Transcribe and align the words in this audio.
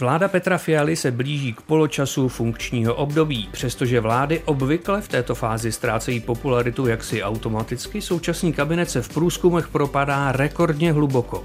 Vláda 0.00 0.28
Petra 0.28 0.58
Fialy 0.58 0.96
se 0.96 1.10
blíží 1.10 1.52
k 1.52 1.60
poločasu 1.60 2.28
funkčního 2.28 2.94
období. 2.94 3.48
Přestože 3.52 4.00
vlády 4.00 4.42
obvykle 4.44 5.00
v 5.00 5.08
této 5.08 5.34
fázi 5.34 5.72
ztrácejí 5.72 6.20
popularitu 6.20 6.86
jaksi 6.86 7.22
automaticky, 7.22 8.02
současný 8.02 8.52
kabinet 8.52 8.90
se 8.90 9.02
v 9.02 9.08
průzkumech 9.08 9.68
propadá 9.68 10.32
rekordně 10.32 10.92
hluboko. 10.92 11.44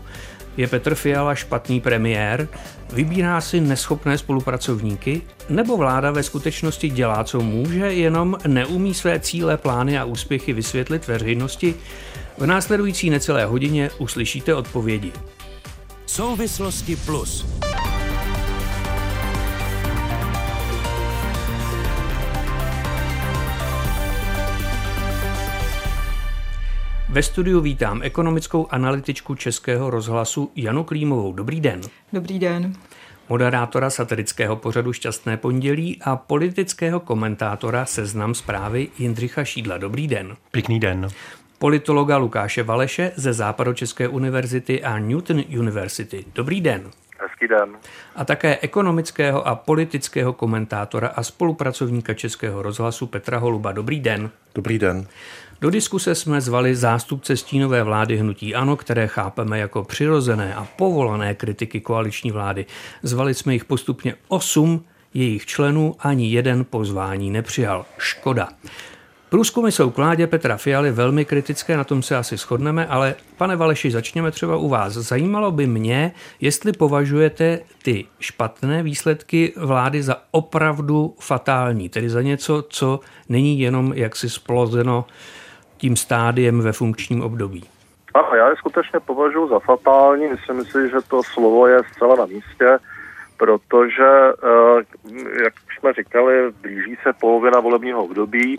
Je 0.57 0.67
Petr 0.67 0.95
Fiala 0.95 1.35
špatný 1.35 1.81
premiér? 1.81 2.47
Vybírá 2.93 3.41
si 3.41 3.61
neschopné 3.61 4.17
spolupracovníky? 4.17 5.21
Nebo 5.49 5.77
vláda 5.77 6.11
ve 6.11 6.23
skutečnosti 6.23 6.89
dělá, 6.89 7.23
co 7.23 7.41
může, 7.41 7.93
jenom 7.93 8.37
neumí 8.47 8.93
své 8.93 9.19
cíle, 9.19 9.57
plány 9.57 9.99
a 9.99 10.05
úspěchy 10.05 10.53
vysvětlit 10.53 11.07
veřejnosti? 11.07 11.75
V 12.37 12.45
následující 12.45 13.09
necelé 13.09 13.45
hodině 13.45 13.89
uslyšíte 13.97 14.55
odpovědi. 14.55 15.11
Souvislosti 16.05 16.95
plus. 16.95 17.45
Ve 27.11 27.23
studiu 27.23 27.61
vítám 27.61 28.01
ekonomickou 28.03 28.67
analytičku 28.69 29.35
Českého 29.35 29.89
rozhlasu 29.89 30.51
Janu 30.55 30.83
Klímovou. 30.83 31.33
Dobrý 31.33 31.61
den. 31.61 31.81
Dobrý 32.13 32.39
den. 32.39 32.73
Moderátora 33.29 33.89
satirického 33.89 34.55
pořadu 34.55 34.93
Šťastné 34.93 35.37
pondělí 35.37 35.99
a 36.01 36.15
politického 36.15 36.99
komentátora 36.99 37.85
Seznam 37.85 38.35
zprávy 38.35 38.87
Jindřicha 38.97 39.43
Šídla. 39.43 39.77
Dobrý 39.77 40.07
den. 40.07 40.35
Pěkný 40.51 40.79
den. 40.79 41.07
Politologa 41.59 42.17
Lukáše 42.17 42.63
Valeše 42.63 43.11
ze 43.15 43.33
Západočeské 43.33 44.07
univerzity 44.07 44.83
a 44.83 44.99
Newton 44.99 45.43
University. 45.59 46.25
Dobrý 46.35 46.61
den. 46.61 46.91
Hezký 47.21 47.47
den. 47.47 47.77
A 48.15 48.25
také 48.25 48.57
ekonomického 48.61 49.47
a 49.47 49.55
politického 49.55 50.33
komentátora 50.33 51.07
a 51.07 51.23
spolupracovníka 51.23 52.13
Českého 52.13 52.61
rozhlasu 52.61 53.07
Petra 53.07 53.37
Holuba. 53.37 53.71
Dobrý 53.71 53.99
den. 53.99 54.29
Dobrý 54.55 54.79
den. 54.79 55.07
Do 55.61 55.69
diskuse 55.69 56.15
jsme 56.15 56.41
zvali 56.41 56.75
zástupce 56.75 57.37
stínové 57.37 57.83
vlády 57.83 58.17
Hnutí 58.17 58.55
Ano, 58.55 58.75
které 58.75 59.07
chápeme 59.07 59.59
jako 59.59 59.83
přirozené 59.83 60.55
a 60.55 60.67
povolané 60.75 61.35
kritiky 61.35 61.81
koaliční 61.81 62.31
vlády. 62.31 62.65
Zvali 63.03 63.33
jsme 63.33 63.53
jich 63.53 63.65
postupně 63.65 64.15
osm, 64.27 64.85
jejich 65.13 65.45
členů 65.45 65.95
ani 65.99 66.29
jeden 66.29 66.65
pozvání 66.65 67.31
nepřijal. 67.31 67.85
Škoda. 67.97 68.49
Průzkumy 69.29 69.71
jsou 69.71 69.89
k 69.89 69.97
vládě 69.97 70.27
Petra 70.27 70.57
Fialy 70.57 70.91
velmi 70.91 71.25
kritické, 71.25 71.77
na 71.77 71.83
tom 71.83 72.03
se 72.03 72.17
asi 72.17 72.37
shodneme, 72.37 72.87
ale 72.87 73.15
pane 73.37 73.55
Valeši, 73.55 73.91
začněme 73.91 74.31
třeba 74.31 74.57
u 74.57 74.69
vás. 74.69 74.93
Zajímalo 74.93 75.51
by 75.51 75.67
mě, 75.67 76.11
jestli 76.41 76.71
považujete 76.71 77.59
ty 77.83 78.05
špatné 78.19 78.83
výsledky 78.83 79.53
vlády 79.57 80.03
za 80.03 80.15
opravdu 80.31 81.15
fatální, 81.19 81.89
tedy 81.89 82.09
za 82.09 82.21
něco, 82.21 82.65
co 82.69 82.99
není 83.29 83.59
jenom 83.59 83.93
jaksi 83.95 84.29
splozeno 84.29 85.05
tím 85.79 85.95
stádiem 85.95 86.61
ve 86.61 86.71
funkčním 86.71 87.21
období? 87.21 87.63
Ano, 88.13 88.35
já 88.35 88.49
je 88.49 88.55
skutečně 88.55 88.99
považuji 88.99 89.47
za 89.47 89.59
fatální. 89.59 90.27
Myslím 90.27 90.65
si, 90.65 90.89
že 90.89 90.97
to 91.07 91.23
slovo 91.23 91.67
je 91.67 91.81
zcela 91.91 92.15
na 92.15 92.25
místě, 92.25 92.77
protože, 93.37 94.09
eh, 94.43 94.83
jak 95.43 95.53
jsme 95.79 95.93
říkali, 95.93 96.51
blíží 96.61 96.97
se 97.03 97.13
polovina 97.13 97.59
volebního 97.59 98.03
období, 98.03 98.55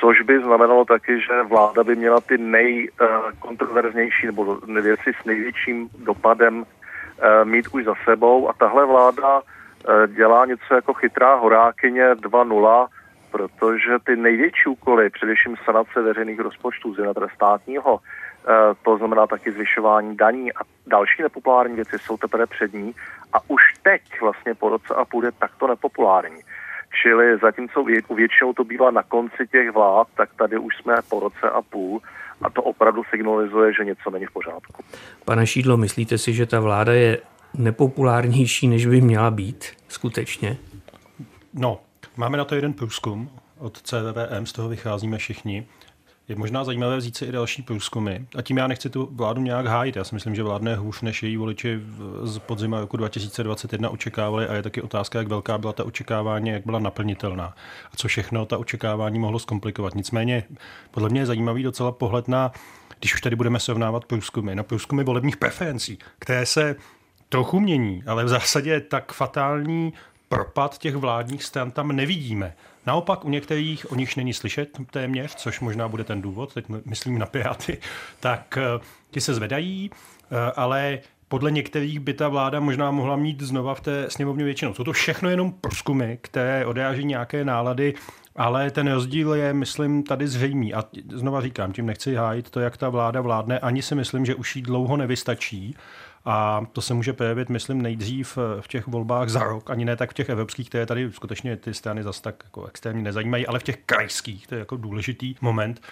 což 0.00 0.20
by 0.20 0.42
znamenalo 0.42 0.84
taky, 0.84 1.20
že 1.20 1.42
vláda 1.42 1.84
by 1.84 1.96
měla 1.96 2.20
ty 2.20 2.38
nejkontroverznější 2.38 4.26
nebo 4.26 4.56
věci 4.82 5.12
s 5.22 5.24
největším 5.24 5.88
dopadem 5.98 6.64
eh, 6.64 7.44
mít 7.44 7.68
už 7.72 7.84
za 7.84 7.94
sebou. 8.04 8.48
A 8.48 8.52
tahle 8.52 8.86
vláda 8.86 9.40
eh, 9.42 10.08
dělá 10.08 10.46
něco 10.46 10.74
jako 10.74 10.94
chytrá 10.94 11.34
horákyně 11.34 12.14
2.0, 12.14 12.86
protože 13.32 13.92
ty 14.06 14.16
největší 14.16 14.66
úkoly, 14.68 15.10
především 15.10 15.56
sanace 15.64 16.02
veřejných 16.02 16.40
rozpočtů, 16.40 16.94
zejména 16.94 17.28
státního, 17.34 17.98
eh, 17.98 18.52
to 18.82 18.98
znamená 18.98 19.26
taky 19.26 19.52
zvyšování 19.52 20.16
daní 20.16 20.52
a 20.52 20.60
další 20.86 21.22
nepopulární 21.22 21.76
věci 21.76 21.98
jsou 21.98 22.16
teprve 22.16 22.46
před 22.46 22.72
ní 22.72 22.94
a 23.32 23.38
už 23.48 23.62
teď 23.82 24.02
vlastně 24.20 24.54
po 24.54 24.68
roce 24.68 24.94
a 24.94 25.04
půl 25.04 25.24
je 25.24 25.32
takto 25.32 25.66
nepopulární. 25.66 26.40
Čili 27.02 27.38
zatímco 27.38 27.82
u 28.08 28.14
většinou 28.14 28.52
to 28.52 28.64
bývá 28.64 28.90
na 28.90 29.02
konci 29.02 29.46
těch 29.52 29.70
vlád, 29.70 30.08
tak 30.16 30.34
tady 30.34 30.58
už 30.58 30.76
jsme 30.76 30.94
po 31.08 31.20
roce 31.20 31.50
a 31.50 31.62
půl 31.62 32.00
a 32.42 32.50
to 32.50 32.62
opravdu 32.62 33.02
signalizuje, 33.10 33.72
že 33.74 33.84
něco 33.84 34.10
není 34.10 34.26
v 34.26 34.32
pořádku. 34.32 34.84
Pane 35.24 35.46
Šídlo, 35.46 35.76
myslíte 35.76 36.18
si, 36.18 36.32
že 36.32 36.46
ta 36.46 36.60
vláda 36.60 36.92
je 36.92 37.18
nepopulárnější, 37.54 38.68
než 38.68 38.86
by 38.86 39.00
měla 39.00 39.30
být 39.30 39.64
skutečně? 39.88 40.56
No, 41.54 41.80
Máme 42.16 42.38
na 42.38 42.44
to 42.44 42.54
jeden 42.54 42.72
průzkum 42.72 43.30
od 43.58 43.82
CVVM, 43.82 44.46
z 44.46 44.52
toho 44.52 44.68
vycházíme 44.68 45.18
všichni. 45.18 45.66
Je 46.28 46.36
možná 46.36 46.64
zajímavé 46.64 46.96
vzít 46.96 47.16
si 47.16 47.24
i 47.24 47.32
další 47.32 47.62
průzkumy. 47.62 48.16
A 48.36 48.42
tím 48.42 48.56
já 48.56 48.66
nechci 48.66 48.90
tu 48.90 49.08
vládu 49.12 49.42
nějak 49.42 49.66
hájit. 49.66 49.96
Já 49.96 50.04
si 50.04 50.14
myslím, 50.14 50.34
že 50.34 50.42
vládne 50.42 50.76
hůř, 50.76 51.02
než 51.02 51.22
její 51.22 51.36
voliči 51.36 51.80
z 52.22 52.38
podzima 52.38 52.80
roku 52.80 52.96
2021 52.96 53.90
očekávali. 53.90 54.46
A 54.46 54.54
je 54.54 54.62
taky 54.62 54.82
otázka, 54.82 55.18
jak 55.18 55.28
velká 55.28 55.58
byla 55.58 55.72
ta 55.72 55.84
očekávání, 55.84 56.50
jak 56.50 56.66
byla 56.66 56.78
naplnitelná. 56.78 57.54
A 57.92 57.96
co 57.96 58.08
všechno 58.08 58.46
ta 58.46 58.58
očekávání 58.58 59.18
mohlo 59.18 59.38
zkomplikovat. 59.38 59.94
Nicméně, 59.94 60.44
podle 60.90 61.08
mě 61.08 61.20
je 61.20 61.26
zajímavý 61.26 61.62
docela 61.62 61.92
pohled 61.92 62.28
na, 62.28 62.52
když 62.98 63.14
už 63.14 63.20
tady 63.20 63.36
budeme 63.36 63.60
srovnávat 63.60 64.04
průzkumy, 64.04 64.54
na 64.54 64.62
průzkumy 64.62 65.04
volebních 65.04 65.36
preferencí, 65.36 65.98
které 66.18 66.46
se 66.46 66.76
trochu 67.28 67.60
mění, 67.60 68.02
ale 68.06 68.24
v 68.24 68.28
zásadě 68.28 68.80
tak 68.80 69.12
fatální 69.12 69.92
propad 70.32 70.78
těch 70.78 70.96
vládních 70.96 71.44
stran 71.44 71.70
tam 71.70 71.92
nevidíme. 71.92 72.54
Naopak 72.86 73.24
u 73.24 73.28
některých 73.28 73.92
o 73.92 73.94
nich 73.94 74.16
není 74.16 74.32
slyšet 74.32 74.78
téměř, 74.90 75.34
což 75.34 75.60
možná 75.60 75.88
bude 75.88 76.04
ten 76.04 76.22
důvod, 76.22 76.54
teď 76.54 76.64
myslím 76.84 77.18
na 77.18 77.26
Piráty, 77.26 77.78
tak 78.20 78.58
eh, 78.58 78.84
ti 79.10 79.20
se 79.20 79.34
zvedají, 79.34 79.90
eh, 79.90 80.52
ale 80.56 80.98
podle 81.28 81.50
některých 81.50 82.00
by 82.00 82.14
ta 82.14 82.28
vláda 82.28 82.60
možná 82.60 82.90
mohla 82.90 83.16
mít 83.16 83.42
znova 83.42 83.74
v 83.74 83.80
té 83.80 84.10
sněmovně 84.10 84.44
většinou. 84.44 84.74
Jsou 84.74 84.84
to 84.84 84.92
všechno 84.92 85.30
jenom 85.30 85.52
průzkumy, 85.52 86.16
které 86.20 86.66
odráží 86.66 87.04
nějaké 87.04 87.44
nálady, 87.44 87.94
ale 88.36 88.70
ten 88.70 88.92
rozdíl 88.92 89.34
je, 89.34 89.52
myslím, 89.52 90.02
tady 90.02 90.28
zřejmý. 90.28 90.74
A 90.74 90.84
znova 91.12 91.40
říkám, 91.40 91.72
tím 91.72 91.86
nechci 91.86 92.14
hájit 92.14 92.50
to, 92.50 92.60
jak 92.60 92.76
ta 92.76 92.88
vláda 92.88 93.20
vládne, 93.20 93.58
ani 93.58 93.82
si 93.82 93.94
myslím, 93.94 94.26
že 94.26 94.34
už 94.34 94.56
jí 94.56 94.62
dlouho 94.62 94.96
nevystačí. 94.96 95.76
A 96.24 96.66
to 96.72 96.80
se 96.80 96.94
může 96.94 97.12
projevit, 97.12 97.48
myslím, 97.48 97.82
nejdřív 97.82 98.38
v 98.60 98.68
těch 98.68 98.86
volbách 98.86 99.28
za 99.28 99.42
rok, 99.42 99.70
ani 99.70 99.84
ne 99.84 99.96
tak 99.96 100.10
v 100.10 100.14
těch 100.14 100.28
evropských, 100.28 100.68
které 100.68 100.86
tady 100.86 101.12
skutečně 101.12 101.56
ty 101.56 101.74
strany 101.74 102.02
zase 102.02 102.22
tak 102.22 102.34
jako 102.44 102.66
extrémně 102.66 103.02
nezajímají, 103.02 103.46
ale 103.46 103.58
v 103.58 103.62
těch 103.62 103.76
krajských, 103.86 104.46
to 104.46 104.54
je 104.54 104.58
jako 104.58 104.76
důležitý 104.76 105.34
moment, 105.40 105.82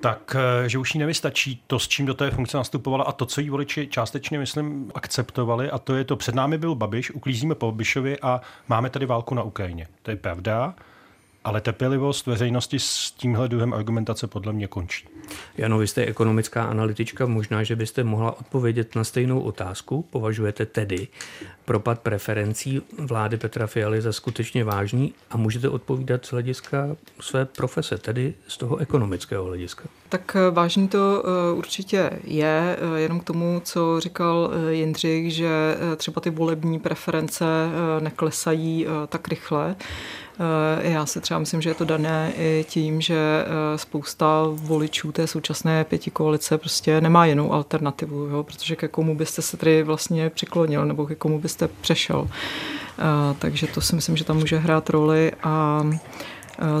tak 0.00 0.36
eh, 0.38 0.68
že 0.68 0.78
už 0.78 0.94
jí 0.94 0.98
nevystačí 0.98 1.62
to, 1.66 1.78
s 1.78 1.88
čím 1.88 2.06
do 2.06 2.14
té 2.14 2.30
funkce 2.30 2.56
nastupovala 2.56 3.04
a 3.04 3.12
to, 3.12 3.26
co 3.26 3.40
jí 3.40 3.50
voliči 3.50 3.86
částečně, 3.86 4.38
myslím, 4.38 4.90
akceptovali, 4.94 5.70
a 5.70 5.78
to 5.78 5.96
je 5.96 6.04
to, 6.04 6.16
před 6.16 6.34
námi 6.34 6.58
byl 6.58 6.74
Babiš, 6.74 7.10
uklízíme 7.10 7.54
po 7.54 7.72
Babišovi 7.72 8.20
a 8.20 8.40
máme 8.68 8.90
tady 8.90 9.06
válku 9.06 9.34
na 9.34 9.42
Ukrajině. 9.42 9.86
To 10.02 10.10
je 10.10 10.16
pravda. 10.16 10.74
Ale 11.44 11.60
trpělivost 11.60 12.26
veřejnosti 12.26 12.78
s 12.78 13.10
tímhle 13.10 13.48
druhem 13.48 13.74
argumentace 13.74 14.26
podle 14.26 14.52
mě 14.52 14.66
končí. 14.66 15.08
Jano, 15.58 15.78
vy 15.78 15.86
jste 15.86 16.04
ekonomická 16.04 16.64
analytička, 16.64 17.26
možná, 17.26 17.62
že 17.62 17.76
byste 17.76 18.04
mohla 18.04 18.38
odpovědět 18.38 18.94
na 18.94 19.04
stejnou 19.04 19.40
otázku. 19.40 20.02
Považujete 20.10 20.66
tedy 20.66 21.08
propad 21.64 22.00
preferencí 22.00 22.82
vlády 22.98 23.36
Petra 23.36 23.66
Fialy 23.66 24.02
za 24.02 24.12
skutečně 24.12 24.64
vážný 24.64 25.14
a 25.30 25.36
můžete 25.36 25.68
odpovídat 25.68 26.26
z 26.26 26.30
hlediska 26.30 26.96
své 27.20 27.44
profese, 27.44 27.98
tedy 27.98 28.34
z 28.48 28.56
toho 28.56 28.76
ekonomického 28.76 29.44
hlediska? 29.44 29.88
Tak 30.10 30.36
eh, 30.36 30.50
vážný 30.50 30.88
to 30.88 31.22
eh, 31.24 31.54
určitě 31.54 32.10
je, 32.24 32.76
eh, 32.78 33.00
jenom 33.00 33.20
k 33.20 33.24
tomu, 33.24 33.60
co 33.64 34.00
říkal 34.00 34.50
Jindřich, 34.70 35.34
že 35.34 35.76
třeba 35.96 36.20
ty 36.20 36.30
volební 36.30 36.78
preference 36.78 37.44
neklesají 38.00 38.86
tak 39.08 39.28
rychle. 39.28 39.76
Já 40.80 41.06
si 41.06 41.20
třeba 41.20 41.40
myslím, 41.40 41.62
že 41.62 41.70
je 41.70 41.74
to 41.74 41.84
dané 41.84 42.32
i 42.36 42.64
tím, 42.68 43.00
že 43.00 43.44
spousta 43.76 44.42
voličů 44.52 45.12
té 45.12 45.26
současné 45.26 45.84
pěti 45.84 46.10
koalice 46.10 46.58
prostě 46.58 47.00
nemá 47.00 47.26
jinou 47.26 47.52
alternativu, 47.52 48.26
jo? 48.26 48.42
protože 48.42 48.76
ke 48.76 48.88
komu 48.88 49.16
byste 49.16 49.42
se 49.42 49.56
tedy 49.56 49.82
vlastně 49.82 50.30
přiklonil 50.30 50.84
nebo 50.84 51.06
ke 51.06 51.14
komu 51.14 51.38
byste 51.38 51.68
přešel. 51.68 52.28
Takže 53.38 53.66
to 53.66 53.80
si 53.80 53.94
myslím, 53.94 54.16
že 54.16 54.24
tam 54.24 54.36
může 54.36 54.58
hrát 54.58 54.90
roli 54.90 55.32
a 55.42 55.82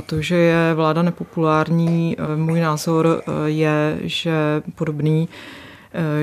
to, 0.06 0.22
že 0.22 0.36
je 0.36 0.74
vláda 0.74 1.02
nepopulární, 1.02 2.16
můj 2.36 2.60
názor 2.60 3.22
je, 3.46 3.98
že 4.00 4.62
podobný 4.74 5.28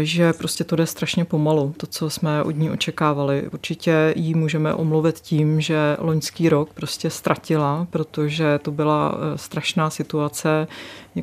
že 0.01 0.33
prostě 0.33 0.63
to 0.63 0.75
jde 0.75 0.85
strašně 0.85 1.25
pomalu, 1.25 1.73
to, 1.77 1.87
co 1.87 2.09
jsme 2.09 2.43
od 2.43 2.51
ní 2.51 2.69
očekávali. 2.69 3.49
Určitě 3.53 4.13
jí 4.15 4.35
můžeme 4.35 4.73
omluvit 4.73 5.19
tím, 5.19 5.61
že 5.61 5.97
loňský 5.99 6.49
rok 6.49 6.73
prostě 6.73 7.09
ztratila, 7.09 7.87
protože 7.89 8.59
to 8.61 8.71
byla 8.71 9.15
strašná 9.35 9.89
situace, 9.89 10.67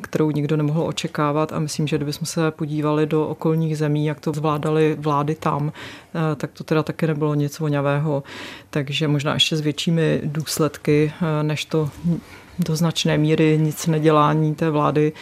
kterou 0.01 0.31
nikdo 0.31 0.57
nemohl 0.57 0.83
očekávat 0.83 1.53
a 1.53 1.59
myslím, 1.59 1.87
že 1.87 1.95
kdybychom 1.95 2.25
se 2.25 2.51
podívali 2.51 3.05
do 3.05 3.27
okolních 3.27 3.77
zemí, 3.77 4.05
jak 4.05 4.19
to 4.19 4.33
zvládali 4.33 4.95
vlády 4.99 5.35
tam, 5.35 5.71
tak 6.35 6.51
to 6.51 6.63
teda 6.63 6.83
taky 6.83 7.07
nebylo 7.07 7.35
nic 7.35 7.59
voňavého. 7.59 8.23
Takže 8.69 9.07
možná 9.07 9.33
ještě 9.33 9.55
s 9.55 9.61
většími 9.61 10.21
důsledky, 10.23 11.11
než 11.41 11.65
to 11.65 11.89
do 12.59 12.75
značné 12.75 13.17
míry 13.17 13.57
nic 13.61 13.87
nedělání 13.87 14.55
té 14.55 14.69
vlády 14.69 15.13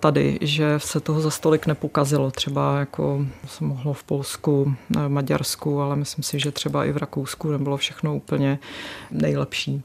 tady, 0.00 0.38
že 0.40 0.74
se 0.78 1.00
toho 1.00 1.20
za 1.20 1.30
stolik 1.30 1.66
nepokazilo. 1.66 2.30
Třeba 2.30 2.78
jako 2.78 3.26
se 3.46 3.64
mohlo 3.64 3.92
v 3.92 4.04
Polsku, 4.04 4.74
v 4.90 5.08
Maďarsku, 5.08 5.80
ale 5.80 5.96
myslím 5.96 6.22
si, 6.22 6.40
že 6.40 6.52
třeba 6.52 6.84
i 6.84 6.92
v 6.92 6.96
Rakousku 6.96 7.50
nebylo 7.50 7.76
všechno 7.76 8.16
úplně 8.16 8.58
nejlepší. 9.10 9.82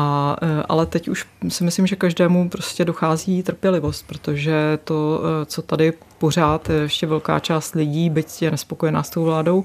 A, 0.00 0.36
e, 0.42 0.62
ale 0.68 0.86
teď 0.86 1.08
už 1.08 1.26
si 1.48 1.64
myslím, 1.64 1.86
že 1.86 1.96
každému 1.96 2.48
prostě 2.48 2.84
dochází 2.84 3.42
trpělivost, 3.42 4.06
protože 4.06 4.78
to, 4.84 5.20
e, 5.42 5.46
co 5.46 5.62
tady 5.62 5.92
pořád 6.18 6.70
ještě 6.82 7.06
velká 7.06 7.38
část 7.38 7.74
lidí, 7.74 8.10
byť 8.10 8.42
je 8.42 8.50
nespokojená 8.50 9.02
s 9.02 9.10
tou 9.10 9.24
vládou, 9.24 9.64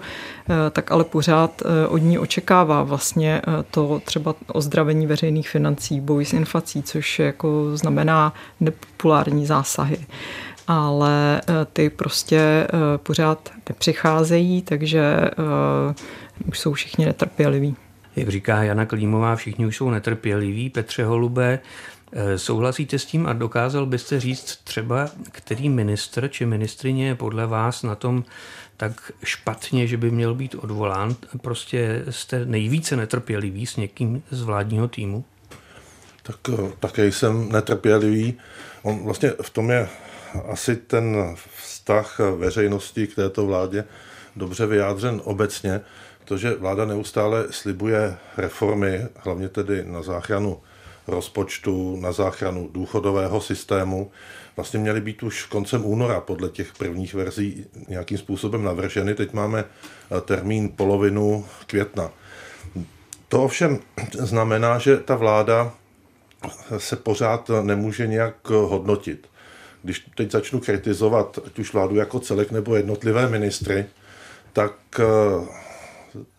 e, 0.50 0.70
tak 0.70 0.92
ale 0.92 1.04
pořád 1.04 1.62
od 1.90 1.98
ní 1.98 2.20
očekává 2.20 2.84
vlastně 2.84 3.42
to 3.72 4.02
třeba 4.06 4.36
ozdravení 4.48 5.08
veřejných 5.08 5.50
financí, 5.50 6.02
boj 6.02 6.26
s 6.26 6.34
inflací, 6.34 6.84
což 6.84 7.20
jako 7.20 7.78
znamená 7.78 8.34
nepopulární 8.60 9.46
zásahy 9.46 9.98
ale 10.68 11.42
ty 11.74 11.90
prostě 11.90 12.68
pořád 12.98 13.52
nepřicházejí, 13.70 14.62
takže 14.62 15.30
už 16.48 16.60
jsou 16.60 16.74
všichni 16.74 17.06
netrpěliví. 17.06 17.76
Jak 18.16 18.30
říká 18.30 18.64
Jana 18.64 18.86
Klímová, 18.86 19.36
všichni 19.36 19.66
už 19.66 19.78
jsou 19.78 19.90
netrpěliví. 19.90 20.70
Petře 20.70 21.06
Holubé, 21.06 21.60
eh, 22.12 22.38
souhlasíte 22.38 23.00
s 23.00 23.06
tím 23.06 23.28
a 23.28 23.34
dokázal 23.34 23.86
byste 23.86 24.20
říct 24.20 24.60
třeba, 24.64 25.10
který 25.32 25.70
ministr 25.70 26.28
či 26.28 26.46
ministrině 26.46 27.08
je 27.08 27.16
podle 27.16 27.48
vás 27.48 27.84
na 27.84 27.96
tom 27.96 28.24
tak 28.78 29.12
špatně, 29.24 29.88
že 29.88 29.98
by 29.98 30.12
měl 30.12 30.36
být 30.36 30.56
odvolán? 30.56 31.16
Prostě 31.42 32.06
jste 32.10 32.46
nejvíce 32.46 32.96
netrpělivý 32.96 33.66
s 33.66 33.76
někým 33.76 34.24
z 34.32 34.42
vládního 34.42 34.88
týmu? 34.88 35.26
Tak 36.24 36.36
eh, 36.50 36.72
také 36.80 37.12
jsem 37.12 37.52
netrpělivý. 37.52 38.34
On 38.84 39.04
vlastně 39.04 39.34
v 39.42 39.50
tom 39.50 39.72
je 39.72 39.90
asi 40.50 40.76
ten 40.76 41.36
vztah 41.64 42.20
veřejnosti 42.38 43.08
k 43.08 43.16
této 43.16 43.46
vládě 43.46 43.84
dobře 44.36 44.66
vyjádřen 44.66 45.22
obecně 45.24 45.82
to, 46.26 46.38
že 46.38 46.56
vláda 46.56 46.86
neustále 46.86 47.46
slibuje 47.50 48.18
reformy, 48.38 49.08
hlavně 49.16 49.50
tedy 49.50 49.84
na 49.86 50.02
záchranu 50.02 50.62
rozpočtu, 51.08 51.96
na 51.96 52.12
záchranu 52.12 52.70
důchodového 52.72 53.42
systému, 53.42 54.12
vlastně 54.56 54.80
měly 54.80 55.02
být 55.02 55.24
už 55.24 55.46
koncem 55.46 55.86
února 55.86 56.22
podle 56.22 56.50
těch 56.50 56.74
prvních 56.74 57.14
verzí 57.14 57.66
nějakým 57.88 58.18
způsobem 58.18 58.64
navrženy. 58.64 59.16
Teď 59.16 59.34
máme 59.34 59.64
eh, 59.64 60.22
termín 60.22 60.70
polovinu 60.76 61.46
května. 61.68 62.12
To 63.28 63.44
ovšem 63.44 63.80
znamená, 64.20 64.78
že 64.78 64.98
ta 64.98 65.16
vláda 65.16 65.74
se 66.78 66.96
pořád 66.96 67.52
nemůže 67.62 68.08
nějak 68.08 68.50
hodnotit. 68.50 69.28
Když 69.84 70.06
teď 70.16 70.32
začnu 70.32 70.60
kritizovat 70.60 71.40
ať 71.46 71.60
už 71.60 71.74
vládu 71.74 71.96
jako 71.96 72.20
celek 72.20 72.52
nebo 72.52 72.76
jednotlivé 72.76 73.30
ministry, 73.30 73.86
tak 74.54 74.74
eh, 75.00 75.04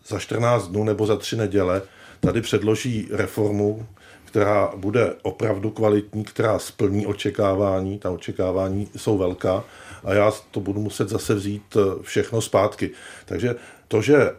za 0.07 0.19
14 0.19 0.67
dnů 0.67 0.83
nebo 0.83 1.05
za 1.05 1.15
tři 1.15 1.35
neděle 1.35 1.81
tady 2.19 2.41
předloží 2.41 3.07
reformu, 3.11 3.85
která 4.25 4.71
bude 4.75 5.13
opravdu 5.21 5.69
kvalitní, 5.69 6.23
která 6.23 6.59
splní 6.59 7.05
očekávání. 7.05 7.99
Ta 7.99 8.11
očekávání 8.11 8.87
jsou 8.95 9.17
velká 9.17 9.63
a 10.03 10.13
já 10.13 10.31
to 10.51 10.59
budu 10.59 10.81
muset 10.81 11.09
zase 11.09 11.33
vzít 11.33 11.77
eh, 11.77 12.03
všechno 12.03 12.41
zpátky. 12.41 12.91
Takže 13.25 13.55
to, 13.87 14.01
že 14.01 14.31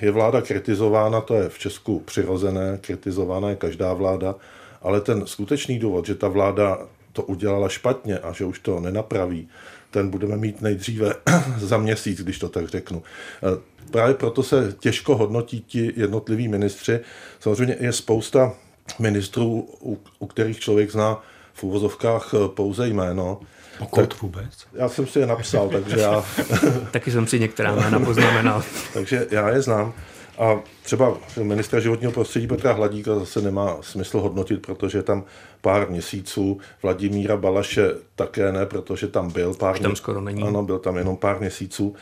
je 0.00 0.10
vláda 0.10 0.40
kritizována, 0.40 1.20
to 1.20 1.34
je 1.34 1.48
v 1.48 1.58
Česku 1.58 2.00
přirozené, 2.00 2.78
kritizována 2.80 3.50
je 3.50 3.56
každá 3.56 3.92
vláda, 3.92 4.34
ale 4.82 5.00
ten 5.00 5.26
skutečný 5.26 5.78
důvod, 5.78 6.06
že 6.06 6.14
ta 6.14 6.28
vláda 6.28 6.78
to 7.12 7.22
udělala 7.22 7.68
špatně 7.68 8.18
a 8.18 8.32
že 8.32 8.44
už 8.44 8.58
to 8.58 8.80
nenapraví, 8.80 9.48
ten 9.94 10.10
budeme 10.10 10.36
mít 10.36 10.62
nejdříve 10.62 11.14
za 11.58 11.78
měsíc, 11.78 12.20
když 12.22 12.38
to 12.38 12.48
tak 12.48 12.68
řeknu. 12.68 13.02
E, 13.02 13.90
právě 13.90 14.14
proto 14.14 14.42
se 14.42 14.74
těžko 14.78 15.16
hodnotí 15.16 15.60
ti 15.60 15.92
jednotliví 15.96 16.48
ministři. 16.48 17.00
Samozřejmě 17.40 17.76
je 17.80 17.92
spousta 17.92 18.52
ministrů, 18.98 19.68
u, 19.82 19.98
u 20.18 20.26
kterých 20.26 20.60
člověk 20.60 20.90
zná 20.90 21.22
v 21.52 21.64
úvozovkách 21.64 22.34
e, 22.34 22.48
pouze 22.48 22.88
jméno. 22.88 23.40
Pokud 23.78 24.08
tak, 24.08 24.22
vůbec? 24.22 24.66
Já 24.72 24.88
jsem 24.88 25.06
si 25.06 25.18
je 25.18 25.26
napsal, 25.26 25.68
takže 25.68 26.00
já... 26.00 26.24
Taky 26.90 27.10
jsem 27.10 27.26
si 27.26 27.40
některá 27.40 27.74
jména 27.74 28.00
poznamenal. 28.00 28.62
takže 28.94 29.26
já 29.30 29.48
je 29.48 29.62
znám. 29.62 29.94
A 30.38 30.60
třeba 30.82 31.16
ministra 31.42 31.80
životního 31.80 32.12
prostředí 32.12 32.46
Petra 32.46 32.72
Hladíka 32.72 33.14
zase 33.14 33.42
nemá 33.42 33.76
smysl 33.80 34.20
hodnotit, 34.20 34.66
protože 34.66 35.02
tam 35.02 35.24
pár 35.60 35.90
měsíců. 35.90 36.58
Vladimíra 36.82 37.36
Balaše 37.36 37.90
také 38.14 38.52
ne, 38.52 38.66
protože 38.66 39.08
tam 39.08 39.32
byl 39.32 39.54
pár 39.54 39.78
tam 39.78 39.96
skoro 39.96 40.20
není. 40.20 40.42
Ano, 40.42 40.62
byl 40.62 40.78
tam 40.78 40.96
jenom 40.96 41.16
pár 41.16 41.40
měsíců. 41.40 41.94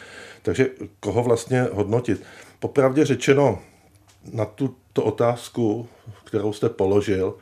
Takže 0.43 0.67
koho 1.01 1.23
vlastně 1.23 1.67
hodnotit? 1.73 2.23
Popravdě 2.59 3.05
řečeno, 3.05 3.59
na 4.33 4.45
tuto 4.45 5.03
otázku, 5.03 5.89
kterou 6.25 6.53
jste 6.53 6.69
položil, 6.69 7.35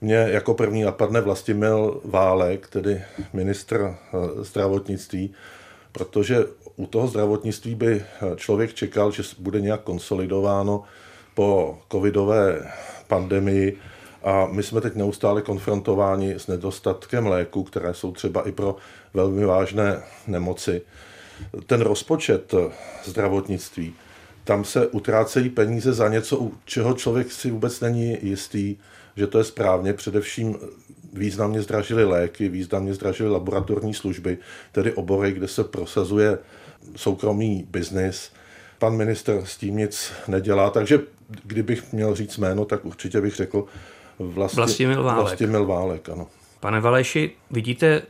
mě 0.00 0.14
jako 0.14 0.54
první 0.54 0.82
napadne 0.82 1.20
Vlastimil 1.20 2.00
Válek, 2.04 2.66
tedy 2.68 3.02
ministr 3.32 3.94
eh, 3.94 4.44
zdravotnictví, 4.44 5.34
protože 5.96 6.44
u 6.76 6.86
toho 6.86 7.06
zdravotnictví 7.06 7.74
by 7.74 8.04
člověk 8.36 8.74
čekal, 8.74 9.10
že 9.12 9.22
bude 9.38 9.60
nějak 9.60 9.80
konsolidováno 9.80 10.82
po 11.34 11.78
covidové 11.92 12.72
pandemii 13.06 13.76
a 14.22 14.46
my 14.46 14.62
jsme 14.62 14.80
teď 14.80 14.94
neustále 14.94 15.42
konfrontováni 15.42 16.34
s 16.34 16.46
nedostatkem 16.46 17.26
léků, 17.26 17.64
které 17.64 17.94
jsou 17.94 18.12
třeba 18.12 18.48
i 18.48 18.52
pro 18.52 18.76
velmi 19.14 19.44
vážné 19.44 20.02
nemoci. 20.26 20.82
Ten 21.66 21.80
rozpočet 21.80 22.54
zdravotnictví, 23.04 23.94
tam 24.44 24.64
se 24.64 24.86
utrácejí 24.86 25.48
peníze 25.48 25.92
za 25.92 26.08
něco, 26.08 26.38
u 26.38 26.54
čeho 26.64 26.94
člověk 26.94 27.32
si 27.32 27.50
vůbec 27.50 27.80
není 27.80 28.18
jistý, 28.22 28.76
že 29.16 29.26
to 29.26 29.38
je 29.38 29.44
správně. 29.44 29.92
Především 29.92 30.56
významně 31.16 31.62
zdražily 31.62 32.04
léky, 32.04 32.48
významně 32.48 32.94
zdražily 32.94 33.30
laboratorní 33.30 33.94
služby, 33.94 34.38
tedy 34.72 34.92
obory, 34.92 35.32
kde 35.32 35.48
se 35.48 35.64
prosazuje 35.64 36.38
soukromý 36.96 37.66
biznis. 37.70 38.32
Pan 38.78 38.96
minister 38.96 39.42
s 39.44 39.56
tím 39.56 39.76
nic 39.76 40.12
nedělá, 40.28 40.70
takže 40.70 41.00
kdybych 41.44 41.92
měl 41.92 42.14
říct 42.14 42.38
jméno, 42.38 42.64
tak 42.64 42.84
určitě 42.84 43.20
bych 43.20 43.34
řekl 43.34 43.64
Vlasti, 44.18 44.56
Vlastimil 44.56 45.02
Válek. 45.02 45.20
Vlastimil 45.20 45.66
Válek, 45.66 46.08
ano. 46.08 46.26
Pane 46.60 46.80
Valeši, 46.80 47.30
vidíte 47.50 48.02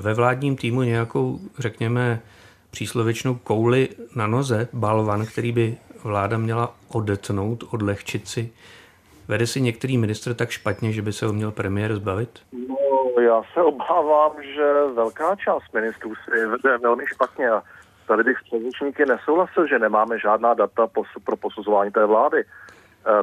ve 0.00 0.14
vládním 0.14 0.56
týmu 0.56 0.82
nějakou, 0.82 1.40
řekněme, 1.58 2.20
příslovičnou 2.70 3.34
kouli 3.34 3.88
na 4.14 4.26
noze, 4.26 4.68
balvan, 4.72 5.26
který 5.26 5.52
by 5.52 5.76
vláda 6.04 6.38
měla 6.38 6.76
odetnout, 6.88 7.64
odlehčit 7.70 8.28
si? 8.28 8.50
Vede 9.28 9.46
si 9.46 9.60
některý 9.60 9.98
ministr 9.98 10.34
tak 10.34 10.50
špatně, 10.50 10.92
že 10.92 11.02
by 11.02 11.12
se 11.12 11.26
ho 11.26 11.32
měl 11.32 11.52
premiér 11.52 11.96
zbavit? 11.96 12.30
No, 12.68 13.22
já 13.22 13.42
se 13.54 13.62
obávám, 13.62 14.32
že 14.54 14.72
velká 14.94 15.36
část 15.36 15.74
ministrů 15.74 16.14
si 16.14 16.46
vede 16.46 16.78
velmi 16.78 17.04
špatně 17.06 17.50
a 17.50 17.62
tady 18.06 18.22
bych 18.22 18.38
s 18.38 18.42
předřečníky 18.42 19.06
nesouhlasil, 19.06 19.66
že 19.66 19.78
nemáme 19.78 20.18
žádná 20.18 20.54
data 20.54 20.86
pro 21.24 21.36
posuzování 21.36 21.90
té 21.90 22.06
vlády. 22.06 22.40
E, 22.40 22.44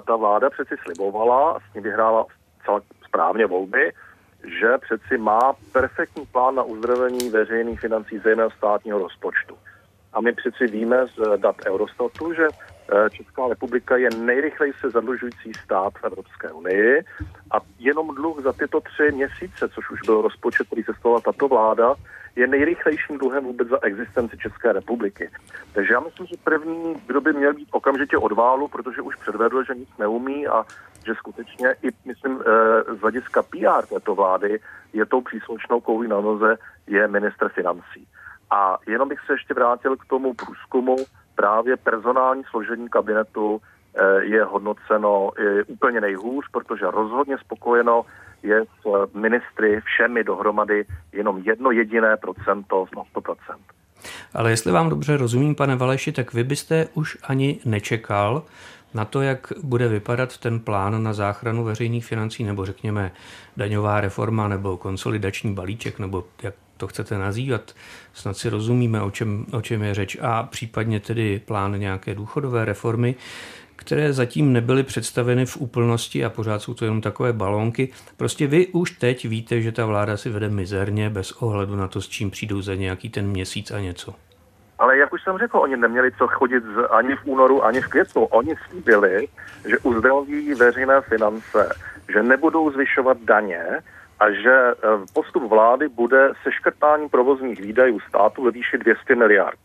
ta 0.08 0.16
vláda 0.16 0.50
přeci 0.50 0.76
slibovala, 0.84 1.60
s 1.60 1.76
ní 1.76 1.82
vyhrála 1.82 2.26
celá 2.66 2.82
správně 3.08 3.46
volby, 3.46 3.92
že 4.60 4.78
přeci 4.78 5.18
má 5.18 5.54
perfektní 5.72 6.26
plán 6.26 6.56
na 6.56 6.64
uzdravení 6.64 7.30
veřejných 7.30 7.80
financí, 7.80 8.20
zejména 8.20 8.50
státního 8.50 9.00
rozpočtu. 9.00 9.58
A 10.14 10.22
my 10.22 10.34
přeci 10.34 10.68
víme 10.68 11.08
z 11.08 11.38
dat 11.38 11.56
Eurostatu, 11.68 12.34
že 12.34 12.48
Česká 13.10 13.48
republika 13.48 13.98
je 13.98 14.10
nejrychleji 14.10 14.74
se 14.82 14.90
zadlužující 14.90 15.54
stát 15.63 15.94
v 15.94 16.04
Evropské 16.04 16.52
unii 16.52 17.04
a 17.52 17.58
jenom 17.80 18.16
dluh 18.16 18.44
za 18.44 18.54
tyto 18.54 18.82
tři 18.82 19.12
měsíce, 19.12 19.70
což 19.70 19.90
už 19.90 20.02
byl 20.02 20.22
rozpočet, 20.22 20.68
který 20.68 20.84
se 20.84 20.94
tato 21.24 21.48
vláda, 21.48 21.96
je 22.36 22.48
nejrychlejším 22.48 23.18
dluhem 23.18 23.44
vůbec 23.44 23.68
za 23.68 23.78
existenci 23.84 24.38
České 24.38 24.74
republiky. 24.74 25.30
Takže 25.74 25.94
já 25.94 26.00
myslím, 26.00 26.28
že 26.28 26.36
první, 26.44 26.96
kdo 27.08 27.22
by 27.22 27.34
měl 27.34 27.54
být 27.54 27.68
okamžitě 27.72 28.18
odválu, 28.18 28.68
protože 28.68 29.02
už 29.02 29.16
předvedl, 29.16 29.63
že 29.63 29.75
nic 29.75 29.90
neumí 30.00 30.48
a 30.48 30.66
že 31.06 31.16
skutečně 31.16 31.75
i, 31.84 31.90
myslím, 32.06 32.42
eh, 32.42 32.96
z 32.96 33.00
hlediska 33.00 33.44
PR 33.44 33.86
této 33.90 34.16
vlády 34.16 34.60
je 34.94 35.06
tou 35.06 35.22
příslušnou 35.22 35.82
koulí 35.82 36.08
na 36.08 36.22
noze 36.22 36.58
je 36.88 37.08
minister 37.08 37.50
financí. 37.50 38.08
A 38.52 38.78
jenom 38.88 39.10
bych 39.10 39.20
se 39.25 39.34
ještě 39.34 39.54
vrátil 39.54 39.98
k 39.98 40.06
tomu 40.06 40.34
průzkumu. 40.34 40.96
Právě 41.36 41.78
personální 41.78 42.44
složení 42.50 42.90
kabinetu 42.90 43.62
je 44.22 44.44
hodnoceno 44.44 45.32
úplně 45.68 46.02
nejhůř, 46.02 46.46
protože 46.52 46.86
rozhodně 46.92 47.38
spokojeno 47.38 48.06
je 48.44 48.63
s 48.63 49.13
ministry 49.13 49.82
všemi 49.82 50.24
dohromady 50.24 50.86
jenom 51.12 51.38
jedno 51.38 51.72
jediné 51.72 52.18
procento 52.18 52.86
z 52.86 52.96
100%. 53.16 53.36
Ale 54.34 54.50
jestli 54.50 54.72
vám 54.72 54.90
dobře 54.90 55.18
rozumím, 55.18 55.56
pane 55.56 55.75
Valeši, 55.75 56.12
tak 56.12 56.34
vy 56.34 56.44
byste 56.44 56.88
už 56.94 57.18
ani 57.24 57.60
nečekal 57.66 58.44
na 58.94 59.06
to, 59.06 59.22
jak 59.22 59.54
bude 59.63 59.88
vypadat 59.88 60.38
ten 60.38 60.60
plán 60.60 61.04
na 61.04 61.13
záchranu 61.13 61.63
veřejných 61.63 62.06
financí, 62.06 62.44
nebo 62.44 62.66
řekněme 62.66 63.12
daňová 63.58 64.02
reforma, 64.02 64.48
nebo 64.48 64.78
konsolidační 64.78 65.54
balíček, 65.54 66.00
nebo 66.00 66.24
jak 66.44 66.54
to 66.77 66.88
chcete 66.88 67.18
nazývat, 67.18 67.74
snad 68.13 68.38
si 68.38 68.50
rozumíme, 68.50 69.01
o 69.01 69.12
čem, 69.12 69.46
o 69.51 69.62
čem 69.62 69.84
je 69.84 69.94
řeč, 69.94 70.18
a 70.22 70.44
případně 70.44 71.00
tedy 71.00 71.42
plán 71.46 71.80
nějaké 71.80 72.15
důchodové 72.15 72.65
reformy, 72.65 73.15
které 73.75 74.13
zatím 74.13 74.53
nebyly 74.53 74.84
představeny 74.84 75.46
v 75.46 75.58
úplnosti 75.58 76.25
a 76.25 76.30
pořád 76.30 76.62
jsou 76.62 76.74
to 76.74 76.86
jenom 76.86 77.01
takové 77.01 77.34
balónky. 77.34 77.89
Prostě 78.18 78.48
vy 78.48 78.68
už 78.68 78.92
teď 78.92 79.25
víte, 79.25 79.62
že 79.62 79.72
ta 79.72 79.86
vláda 79.86 80.18
si 80.18 80.30
vede 80.30 80.50
mizerně 80.50 81.10
bez 81.10 81.32
ohledu 81.32 81.75
na 81.75 81.88
to, 81.88 82.01
s 82.01 82.08
čím 82.08 82.32
přijdou 82.32 82.62
za 82.62 82.75
nějaký 82.75 83.10
ten 83.10 83.27
měsíc 83.27 83.72
a 83.72 83.80
něco. 83.80 84.15
Ale 84.80 84.98
jak 84.98 85.13
už 85.13 85.24
jsem 85.24 85.38
řekl, 85.38 85.58
oni 85.58 85.77
neměli 85.77 86.12
co 86.18 86.27
chodit 86.27 86.63
z, 86.63 86.88
ani 86.92 87.15
v 87.15 87.25
únoru, 87.25 87.65
ani 87.65 87.82
v 87.82 87.88
květnu. 87.88 88.25
Oni 88.25 88.56
slíbili, 88.70 89.27
že 89.70 89.77
uzdraví 89.77 90.53
veřejné 90.53 91.01
finance, 91.01 91.70
že 92.13 92.24
nebudou 92.24 92.72
zvyšovat 92.72 93.18
daně 93.25 93.63
a 94.24 94.32
že 94.32 94.51
e, 94.51 94.74
postup 95.13 95.44
vlády 95.44 95.89
bude 95.89 96.30
seškrtání 96.44 97.10
provozních 97.10 97.60
výdajů 97.60 98.00
státu 98.00 98.44
ve 98.44 98.51
výši 98.51 98.77
200 98.77 99.15
miliard. 99.15 99.60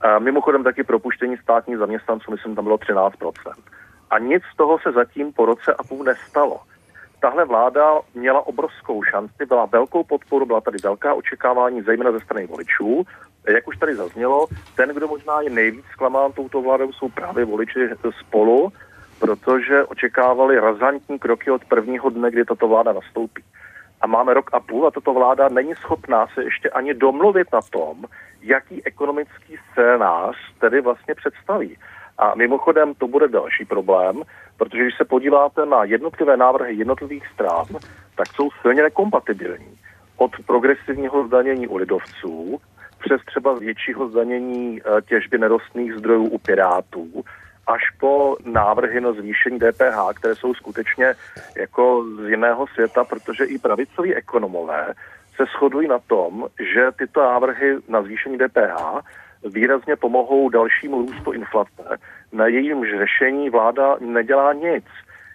A 0.00 0.18
mimochodem 0.18 0.64
taky 0.64 0.84
propuštění 0.84 1.36
státních 1.36 1.78
zaměstnanců, 1.78 2.30
myslím, 2.30 2.54
tam 2.54 2.64
bylo 2.64 2.76
13%. 2.76 3.32
A 4.10 4.18
nic 4.18 4.42
z 4.54 4.56
toho 4.56 4.78
se 4.78 4.92
zatím 4.92 5.32
po 5.32 5.46
roce 5.46 5.74
a 5.74 5.82
půl 5.82 6.04
nestalo. 6.04 6.60
Tahle 7.20 7.44
vláda 7.44 8.00
měla 8.14 8.46
obrovskou 8.46 9.02
šanci, 9.02 9.46
byla 9.48 9.66
velkou 9.66 10.04
podporu, 10.04 10.46
byla 10.46 10.60
tady 10.60 10.78
velká 10.82 11.14
očekávání, 11.14 11.82
zejména 11.82 12.12
ze 12.12 12.20
strany 12.20 12.46
voličů. 12.46 13.02
Jak 13.48 13.68
už 13.68 13.76
tady 13.76 13.94
zaznělo, 13.94 14.46
ten, 14.76 14.88
kdo 14.90 15.08
možná 15.08 15.40
je 15.40 15.50
nejvíc 15.50 15.84
zklamán 15.92 16.32
touto 16.32 16.62
vládou, 16.62 16.92
jsou 16.92 17.08
právě 17.08 17.44
voliči 17.44 17.88
spolu, 18.20 18.72
protože 19.18 19.84
očekávali 19.84 20.60
razantní 20.60 21.18
kroky 21.18 21.50
od 21.50 21.64
prvního 21.64 22.10
dne, 22.10 22.30
kdy 22.30 22.44
tato 22.44 22.68
vláda 22.68 22.92
nastoupí. 22.92 23.42
A 24.00 24.06
máme 24.06 24.34
rok 24.34 24.50
a 24.52 24.60
půl 24.60 24.86
a 24.86 24.90
tato 24.90 25.14
vláda 25.14 25.48
není 25.48 25.74
schopná 25.74 26.26
se 26.34 26.44
ještě 26.44 26.70
ani 26.70 26.94
domluvit 26.94 27.52
na 27.52 27.60
tom, 27.70 28.04
jaký 28.42 28.86
ekonomický 28.86 29.56
scénář 29.72 30.36
tedy 30.58 30.80
vlastně 30.80 31.14
představí. 31.14 31.76
A 32.18 32.34
mimochodem 32.34 32.94
to 32.94 33.08
bude 33.08 33.28
další 33.28 33.64
problém, 33.64 34.22
protože 34.56 34.82
když 34.82 34.96
se 34.96 35.04
podíváte 35.04 35.66
na 35.66 35.84
jednotlivé 35.84 36.36
návrhy 36.36 36.74
jednotlivých 36.74 37.26
stran, 37.34 37.66
tak 38.16 38.26
jsou 38.26 38.48
silně 38.62 38.82
nekompatibilní. 38.82 39.78
Od 40.16 40.30
progresivního 40.46 41.26
zdanění 41.26 41.68
u 41.68 41.76
lidovců 41.76 42.60
přes 43.04 43.20
třeba 43.26 43.54
většího 43.54 44.08
zdanění 44.08 44.80
eh, 44.80 45.02
těžby 45.02 45.38
nerostných 45.38 45.94
zdrojů 45.94 46.24
u 46.24 46.38
pirátů, 46.38 47.24
až 47.70 47.82
po 48.00 48.36
návrhy 48.44 49.00
na 49.00 49.12
zvýšení 49.12 49.58
DPH, 49.58 49.98
které 50.14 50.34
jsou 50.34 50.54
skutečně 50.54 51.14
jako 51.56 52.04
z 52.20 52.28
jiného 52.28 52.66
světa, 52.66 53.04
protože 53.04 53.44
i 53.44 53.58
pravicoví 53.58 54.14
ekonomové 54.14 54.94
se 55.36 55.44
shodují 55.58 55.88
na 55.88 55.98
tom, 55.98 56.46
že 56.74 56.90
tyto 56.98 57.20
návrhy 57.22 57.76
na 57.88 58.02
zvýšení 58.02 58.38
DPH 58.38 58.80
výrazně 59.44 59.96
pomohou 59.96 60.48
dalšímu 60.48 61.06
růstu 61.06 61.32
inflace. 61.32 61.98
Na 62.32 62.46
jejímž 62.46 62.88
řešení 62.98 63.50
vláda 63.50 63.96
nedělá 64.00 64.52
nic. 64.52 64.84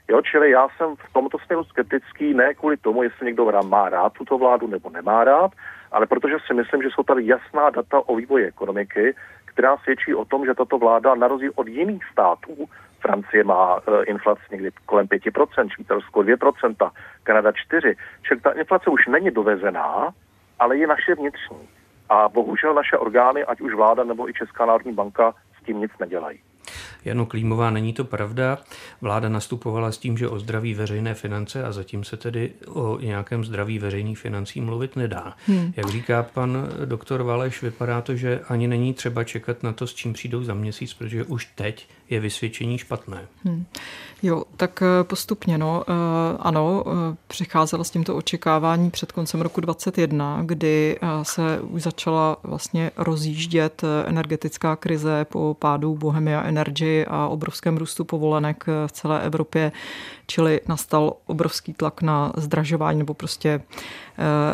Jo, 0.08 0.22
čili 0.22 0.52
já 0.52 0.68
jsem 0.78 0.96
v 0.96 1.14
tomto 1.14 1.38
směru 1.46 1.64
skeptický 1.64 2.34
ne 2.34 2.54
kvůli 2.54 2.78
tomu, 2.78 3.04
jestli 3.04 3.26
někdo 3.26 3.52
má 3.64 3.90
rád 3.90 4.14
tuto 4.14 4.38
vládu 4.38 4.68
nebo 4.68 4.90
nemá 4.90 5.24
rád, 5.24 5.52
ale 5.92 6.06
protože 6.06 6.36
si 6.48 6.54
myslím, 6.54 6.82
že 6.82 6.90
jsou 6.92 7.04
tady 7.04 7.28
jasná 7.28 7.70
data 7.70 8.02
o 8.06 8.16
vývoji 8.16 8.46
ekonomiky, 8.46 9.16
která 9.56 9.78
svědčí 9.78 10.16
o 10.16 10.26
tom, 10.26 10.46
že 10.46 10.54
tato 10.54 10.78
vláda 10.78 11.16
na 11.16 11.28
rozdíl 11.28 11.52
od 11.56 11.68
jiných 11.68 12.04
států, 12.12 12.68
Francie 13.00 13.44
má 13.44 13.76
uh, 13.76 14.04
inflaci 14.06 14.42
někdy 14.52 14.72
kolem 14.86 15.08
5%, 15.08 15.70
Švýcarsko 15.70 16.20
2%, 16.20 16.92
Kanada 17.24 17.52
4%, 17.52 17.96
čili 18.28 18.40
ta 18.40 18.52
inflace 18.52 18.90
už 18.90 19.08
není 19.08 19.32
dovezená, 19.32 20.14
ale 20.60 20.78
je 20.78 20.88
naše 20.88 21.16
vnitřní. 21.16 21.70
A 22.10 22.30
bohužel 22.30 22.74
naše 22.74 22.98
orgány, 22.98 23.44
ať 23.44 23.62
už 23.62 23.74
vláda 23.74 24.04
nebo 24.04 24.30
i 24.30 24.34
Česká 24.34 24.66
národní 24.66 24.94
banka, 24.94 25.34
s 25.62 25.66
tím 25.66 25.80
nic 25.80 25.92
nedělají. 26.00 26.40
Jano 27.06 27.26
Klímová, 27.26 27.70
není 27.70 27.94
to 27.94 28.04
pravda. 28.04 28.58
Vláda 29.02 29.30
nastupovala 29.30 29.92
s 29.92 29.98
tím, 29.98 30.18
že 30.18 30.30
o 30.30 30.40
zdraví 30.40 30.74
veřejné 30.74 31.14
finance 31.14 31.64
a 31.64 31.72
zatím 31.72 32.04
se 32.04 32.18
tedy 32.18 32.52
o 32.68 33.00
nějakém 33.00 33.46
zdraví 33.46 33.80
veřejných 33.80 34.20
financí 34.20 34.62
mluvit 34.62 34.96
nedá. 34.96 35.34
Hmm. 35.48 35.74
Jak 35.76 35.90
říká 35.90 36.24
pan 36.24 36.70
doktor 36.86 37.24
Valeš, 37.24 37.62
vypadá 37.62 38.02
to, 38.02 38.16
že 38.16 38.40
ani 38.50 38.68
není 38.68 38.94
třeba 38.94 39.24
čekat 39.24 39.64
na 39.64 39.74
to, 39.74 39.88
s 39.88 39.94
čím 39.94 40.14
přijdou 40.14 40.44
za 40.44 40.54
měsíc, 40.54 40.94
protože 40.94 41.24
už 41.24 41.46
teď 41.56 41.88
je 42.10 42.20
vysvědčení 42.20 42.78
špatné. 42.78 43.28
Hmm. 43.44 43.66
Jo, 44.24 44.44
tak 44.58 44.82
eh, 44.82 45.04
postupně, 45.04 45.58
no. 45.58 45.84
Eh, 45.88 45.94
ano, 46.40 46.84
eh, 46.88 47.16
přicházela 47.28 47.84
s 47.84 47.90
tímto 47.90 48.16
očekávání 48.16 48.92
před 48.92 49.12
koncem 49.12 49.42
roku 49.42 49.62
2021, 49.62 50.42
kdy 50.46 51.00
se 51.24 51.60
už 51.62 51.82
začala 51.82 52.38
vlastně 52.44 52.92
rozjíždět 52.98 53.82
energetická 54.06 54.76
krize 54.76 55.26
po 55.26 55.56
pádu 55.60 55.96
Bohemia 55.96 56.44
Energy 56.44 57.06
a 57.08 57.28
obrovském 57.28 57.78
růstu 57.78 58.06
povolenek 58.06 58.66
v 58.88 58.92
celé 58.92 59.22
Evropě, 59.22 59.72
čili 60.28 60.62
nastal 60.68 61.14
obrovský 61.26 61.74
tlak 61.74 62.02
na 62.02 62.34
zdražování 62.38 63.00
nebo 63.00 63.14
prostě 63.14 63.62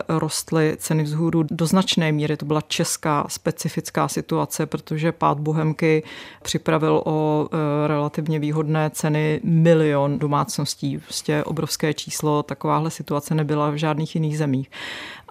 rostly 0.08 0.78
ceny 0.78 1.04
vzhůru 1.04 1.44
do 1.52 1.66
značné 1.66 2.12
míry. 2.12 2.38
To 2.38 2.46
byla 2.46 2.62
česká 2.62 3.26
specifická 3.28 4.08
situace, 4.08 4.66
protože 4.66 5.12
pád 5.12 5.40
Bohemky 5.40 6.04
připravil 6.42 7.02
o 7.06 7.50
relativně 7.88 8.40
výhodné 8.40 8.90
ceny 8.90 9.40
milion 9.44 10.20
domácností. 10.20 10.98
Prostě 10.98 11.44
obrovské 11.44 11.94
číslo, 11.94 12.44
takováhle 12.44 12.92
situace 12.92 13.36
nebyla 13.36 13.70
v 13.70 13.76
žádných 13.76 14.16
jiných 14.16 14.38
zemích. 14.38 14.72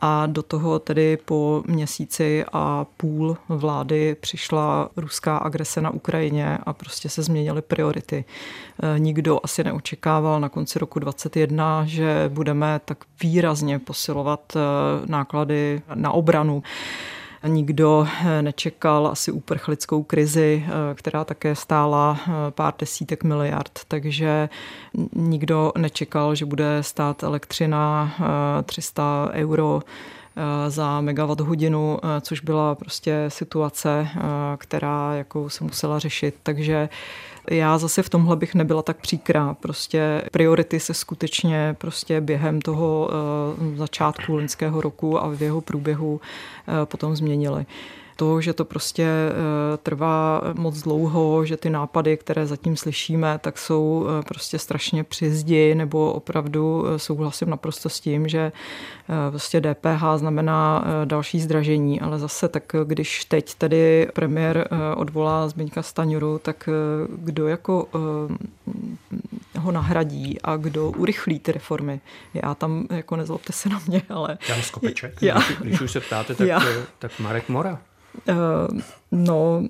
A 0.00 0.26
do 0.26 0.42
toho 0.42 0.78
tedy 0.78 1.16
po 1.16 1.62
měsíci 1.66 2.44
a 2.52 2.86
půl 2.96 3.36
vlády 3.48 4.16
přišla 4.20 4.88
ruská 4.96 5.36
agrese 5.36 5.80
na 5.80 5.90
Ukrajině 5.90 6.58
a 6.62 6.72
prostě 6.72 7.08
se 7.08 7.22
změnily 7.22 7.62
priority. 7.62 8.24
E, 8.82 8.98
nikdo 8.98 9.40
asi 9.42 9.64
neočekával 9.64 10.40
na 10.40 10.48
konci 10.48 10.78
roku 10.78 10.98
2021, 10.98 11.84
že 11.86 12.24
budeme 12.28 12.80
tak 12.84 13.04
výrazně 13.22 13.78
posilovat 13.78 14.56
e, 14.56 14.60
náklady 15.06 15.82
na 15.94 16.10
obranu. 16.10 16.62
Nikdo 17.46 18.06
eh, 18.24 18.42
nečekal 18.42 19.06
asi 19.06 19.32
uprchlickou 19.32 20.02
krizi, 20.02 20.66
eh, 20.66 20.94
která 20.94 21.24
také 21.24 21.54
stála 21.54 22.20
eh, 22.20 22.30
pár 22.50 22.74
desítek 22.78 23.24
miliard, 23.24 23.80
takže 23.88 24.48
nikdo 25.14 25.72
nečekal, 25.78 26.34
že 26.34 26.44
bude 26.46 26.78
stát 26.80 27.22
elektřina 27.22 28.14
300 28.64 29.30
euro 29.32 29.82
za 30.68 31.00
megawatt 31.00 31.40
hodinu, 31.40 31.98
což 32.20 32.40
byla 32.40 32.74
prostě 32.74 33.24
situace, 33.28 34.08
která 34.58 35.14
jako 35.14 35.50
se 35.50 35.64
musela 35.64 35.98
řešit. 35.98 36.34
Takže 36.42 36.88
já 37.50 37.78
zase 37.78 38.02
v 38.02 38.08
tomhle 38.08 38.36
bych 38.36 38.54
nebyla 38.54 38.82
tak 38.82 38.96
příkrá. 38.96 39.54
Prostě 39.54 40.22
priority 40.32 40.80
se 40.80 40.94
skutečně 40.94 41.76
prostě 41.78 42.20
během 42.20 42.60
toho 42.60 43.10
uh, 43.60 43.76
začátku 43.76 44.32
loňského 44.32 44.80
roku 44.80 45.18
a 45.18 45.28
v 45.28 45.42
jeho 45.42 45.60
průběhu 45.60 46.12
uh, 46.12 46.20
potom 46.84 47.16
změnily 47.16 47.66
to, 48.20 48.40
že 48.40 48.52
to 48.52 48.64
prostě 48.64 49.02
eh, 49.04 49.76
trvá 49.76 50.42
moc 50.54 50.82
dlouho, 50.82 51.44
že 51.44 51.56
ty 51.56 51.70
nápady, 51.70 52.16
které 52.16 52.46
zatím 52.46 52.76
slyšíme, 52.76 53.38
tak 53.38 53.58
jsou 53.58 54.06
prostě 54.28 54.58
strašně 54.58 55.04
při 55.04 55.30
zdi, 55.30 55.74
nebo 55.74 56.12
opravdu 56.12 56.84
souhlasím 56.96 57.50
naprosto 57.50 57.88
s 57.88 58.00
tím, 58.00 58.28
že 58.28 58.52
prostě 59.30 59.60
DPH 59.60 60.02
znamená 60.16 60.84
další 61.04 61.40
zdražení, 61.40 62.00
ale 62.00 62.18
zase 62.18 62.48
tak, 62.48 62.72
když 62.84 63.24
teď 63.24 63.54
tedy 63.54 64.08
premiér 64.14 64.68
odvolá 64.96 65.48
Zbyňka 65.48 65.82
Staňuru, 65.82 66.38
tak 66.38 66.68
kdo 67.08 67.48
jako 67.48 67.88
eh, 67.94 69.58
ho 69.58 69.72
nahradí 69.72 70.40
a 70.42 70.56
kdo 70.56 70.90
urychlí 70.90 71.38
ty 71.38 71.52
reformy. 71.52 72.00
Já 72.34 72.54
tam, 72.54 72.86
jako 72.90 73.16
nezlobte 73.16 73.52
se 73.52 73.68
na 73.68 73.80
mě, 73.86 74.02
ale... 74.08 74.38
Jan 74.48 74.62
Skopeček? 74.62 75.14
Já, 75.22 75.36
když 75.60 75.80
už 75.80 75.90
se 75.90 76.00
ptáte, 76.00 76.34
tak, 76.34 76.48
já, 76.48 76.60
tak 76.98 77.18
Marek 77.18 77.48
Mora. 77.48 77.78
Uh, 78.26 78.68
no, 79.10 79.68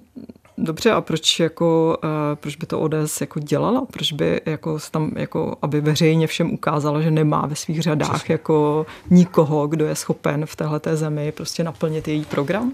dobře, 0.61 0.90
a 0.90 1.00
proč, 1.00 1.40
jako, 1.40 1.99
proč 2.35 2.57
by 2.57 2.67
to 2.67 2.81
ODS 2.81 3.21
jako 3.21 3.40
dělala? 3.40 3.85
Proč 3.93 4.12
by 4.12 4.40
jako 4.47 4.79
tam, 4.90 5.11
jako, 5.17 5.57
aby 5.62 5.81
veřejně 5.81 6.26
všem 6.26 6.50
ukázala, 6.50 7.00
že 7.00 7.11
nemá 7.11 7.47
ve 7.47 7.57
svých 7.57 7.83
řadách 7.83 8.14
Přesně. 8.14 8.33
jako 8.33 8.87
nikoho, 9.11 9.67
kdo 9.67 9.87
je 9.87 9.95
schopen 9.95 10.47
v 10.47 10.57
téhle 10.57 10.81
zemi 10.95 11.33
prostě 11.33 11.64
naplnit 11.64 12.09
její 12.09 12.25
program? 12.25 12.73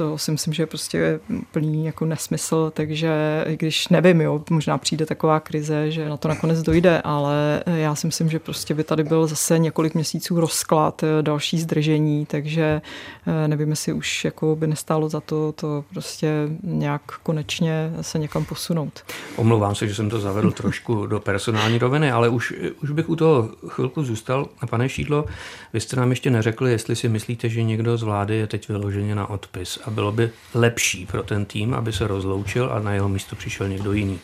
to 0.00 0.18
si 0.18 0.30
myslím, 0.30 0.54
že 0.54 0.62
je 0.62 0.66
prostě 0.66 1.20
plný 1.52 1.86
jako 1.86 2.04
nesmysl, 2.04 2.72
takže 2.74 3.44
když 3.56 3.88
nevím, 3.88 4.20
jo, 4.20 4.42
možná 4.50 4.78
přijde 4.78 5.06
taková 5.06 5.40
krize, 5.40 5.90
že 5.90 6.08
na 6.08 6.16
to 6.16 6.28
nakonec 6.28 6.62
dojde, 6.62 7.00
ale 7.04 7.62
já 7.66 7.94
si 7.94 8.06
myslím, 8.06 8.30
že 8.30 8.38
prostě 8.38 8.74
by 8.74 8.84
tady 8.84 9.04
byl 9.04 9.26
zase 9.26 9.58
několik 9.58 9.94
měsíců 9.94 10.40
rozklad, 10.40 11.04
další 11.20 11.60
zdržení, 11.60 12.26
takže 12.26 12.82
eh, 13.26 13.48
nevím, 13.48 13.70
jestli 13.70 13.92
už 13.92 14.24
jako 14.24 14.56
by 14.56 14.66
nestálo 14.66 15.08
za 15.08 15.20
to 15.20 15.52
to 15.52 15.84
prostě 15.90 16.48
nějak 16.62 17.02
konečně 17.18 17.92
se 18.00 18.18
někam 18.18 18.44
posunout. 18.44 19.04
Omlouvám 19.36 19.74
se, 19.74 19.88
že 19.88 19.94
jsem 19.94 20.10
to 20.10 20.20
zavedl 20.20 20.50
trošku 20.50 21.06
do 21.06 21.20
personální 21.20 21.78
roviny, 21.78 22.10
ale 22.10 22.28
už, 22.28 22.54
už 22.82 22.90
bych 22.90 23.08
u 23.08 23.16
toho 23.16 23.50
chvilku 23.68 24.04
zůstal. 24.04 24.48
Pane 24.70 24.88
Šídlo, 24.88 25.24
vy 25.72 25.80
jste 25.80 25.96
nám 25.96 26.10
ještě 26.10 26.30
neřekli, 26.30 26.70
jestli 26.70 26.96
si 26.96 27.08
myslíte, 27.08 27.48
že 27.48 27.62
někdo 27.62 27.96
z 27.96 28.02
vlády 28.02 28.36
je 28.36 28.46
teď 28.46 28.68
vyloženě 28.68 29.14
na 29.14 29.30
odpis 29.30 29.78
a 29.84 29.90
bylo 29.90 30.12
by 30.12 30.30
lepší 30.54 31.06
pro 31.06 31.22
ten 31.22 31.44
tým, 31.44 31.74
aby 31.74 31.92
se 31.92 32.06
rozloučil 32.06 32.70
a 32.72 32.78
na 32.78 32.92
jeho 32.92 33.08
místo 33.08 33.36
přišel 33.36 33.68
někdo 33.68 33.92
jiný. 33.92 34.18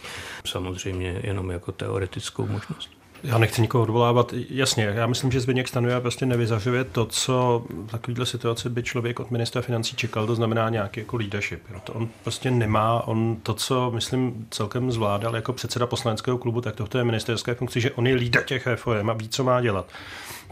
Samozřejmě 0.44 1.20
jenom 1.22 1.50
jako 1.50 1.72
teoretickou 1.72 2.46
možnost. 2.46 2.95
Já 3.26 3.38
nechci 3.38 3.62
nikoho 3.62 3.82
odvolávat. 3.82 4.34
Jasně, 4.50 4.84
já 4.84 5.06
myslím, 5.06 5.32
že 5.32 5.40
Zbigněk 5.40 5.68
Stanuje 5.68 6.00
prostě 6.00 6.26
nevyzařuje 6.26 6.84
to, 6.84 7.06
co 7.06 7.64
v 7.70 7.90
takovéhle 7.90 8.26
situaci 8.26 8.68
by 8.68 8.82
člověk 8.82 9.20
od 9.20 9.30
ministra 9.30 9.62
financí 9.62 9.96
čekal, 9.96 10.26
to 10.26 10.34
znamená 10.34 10.68
nějaký 10.68 11.00
jako 11.00 11.16
leadership. 11.16 11.62
To 11.84 11.92
on 11.92 12.08
prostě 12.22 12.50
nemá, 12.50 13.06
on 13.06 13.36
to, 13.42 13.54
co 13.54 13.90
myslím 13.90 14.46
celkem 14.50 14.92
zvládal 14.92 15.36
jako 15.36 15.52
předseda 15.52 15.86
poslaneckého 15.86 16.38
klubu, 16.38 16.60
tak 16.60 16.74
to 16.88 16.98
je 16.98 17.04
ministerské 17.04 17.54
funkci, 17.54 17.80
že 17.80 17.90
on 17.90 18.06
je 18.06 18.14
lídr 18.14 18.42
těch 18.42 18.66
reform 18.66 19.10
a 19.10 19.12
ví, 19.12 19.28
co 19.28 19.44
má 19.44 19.60
dělat 19.60 19.86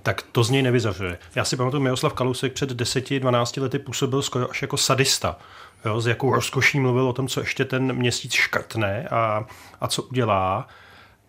tak 0.02 0.22
to 0.22 0.44
z 0.44 0.50
něj 0.50 0.62
nevyzařuje. 0.62 1.18
Já 1.34 1.44
si 1.44 1.56
pamatuju, 1.56 1.82
Miroslav 1.82 2.12
Kalousek 2.12 2.52
před 2.52 2.70
10-12 2.70 3.62
lety 3.62 3.78
působil 3.78 4.22
skoro 4.22 4.50
až 4.50 4.62
jako 4.62 4.76
sadista. 4.76 5.36
Jo, 5.84 6.00
s 6.00 6.06
jakou 6.06 6.34
rozkoší 6.34 6.80
mluvil 6.80 7.08
o 7.08 7.12
tom, 7.12 7.28
co 7.28 7.40
ještě 7.40 7.64
ten 7.64 7.92
měsíc 7.92 8.32
škrtne 8.32 9.08
a, 9.10 9.46
a 9.80 9.88
co 9.88 10.02
udělá. 10.02 10.68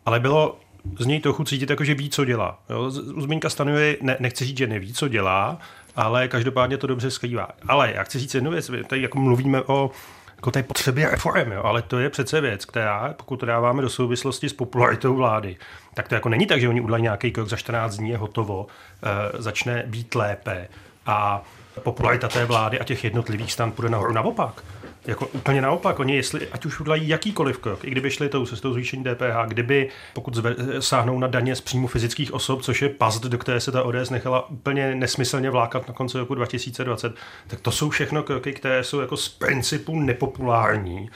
Ale 0.05 0.19
bylo 0.19 0.59
z 0.99 1.05
něj 1.05 1.19
trochu 1.19 1.43
cítit, 1.43 1.69
jako, 1.69 1.83
že 1.83 1.93
ví, 1.93 2.09
co 2.09 2.25
dělá. 2.25 2.59
Jo, 2.69 2.91
Zmínka 2.91 3.49
stanuje, 3.49 3.97
ne, 4.01 4.17
nechci 4.19 4.45
říct, 4.45 4.57
že 4.57 4.67
neví, 4.67 4.93
co 4.93 5.07
dělá, 5.07 5.57
ale 5.95 6.27
každopádně 6.27 6.77
to 6.77 6.87
dobře 6.87 7.11
skrývá. 7.11 7.47
Ale 7.67 7.91
já 7.95 8.03
chci 8.03 8.19
říct 8.19 8.35
jednu 8.35 8.51
věc, 8.51 8.71
tady 8.87 9.01
jako 9.01 9.19
mluvíme 9.19 9.61
o 9.61 9.91
jako 10.35 10.51
té 10.51 10.63
potřebě 10.63 11.09
reform, 11.09 11.51
jo, 11.51 11.63
ale 11.63 11.81
to 11.81 11.99
je 11.99 12.09
přece 12.09 12.41
věc, 12.41 12.65
která, 12.65 13.13
pokud 13.17 13.37
to 13.37 13.45
dáváme 13.45 13.81
do 13.81 13.89
souvislosti 13.89 14.49
s 14.49 14.53
popularitou 14.53 15.15
vlády, 15.15 15.57
tak 15.93 16.07
to 16.07 16.15
jako 16.15 16.29
není 16.29 16.45
tak, 16.45 16.61
že 16.61 16.69
oni 16.69 16.81
udělají 16.81 17.03
nějaký 17.03 17.31
krok 17.31 17.49
za 17.49 17.55
14 17.55 17.97
dní 17.97 18.09
je 18.09 18.17
hotovo, 18.17 18.67
e, 19.03 19.41
začne 19.41 19.83
být 19.87 20.15
lépe 20.15 20.67
a 21.05 21.43
popularita 21.83 22.27
té 22.27 22.45
vlády 22.45 22.79
a 22.79 22.83
těch 22.83 23.03
jednotlivých 23.03 23.53
stan 23.53 23.71
půjde 23.71 23.89
nahoru 23.89 24.13
naopak. 24.13 24.63
Jako 25.07 25.27
úplně 25.27 25.61
naopak, 25.61 25.99
oni 25.99 26.15
jestli, 26.15 26.47
ať 26.51 26.65
už 26.65 26.79
udělají 26.79 27.07
jakýkoliv 27.07 27.57
krok, 27.57 27.83
i 27.83 27.89
kdyby 27.89 28.11
šli 28.11 28.29
tou 28.29 28.45
cestou 28.45 28.73
zvýšení 28.73 29.03
DPH, 29.03 29.47
kdyby, 29.47 29.89
pokud 30.13 30.35
zve, 30.35 30.55
sáhnou 30.79 31.19
na 31.19 31.27
daně 31.27 31.55
z 31.55 31.61
příjmu 31.61 31.87
fyzických 31.87 32.33
osob, 32.33 32.61
což 32.61 32.81
je 32.81 32.89
past, 32.89 33.23
do 33.23 33.37
které 33.37 33.59
se 33.59 33.71
ta 33.71 33.83
ODS 33.83 34.09
nechala 34.09 34.49
úplně 34.49 34.95
nesmyslně 34.95 35.49
vlákat 35.49 35.87
na 35.87 35.93
konci 35.93 36.17
roku 36.17 36.35
2020, 36.35 37.13
tak 37.47 37.59
to 37.59 37.71
jsou 37.71 37.89
všechno 37.89 38.23
kroky, 38.23 38.53
které 38.53 38.83
jsou 38.83 38.99
jako 38.99 39.17
z 39.17 39.29
principu 39.29 39.99
nepopulární. 39.99 41.09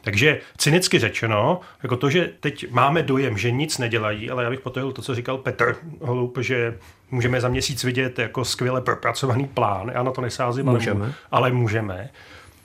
Takže 0.00 0.40
cynicky 0.56 0.98
řečeno, 0.98 1.60
jako 1.82 1.96
to, 1.96 2.10
že 2.10 2.30
teď 2.40 2.70
máme 2.70 3.02
dojem, 3.02 3.38
že 3.38 3.50
nic 3.50 3.78
nedělají, 3.78 4.30
ale 4.30 4.44
já 4.44 4.50
bych 4.50 4.60
potrhl 4.60 4.92
to, 4.92 5.02
co 5.02 5.14
říkal 5.14 5.38
Petr 5.38 5.76
Holup, 6.00 6.38
že 6.40 6.78
můžeme 7.10 7.40
za 7.40 7.48
měsíc 7.48 7.84
vidět 7.84 8.18
jako 8.18 8.44
skvěle 8.44 8.80
propracovaný 8.80 9.46
plán, 9.46 9.90
já 9.94 10.02
na 10.02 10.10
to 10.10 10.20
nesázím, 10.20 10.66
můžeme. 10.66 11.12
ale 11.30 11.52
můžeme 11.52 12.10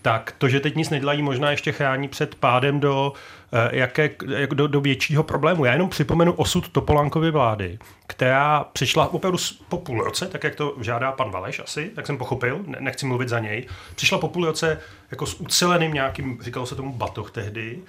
tak 0.01 0.35
to, 0.37 0.49
že 0.49 0.59
teď 0.59 0.75
nic 0.75 0.89
nedělají, 0.89 1.21
možná 1.21 1.51
ještě 1.51 1.71
chrání 1.71 2.07
před 2.07 2.35
pádem 2.35 2.79
do, 2.79 3.13
eh, 3.53 3.77
jaké, 3.77 4.09
do, 4.53 4.67
do 4.67 4.81
většího 4.81 5.23
problému. 5.23 5.65
Já 5.65 5.73
jenom 5.73 5.89
připomenu 5.89 6.33
osud 6.33 6.69
Topolánkovy 6.69 7.31
vlády, 7.31 7.79
která 8.07 8.63
přišla 8.63 9.13
opravdu 9.13 9.37
po 9.69 9.77
půl 9.77 10.03
roce, 10.03 10.27
tak 10.27 10.43
jak 10.43 10.55
to 10.55 10.75
žádá 10.81 11.11
pan 11.11 11.31
Valeš 11.31 11.59
asi, 11.59 11.91
tak 11.95 12.07
jsem 12.07 12.17
pochopil, 12.17 12.59
nechci 12.79 13.05
mluvit 13.05 13.29
za 13.29 13.39
něj. 13.39 13.67
Přišla 13.95 14.17
po 14.17 14.27
půl 14.27 14.45
roce 14.45 14.79
jako 15.11 15.25
s 15.25 15.39
uceleným 15.41 15.93
nějakým, 15.93 16.37
říkalo 16.41 16.65
se 16.65 16.75
tomu 16.75 16.93
batoh 16.93 17.31
tehdy, 17.31 17.79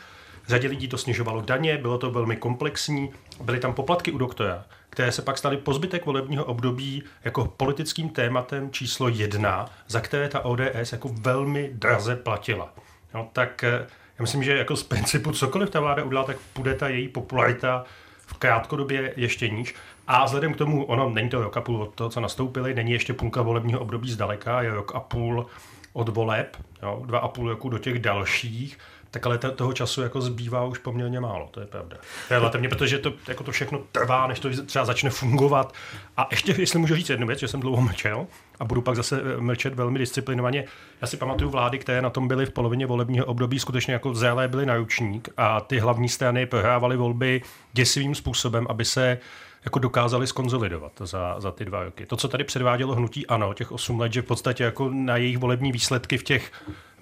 Řadě 0.49 0.69
lidí 0.69 0.89
to 0.89 0.99
snižovalo 0.99 1.41
daně, 1.41 1.79
bylo 1.79 1.99
to 1.99 2.11
velmi 2.11 2.37
komplexní, 2.37 3.11
byly 3.43 3.59
tam 3.59 3.75
poplatky 3.75 4.13
u 4.13 4.19
doktora 4.19 4.65
které 4.91 5.13
se 5.13 5.23
pak 5.23 5.39
staly 5.39 5.57
po 5.57 5.75
zbytek 5.75 6.07
volebního 6.07 6.45
období 6.45 7.03
jako 7.25 7.45
politickým 7.57 8.09
tématem 8.09 8.71
číslo 8.71 9.09
jedna, 9.09 9.67
za 9.89 10.01
které 10.01 10.29
ta 10.29 10.45
ODS 10.45 10.93
jako 10.93 11.11
velmi 11.21 11.71
draze 11.73 12.17
platila. 12.17 12.75
No, 13.15 13.29
tak 13.33 13.65
eh, 13.65 13.87
já 14.19 14.23
myslím, 14.23 14.43
že 14.43 14.57
jako 14.57 14.77
z 14.77 14.83
principu 14.83 15.33
cokoliv 15.33 15.71
ta 15.71 15.81
vláda 15.81 16.05
udělá, 16.05 16.25
tak 16.25 16.37
půjde 16.53 16.75
ta 16.75 16.89
její 16.89 17.09
popularita 17.09 17.85
v 18.27 18.35
krátkodobě 18.35 19.13
ještě 19.17 19.49
níž. 19.49 19.75
A 20.07 20.25
vzhledem 20.25 20.55
k 20.55 20.57
tomu, 20.57 20.85
ono 20.85 21.11
není 21.11 21.29
to 21.29 21.43
rok 21.43 21.57
a 21.57 21.61
půl 21.61 21.83
od 21.83 21.95
toho, 21.95 22.11
co 22.11 22.21
nastoupili, 22.21 22.75
není 22.75 22.93
ještě 22.93 23.13
půlka 23.13 23.43
volebního 23.43 23.81
období 23.81 24.11
zdaleka, 24.11 24.63
je 24.63 24.75
rok 24.75 24.95
a 24.95 25.01
půl 25.01 25.47
od 25.93 26.09
voleb, 26.09 26.57
jo, 26.83 27.03
dva 27.07 27.19
a 27.19 27.29
půl 27.29 27.49
roku 27.49 27.69
do 27.69 27.79
těch 27.79 27.99
dalších, 27.99 28.79
tak 29.11 29.27
ale 29.27 29.39
toho 29.39 29.73
času 29.73 30.03
jako 30.03 30.21
zbývá 30.21 30.65
už 30.65 30.79
poměrně 30.79 31.21
málo, 31.21 31.49
to 31.51 31.61
je 31.61 31.67
pravda. 31.67 31.97
Relativně, 32.31 32.69
protože 32.69 32.99
to, 32.99 33.13
jako 33.29 33.45
to 33.45 33.53
všechno 33.53 33.81
trvá, 33.93 34.27
než 34.27 34.41
to 34.41 34.65
třeba 34.67 34.85
začne 34.85 35.11
fungovat. 35.11 35.75
A 36.17 36.29
ještě, 36.31 36.55
jestli 36.59 36.79
můžu 36.79 36.95
říct 36.95 37.11
jednu 37.11 37.27
věc, 37.27 37.39
že 37.39 37.49
jsem 37.49 37.61
dlouho 37.61 37.83
mlčel 37.83 38.27
a 38.61 38.65
budu 38.65 38.83
pak 38.83 38.97
zase 38.97 39.21
eh, 39.21 39.41
mlčet 39.41 39.75
velmi 39.75 39.99
disciplinovaně. 39.99 40.65
Já 41.01 41.07
si 41.07 41.17
pamatuju 41.17 41.51
vlády, 41.51 41.79
které 41.79 42.03
na 42.03 42.11
tom 42.11 42.29
byly 42.29 42.47
v 42.47 42.51
polovině 42.51 42.87
volebního 42.87 43.27
období, 43.27 43.59
skutečně 43.59 43.93
jako 43.93 44.15
zélé 44.15 44.49
byly 44.49 44.67
na 44.67 44.77
ručník 44.77 45.29
a 45.37 45.61
ty 45.61 45.79
hlavní 45.79 46.09
strany 46.09 46.47
prohrávaly 46.47 46.97
volby 46.97 47.43
děsivým 47.73 48.15
způsobem, 48.15 48.67
aby 48.71 48.85
se 48.85 49.19
jako 49.65 49.79
dokázali 49.79 50.27
skonzolidovat 50.27 50.93
za, 50.99 51.41
za 51.41 51.51
ty 51.51 51.65
dva 51.65 51.85
roky. 51.85 52.07
To, 52.07 52.17
co 52.17 52.29
tady 52.29 52.45
předvádělo 52.45 52.95
hnutí 52.95 53.27
ANO, 53.27 53.55
těch 53.55 53.73
8 53.73 54.01
let, 54.01 54.13
že 54.13 54.23
v 54.23 54.25
podstatě 54.25 54.65
jako 54.65 54.91
na 54.93 55.17
jejich 55.17 55.39
volební 55.39 55.73
výsledky 55.73 56.19
v 56.19 56.23
těch 56.23 56.53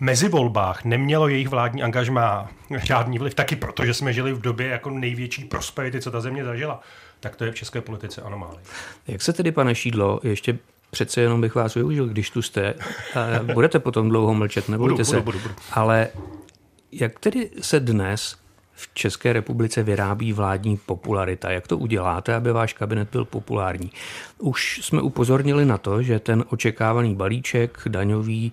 mezivolbách 0.01 0.85
nemělo 0.85 1.29
jejich 1.29 1.49
vládní 1.49 1.83
angažmá 1.83 2.49
žádný 2.85 3.19
vliv, 3.19 3.35
taky 3.35 3.57
proto, 3.57 3.85
že 3.85 3.95
jsme 3.95 4.13
žili 4.13 4.33
v 4.33 4.41
době 4.41 4.67
jako 4.67 4.91
největší 4.91 5.45
prosperity, 5.45 6.01
co 6.01 6.11
ta 6.11 6.21
země 6.21 6.45
zažila, 6.45 6.81
tak 7.21 7.37
to 7.37 7.45
je 7.45 7.53
v 7.53 7.55
české 7.55 7.81
politice 7.81 8.23
anomálie. 8.23 8.61
Jak 9.09 9.23
se 9.23 9.33
tedy, 9.33 9.53
pane 9.53 9.75
Šídlo, 9.75 10.21
ještě 10.23 10.59
přece 10.91 11.21
jenom 11.21 11.41
bych 11.41 11.55
vás 11.55 11.75
využil, 11.75 12.07
když 12.07 12.31
tu 12.31 12.43
jste. 12.43 12.75
Budete 13.55 13.79
potom 13.79 14.09
dlouho 14.09 14.35
mlčet, 14.35 14.69
nebojte 14.69 14.93
budu, 14.93 15.05
se. 15.05 15.21
Budu, 15.21 15.25
budu, 15.25 15.39
budu. 15.39 15.55
Ale 15.73 16.09
jak 16.93 17.19
tedy 17.19 17.51
se 17.61 17.81
dnes 17.81 18.37
v 18.79 18.95
České 18.95 19.33
republice 19.33 19.83
vyrábí 19.83 20.33
vládní 20.33 20.77
popularita. 20.77 21.51
Jak 21.51 21.67
to 21.67 21.79
uděláte, 21.79 22.35
aby 22.35 22.53
váš 22.53 22.73
kabinet 22.73 23.09
byl 23.13 23.25
populární? 23.25 23.91
Už 24.39 24.81
jsme 24.83 25.03
upozornili 25.03 25.65
na 25.65 25.79
to, 25.79 26.03
že 26.03 26.19
ten 26.19 26.45
očekávaný 26.51 27.15
balíček 27.15 27.79
daňový 27.89 28.53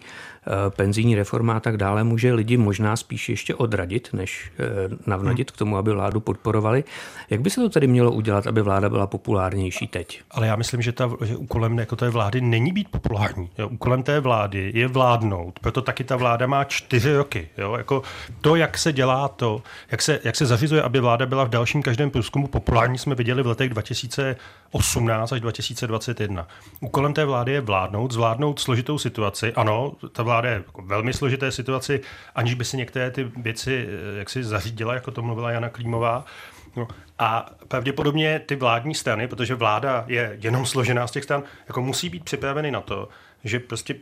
penzijní 0.70 1.16
reforma 1.16 1.54
a 1.54 1.60
tak 1.60 1.78
dále 1.78 2.04
může 2.04 2.34
lidi 2.34 2.58
možná 2.58 2.96
spíš 2.96 3.30
ještě 3.30 3.56
odradit, 3.56 4.10
než 4.14 4.52
eh, 4.60 4.66
navnadit 5.06 5.52
k 5.52 5.58
tomu, 5.58 5.78
aby 5.78 5.92
vládu 5.92 6.20
podporovali. 6.20 6.84
Jak 7.30 7.42
by 7.42 7.50
se 7.50 7.62
to 7.62 7.70
tedy 7.70 7.88
mělo 7.88 8.12
udělat, 8.12 8.48
aby 8.48 8.62
vláda 8.62 8.90
byla 8.90 9.08
populárnější 9.08 9.88
teď? 9.88 10.22
Ale 10.32 10.48
já 10.48 10.56
myslím, 10.56 10.82
že, 10.82 10.92
ta, 10.92 11.10
že 11.26 11.36
úkolem 11.36 11.80
jako 11.80 11.96
té 11.96 12.10
vlády 12.10 12.42
není 12.42 12.72
být 12.72 12.90
populární. 12.90 13.50
Jo? 13.58 13.68
Úkolem 13.68 14.04
té 14.04 14.20
vlády 14.20 14.72
je 14.76 14.88
vládnout. 14.88 15.60
Proto 15.60 15.82
taky 15.82 16.04
ta 16.04 16.16
vláda 16.16 16.48
má 16.48 16.64
čtyři 16.64 17.16
roky. 17.16 17.50
Jo? 17.58 17.76
Jako 17.78 18.02
to, 18.42 18.56
jak 18.56 18.78
se 18.78 18.94
dělá 18.94 19.28
to, 19.28 19.62
jak 19.92 20.02
se, 20.02 20.20
jak 20.24 20.36
se 20.36 20.46
zařizuje, 20.46 20.82
aby 20.82 21.00
vláda 21.00 21.26
byla 21.26 21.44
v 21.44 21.50
dalším 21.50 21.82
každém 21.82 22.12
průzkumu 22.12 22.48
populární, 22.48 22.98
jsme 22.98 23.16
viděli 23.16 23.44
v 23.44 23.48
letech 23.48 23.70
2018 24.78 25.32
až 25.32 25.42
2021. 25.42 26.48
Úkolem 26.80 27.14
té 27.14 27.26
vlády 27.26 27.52
je 27.52 27.62
vládnout, 27.62 28.12
zvládnout 28.12 28.60
složitou 28.60 28.98
situaci. 28.98 29.54
Ano, 29.54 29.94
ta 30.12 30.24
vláda 30.24 30.50
je 30.50 30.56
jako 30.56 30.82
velmi 30.82 31.14
složité 31.14 31.52
situaci, 31.52 32.02
aniž 32.36 32.54
by 32.54 32.66
si 32.66 32.78
některé 32.78 33.12
ty 33.12 33.24
věci 33.24 33.88
eh, 33.88 34.18
jak 34.18 34.30
si 34.30 34.44
zařídila, 34.44 34.94
jako 34.94 35.12
to 35.12 35.22
mluvila 35.22 35.52
Jana 35.52 35.70
Klímová. 35.70 36.26
No, 36.76 36.88
a 37.20 37.46
pravděpodobně 37.68 38.40
ty 38.40 38.56
vládní 38.56 38.96
strany, 38.96 39.28
protože 39.28 39.56
vláda 39.56 40.04
je 40.08 40.38
jenom 40.42 40.66
složená 40.66 41.08
z 41.08 41.12
těch 41.12 41.24
stran, 41.24 41.44
jako 41.68 41.82
musí 41.82 42.10
být 42.10 42.24
připraveny 42.24 42.72
na 42.72 42.82
to, 42.82 43.10
že 43.44 43.60
prostě 43.60 43.96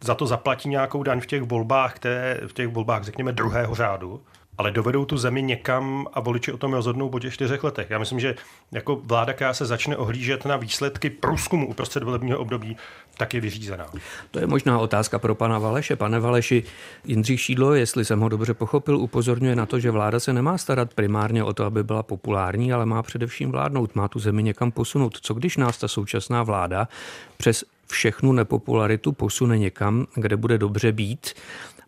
za 0.00 0.14
to 0.14 0.26
zaplatí 0.26 0.68
nějakou 0.68 1.02
daň 1.02 1.20
v 1.20 1.26
těch 1.26 1.42
volbách, 1.42 1.94
které 1.94 2.40
v 2.46 2.52
těch 2.52 2.68
volbách, 2.68 3.04
řekněme, 3.04 3.32
druhého 3.32 3.74
řádu, 3.74 4.22
ale 4.58 4.70
dovedou 4.70 5.04
tu 5.04 5.16
zemi 5.16 5.42
někam 5.42 6.06
a 6.12 6.20
voliči 6.20 6.52
o 6.52 6.56
tom 6.56 6.72
rozhodnou 6.72 7.08
po 7.08 7.20
těch 7.20 7.34
čtyřech 7.34 7.64
letech. 7.64 7.90
Já 7.90 7.98
myslím, 7.98 8.20
že 8.20 8.34
jako 8.72 9.00
vláda, 9.04 9.32
která 9.32 9.54
se 9.54 9.66
začne 9.66 9.96
ohlížet 9.96 10.44
na 10.44 10.56
výsledky 10.56 11.10
průzkumu 11.10 11.68
uprostřed 11.68 12.02
volebního 12.02 12.38
období, 12.38 12.76
tak 13.18 13.34
je 13.34 13.40
vyřízená. 13.40 13.86
To 14.30 14.38
je 14.38 14.46
možná 14.46 14.78
otázka 14.78 15.18
pro 15.18 15.34
pana 15.34 15.58
Valeše. 15.58 15.96
Pane 15.96 16.20
Valeši, 16.20 16.62
Jindřich 17.04 17.40
Šídlo, 17.40 17.74
jestli 17.74 18.04
jsem 18.04 18.20
ho 18.20 18.28
dobře 18.28 18.54
pochopil, 18.54 18.96
upozorňuje 18.96 19.56
na 19.56 19.66
to, 19.66 19.80
že 19.80 19.90
vláda 19.90 20.20
se 20.20 20.32
nemá 20.32 20.58
starat 20.58 20.94
primárně 20.94 21.44
o 21.44 21.52
to, 21.52 21.64
aby 21.64 21.84
byla 21.84 22.02
populární, 22.02 22.72
ale 22.72 22.86
má 22.86 23.02
především 23.02 23.50
vládnout, 23.50 23.94
má 23.94 24.08
tu 24.08 24.18
zemi 24.18 24.42
někam 24.42 24.72
posunout. 24.72 25.18
Co 25.20 25.34
když 25.34 25.56
nás 25.56 25.78
ta 25.78 25.88
současná 25.88 26.42
vláda 26.42 26.88
přes 27.36 27.64
všechnu 27.86 28.32
nepopularitu 28.32 29.12
posune 29.12 29.58
někam, 29.58 30.06
kde 30.14 30.36
bude 30.36 30.58
dobře 30.58 30.92
být? 30.92 31.34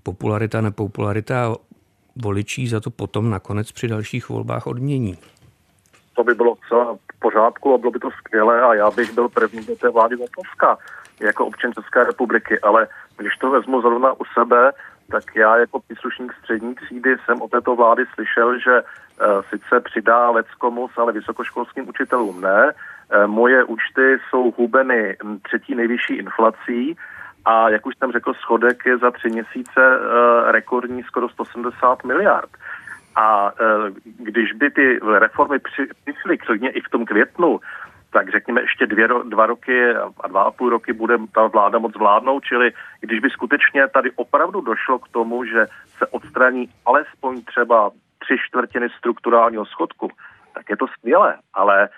Popularita, 0.02 0.60
nepopularita 0.60 1.54
voličí 2.22 2.68
za 2.68 2.80
to 2.80 2.90
potom 2.90 3.30
nakonec 3.30 3.72
při 3.72 3.88
dalších 3.88 4.28
volbách 4.28 4.66
odmění. 4.66 5.18
To 6.14 6.24
by 6.24 6.34
bylo 6.34 6.56
celá 6.68 6.94
v 6.94 7.18
pořádku 7.18 7.74
a 7.74 7.78
bylo 7.78 7.92
by 7.92 7.98
to 7.98 8.10
skvělé 8.10 8.62
a 8.62 8.74
já 8.74 8.90
bych 8.90 9.12
byl 9.12 9.28
první 9.28 9.64
do 9.64 9.76
té 9.76 9.90
vlády 9.90 10.16
Vatovska 10.16 10.78
jako 11.20 11.46
občan 11.46 11.72
České 11.72 12.04
republiky, 12.04 12.60
ale 12.60 12.88
když 13.16 13.36
to 13.36 13.50
vezmu 13.50 13.80
zrovna 13.80 14.12
u 14.12 14.24
sebe, 14.34 14.72
tak 15.10 15.24
já 15.36 15.56
jako 15.56 15.80
příslušník 15.80 16.32
střední 16.32 16.74
třídy 16.74 17.16
jsem 17.24 17.42
o 17.42 17.48
této 17.48 17.76
vlády 17.76 18.04
slyšel, 18.14 18.58
že 18.58 18.82
uh, 18.82 19.42
sice 19.50 19.80
přidá 19.80 20.30
leckomus, 20.30 20.90
ale 20.96 21.12
vysokoškolským 21.12 21.88
učitelům 21.88 22.40
ne. 22.40 22.72
Uh, 22.72 23.26
moje 23.26 23.64
účty 23.64 24.18
jsou 24.30 24.54
hubeny 24.58 25.16
třetí 25.42 25.74
nejvyšší 25.74 26.14
inflací 26.14 26.96
a 27.48 27.68
jak 27.68 27.86
už 27.86 27.94
jsem 27.98 28.12
řekl, 28.12 28.34
schodek 28.34 28.86
je 28.86 28.98
za 28.98 29.10
tři 29.10 29.28
měsíce 29.28 29.80
uh, 29.98 30.50
rekordní 30.50 31.02
skoro 31.02 31.28
170 31.28 32.04
miliard. 32.04 32.50
A 33.16 33.52
když 34.04 34.52
by 34.52 34.70
ty 34.70 34.98
reformy 35.18 35.58
přišly 35.58 36.38
klidně 36.38 36.70
i 36.70 36.80
v 36.80 36.88
tom 36.90 37.04
květnu, 37.04 37.60
tak 38.12 38.30
řekněme 38.30 38.60
ještě 38.60 38.86
dvě, 38.86 39.08
dva 39.24 39.46
roky 39.46 39.94
a 40.20 40.28
dva 40.28 40.42
a 40.42 40.50
půl 40.50 40.70
roky 40.70 40.92
bude 40.92 41.18
ta 41.34 41.46
vláda 41.46 41.78
moc 41.78 41.96
vládnout, 41.96 42.44
čili 42.44 42.72
když 43.00 43.20
by 43.20 43.30
skutečně 43.30 43.88
tady 43.88 44.10
opravdu 44.10 44.60
došlo 44.60 44.98
k 44.98 45.08
tomu, 45.08 45.44
že 45.44 45.66
se 45.98 46.06
odstraní 46.06 46.68
alespoň 46.86 47.42
třeba 47.42 47.90
tři 48.18 48.36
čtvrtiny 48.48 48.88
strukturálního 48.98 49.66
schodku, 49.66 50.10
tak 50.54 50.70
je 50.70 50.76
to 50.76 50.86
skvělé, 50.86 51.36
ale 51.54 51.84
e, 51.84 51.88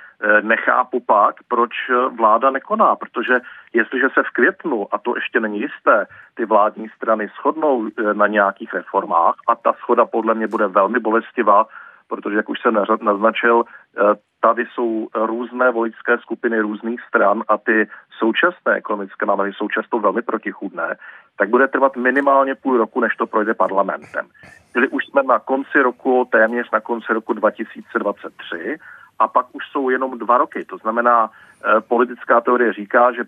nechápu 0.42 1.00
pak, 1.00 1.34
proč 1.48 1.70
vláda 2.18 2.50
nekoná, 2.50 2.96
protože 2.96 3.40
jestliže 3.72 4.08
se 4.14 4.22
v 4.22 4.30
květnu, 4.30 4.94
a 4.94 4.98
to 4.98 5.16
ještě 5.16 5.40
není 5.40 5.60
jisté, 5.60 6.06
ty 6.34 6.44
vládní 6.44 6.88
strany 6.88 7.28
shodnou 7.28 7.86
e, 7.86 8.14
na 8.14 8.26
nějakých 8.26 8.74
reformách 8.74 9.34
a 9.48 9.54
ta 9.54 9.72
schoda 9.72 10.04
podle 10.04 10.34
mě 10.34 10.46
bude 10.46 10.66
velmi 10.66 11.00
bolestivá, 11.00 11.66
protože, 12.10 12.36
jak 12.36 12.48
už 12.48 12.60
jsem 12.60 12.74
naznačil, 13.02 13.64
eh, 13.64 14.02
tady 14.40 14.66
jsou 14.66 15.08
různé 15.14 15.70
voličské 15.70 16.18
skupiny 16.18 16.60
různých 16.60 17.00
stran 17.08 17.42
a 17.48 17.58
ty 17.58 17.88
současné 18.18 18.72
ekonomické 18.74 19.26
návrhy 19.26 19.52
jsou 19.52 19.68
často 19.68 19.98
velmi 19.98 20.22
protichůdné, 20.22 20.96
tak 21.38 21.48
bude 21.48 21.68
trvat 21.68 21.96
minimálně 21.96 22.54
půl 22.54 22.76
roku, 22.76 23.00
než 23.00 23.16
to 23.16 23.26
projde 23.26 23.54
parlamentem. 23.54 24.26
Čili 24.72 24.88
už 24.88 25.06
jsme 25.06 25.22
na 25.22 25.38
konci 25.38 25.82
roku, 25.82 26.28
téměř 26.32 26.70
na 26.72 26.80
konci 26.80 27.12
roku 27.12 27.32
2023 27.32 28.76
a 29.20 29.28
pak 29.28 29.46
už 29.52 29.62
jsou 29.72 29.90
jenom 29.90 30.18
dva 30.18 30.38
roky. 30.38 30.64
To 30.64 30.76
znamená, 30.76 31.30
eh, 31.30 31.80
politická 31.80 32.40
teorie 32.40 32.72
říká, 32.72 33.12
že 33.12 33.24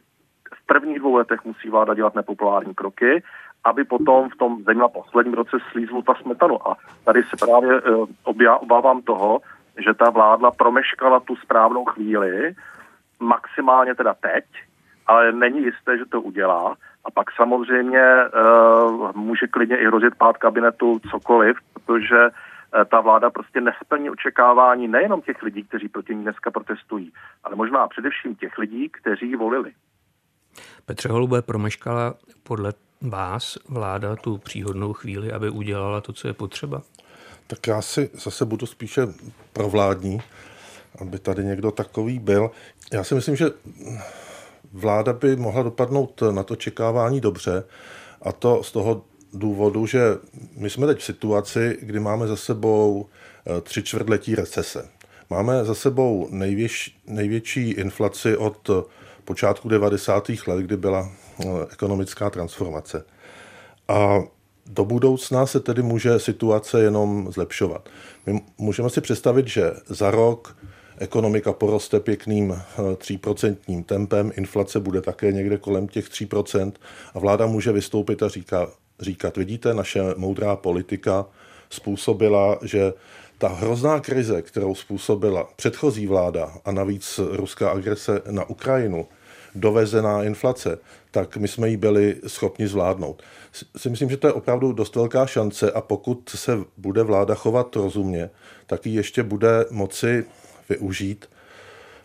v 0.55 0.67
prvních 0.67 0.99
dvou 0.99 1.17
letech 1.17 1.45
musí 1.45 1.69
vláda 1.71 1.95
dělat 1.95 2.15
nepopulární 2.15 2.75
kroky 2.75 3.23
aby 3.65 3.85
potom 3.85 4.31
v 4.31 4.37
tom 4.37 4.63
zejména 4.65 4.89
posledním 4.89 5.35
roce 5.35 5.57
slízl 5.71 6.03
ta 6.03 6.15
smetanu. 6.15 6.69
A 6.69 6.77
tady 7.05 7.23
se 7.23 7.37
právě 7.47 7.81
uh, 7.81 8.07
obávám 8.61 9.03
toho, 9.03 9.41
že 9.85 9.95
ta 9.95 10.11
vládla 10.11 10.51
promeškala 10.51 11.21
tu 11.21 11.37
správnou 11.37 11.85
chvíli, 11.85 12.55
maximálně 13.21 13.95
teda 13.95 14.15
teď, 14.15 14.45
ale 15.07 15.33
není 15.33 15.63
jisté, 15.63 15.99
že 15.99 16.05
to 16.05 16.21
udělá. 16.21 16.77
A 17.05 17.11
pak 17.11 17.33
samozřejmě 17.33 18.05
uh, 18.25 19.11
může 19.17 19.47
klidně 19.47 19.77
i 19.77 19.87
hrozit 19.87 20.15
pád 20.15 20.37
kabinetu 20.37 21.01
cokoliv, 21.11 21.57
protože 21.73 22.29
ta 22.91 23.01
vláda 23.01 23.31
prostě 23.31 23.61
nesplní 23.61 24.11
očekávání 24.11 24.89
nejenom 24.89 25.23
těch 25.23 25.43
lidí, 25.43 25.65
kteří 25.65 25.89
proti 25.89 26.15
ní 26.15 26.23
dneska 26.23 26.51
protestují, 26.51 27.13
ale 27.45 27.57
možná 27.57 27.89
především 27.89 28.35
těch 28.35 28.59
lidí, 28.59 28.89
kteří 28.89 29.29
ji 29.29 29.37
volili. 29.37 29.73
Petře 30.87 31.09
Holubé 31.09 31.43
promeškala 31.43 32.15
podle 32.43 32.73
vás 33.01 33.59
vláda 33.69 34.17
tu 34.17 34.39
příhodnou 34.39 34.93
chvíli, 34.93 35.33
aby 35.33 35.51
udělala 35.51 36.01
to, 36.01 36.13
co 36.13 36.29
je 36.29 36.35
potřeba? 36.35 36.83
Tak 37.47 37.67
já 37.67 37.83
si 37.83 38.11
zase 38.15 38.45
budu 38.45 38.67
spíše 38.67 39.03
provládní, 39.53 40.21
aby 41.01 41.19
tady 41.19 41.45
někdo 41.45 41.71
takový 41.71 42.19
byl. 42.19 42.51
Já 42.93 43.05
si 43.05 43.15
myslím, 43.15 43.37
že 43.37 43.47
vláda 44.73 45.13
by 45.13 45.37
mohla 45.37 45.63
dopadnout 45.63 46.23
na 46.31 46.43
to 46.43 46.57
čekávání 46.57 47.21
dobře 47.21 47.65
a 48.23 48.33
to 48.33 48.63
z 48.63 48.73
toho 48.73 49.05
důvodu, 49.33 49.87
že 49.87 50.01
my 50.57 50.71
jsme 50.71 50.87
teď 50.87 50.99
v 50.99 51.05
situaci, 51.05 51.79
kdy 51.83 52.01
máme 52.01 52.27
za 52.27 52.37
sebou 52.37 53.07
eh, 53.47 53.61
tři 53.61 53.83
čtvrtletí 53.83 54.35
recese. 54.35 54.89
Máme 55.31 55.65
za 55.65 55.75
sebou 55.75 56.29
největší, 56.31 56.97
největší 57.07 57.71
inflaci 57.71 58.37
od 58.37 58.71
počátku 59.25 59.69
90. 59.69 60.29
let, 60.47 60.61
kdy 60.61 60.77
byla 60.77 61.13
eh, 61.41 61.45
ekonomická 61.73 62.31
transformace. 62.31 63.05
A 63.89 64.23
do 64.67 64.85
budoucna 64.85 65.47
se 65.47 65.61
tedy 65.61 65.83
může 65.83 66.19
situace 66.19 66.83
jenom 66.83 67.33
zlepšovat. 67.33 67.89
My 68.27 68.41
můžeme 68.59 68.91
si 68.91 69.01
představit, 69.01 69.49
že 69.49 69.71
za 69.87 70.11
rok 70.11 70.57
ekonomika 70.99 71.53
poroste 71.53 72.01
pěkným 72.01 72.63
3% 72.77 73.57
eh, 73.69 73.83
tempem, 73.83 74.33
inflace 74.37 74.81
bude 74.81 75.01
také 75.01 75.33
někde 75.33 75.59
kolem 75.59 75.89
těch 75.89 76.09
3% 76.09 76.73
a 77.15 77.19
vláda 77.19 77.47
může 77.47 77.73
vystoupit 77.73 78.23
a 78.23 78.29
říká, 78.29 78.69
říkat, 79.03 79.37
vidíte, 79.37 79.75
naše 79.75 80.01
moudrá 80.17 80.57
politika 80.57 81.27
způsobila, 81.71 82.59
že 82.63 82.93
ta 83.39 83.49
hrozná 83.49 84.01
krize, 84.01 84.43
kterou 84.43 84.75
způsobila 84.75 85.49
předchozí 85.57 86.07
vláda 86.07 86.53
a 86.65 86.73
navíc 86.73 87.21
ruská 87.31 87.71
agrese 87.71 88.23
na 88.31 88.51
Ukrajinu, 88.51 89.07
dovezená 89.55 90.23
inflace, 90.23 90.79
tak 91.11 91.37
my 91.37 91.49
jsme 91.49 91.69
ji 91.69 91.77
byli 91.77 92.17
schopni 92.27 92.69
zvládnout. 92.69 93.23
Si 93.77 93.91
myslím, 93.91 94.11
že 94.11 94.17
to 94.17 94.27
je 94.27 94.33
opravdu 94.33 94.73
dost 94.73 94.97
velká 94.97 95.27
šance 95.27 95.73
a 95.73 95.81
pokud 95.81 96.29
se 96.29 96.59
bude 96.77 97.03
vláda 97.03 97.35
chovat 97.35 97.77
rozumně, 97.77 98.31
tak 98.67 98.87
ji 98.87 98.95
ještě 98.95 99.23
bude 99.23 99.65
moci 99.71 100.25
využít. 100.69 101.29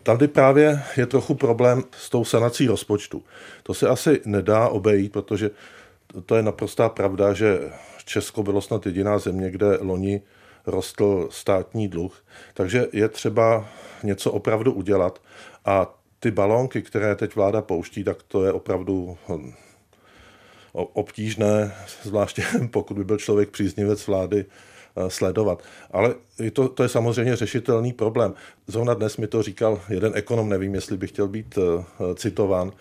Tady 0.03 0.27
právě 0.27 0.83
je 0.97 1.05
trochu 1.05 1.35
problém 1.35 1.83
s 1.97 2.09
tou 2.09 2.25
sanací 2.25 2.67
rozpočtu. 2.67 3.23
To 3.63 3.73
se 3.73 3.87
asi 3.87 4.21
nedá 4.25 4.67
obejít, 4.67 5.11
protože 5.11 5.49
to 6.25 6.35
je 6.35 6.43
naprostá 6.43 6.89
pravda, 6.89 7.33
že 7.33 7.59
Česko 8.05 8.43
bylo 8.43 8.61
snad 8.61 8.85
jediná 8.85 9.19
země, 9.19 9.51
kde 9.51 9.77
loni 9.81 10.21
rostl 10.65 11.27
státní 11.31 11.87
dluh. 11.87 12.23
Takže 12.53 12.87
je 12.93 13.09
třeba 13.09 13.69
něco 14.03 14.31
opravdu 14.31 14.73
udělat. 14.73 15.21
A 15.65 15.97
ty 16.19 16.31
balónky, 16.31 16.81
které 16.81 17.15
teď 17.15 17.35
vláda 17.35 17.61
pouští, 17.61 18.03
tak 18.03 18.23
to 18.23 18.45
je 18.45 18.51
opravdu 18.51 19.17
hm, 19.29 19.53
obtížné, 20.73 21.75
zvláště 22.03 22.43
pokud 22.71 22.97
by 22.97 23.03
byl 23.03 23.17
člověk 23.17 23.49
příznivec 23.49 24.07
vlády, 24.07 24.45
eh, 24.45 25.09
sledovat. 25.09 25.63
Ale 25.91 26.15
to, 26.53 26.69
to 26.69 26.83
je 26.83 26.89
samozřejmě 26.89 27.35
řešitelný 27.35 27.93
problém. 27.93 28.33
Zrovna 28.67 28.93
dnes 28.93 29.17
mi 29.17 29.27
to 29.27 29.43
říkal 29.43 29.81
jeden 29.89 30.11
ekonom, 30.15 30.49
nevím, 30.49 30.75
jestli 30.75 30.97
by 30.97 31.07
chtěl 31.07 31.27
být 31.27 31.57
eh, 31.57 31.83
citován, 32.15 32.71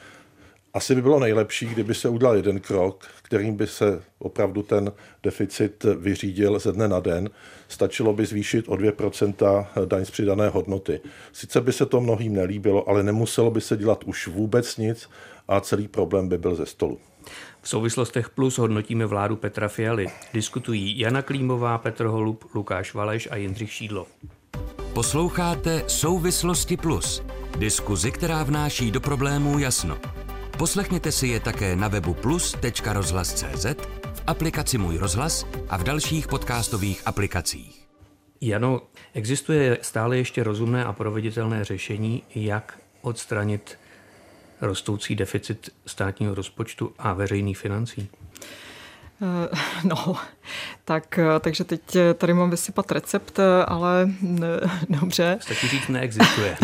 asi 0.77 0.95
by 0.95 1.03
bylo 1.03 1.21
nejlepší, 1.21 1.67
kdyby 1.67 1.95
se 1.95 2.09
udělal 2.09 2.37
jeden 2.37 2.61
krok, 2.61 3.07
kterým 3.23 3.57
by 3.57 3.67
se 3.67 4.03
opravdu 4.19 4.63
ten 4.63 4.93
deficit 5.23 5.85
vyřídil 5.99 6.59
ze 6.59 6.73
dne 6.73 6.89
na 6.89 7.01
den. 7.01 7.31
Stačilo 7.69 8.13
by 8.13 8.27
zvýšit 8.27 8.69
o 8.69 8.75
2% 8.75 9.67
daň 9.85 10.05
z 10.05 10.11
přidané 10.11 10.49
hodnoty. 10.49 11.01
Sice 11.33 11.61
by 11.61 11.73
se 11.73 11.87
to 11.87 12.01
mnohým 12.01 12.35
nelíbilo, 12.35 12.89
ale 12.89 13.03
nemuselo 13.03 13.51
by 13.51 13.61
se 13.61 13.77
dělat 13.77 14.05
už 14.05 14.29
vůbec 14.29 14.77
nic 14.77 15.11
a 15.49 15.61
celý 15.61 15.89
problém 15.89 16.29
by 16.29 16.39
byl 16.39 16.55
ze 16.55 16.67
stolu. 16.67 16.99
V 17.63 17.69
souvislostech 17.69 18.31
plus 18.31 18.59
hodnotíme 18.59 19.07
vládu 19.07 19.37
Petra 19.37 19.69
Fialy. 19.69 20.07
Diskutují 20.35 20.99
Jana 20.99 21.23
Klímová, 21.23 21.79
Petr 21.79 22.05
Holub, 22.05 22.45
Lukáš 22.55 22.95
Valeš 22.95 23.29
a 23.31 23.37
Jindřich 23.37 23.73
Šídlo. 23.73 24.07
Posloucháte 24.93 25.85
Souvislosti 25.87 26.77
plus. 26.77 27.23
Diskuzi, 27.59 28.11
která 28.11 28.43
vnáší 28.43 28.91
do 28.91 29.01
problémů 29.01 29.59
jasno. 29.59 29.99
Poslechněte 30.59 31.13
si 31.13 31.27
je 31.27 31.41
také 31.41 31.77
na 31.77 31.89
webu 31.89 32.15
plus.rozhlas.cz, 32.15 33.67
v 34.15 34.23
aplikaci 34.27 34.79
Můj 34.79 34.97
rozhlas 34.97 35.47
a 35.69 35.77
v 35.77 35.85
dalších 35.85 36.29
podcastových 36.29 37.03
aplikacích. 37.07 37.87
Jano, 38.41 38.83
existuje 39.15 39.79
stále 39.83 40.17
ještě 40.17 40.43
rozumné 40.43 40.85
a 40.85 40.93
proveditelné 40.93 41.65
řešení, 41.65 42.23
jak 42.35 42.79
odstranit 43.03 43.79
rostoucí 44.61 45.15
deficit 45.15 45.71
státního 45.87 46.35
rozpočtu 46.35 46.93
a 46.99 47.13
veřejných 47.13 47.59
financí? 47.59 48.09
Eh, 49.23 49.57
no, 49.85 50.17
tak, 50.85 51.19
takže 51.41 51.65
teď 51.65 51.97
tady 52.15 52.35
mám 52.35 52.51
vysypat 52.51 52.93
recept, 52.93 53.39
ale 53.67 54.09
dobře. 54.89 55.39
Stačí 55.41 55.69
říct, 55.69 55.89
neexistuje. 55.89 56.57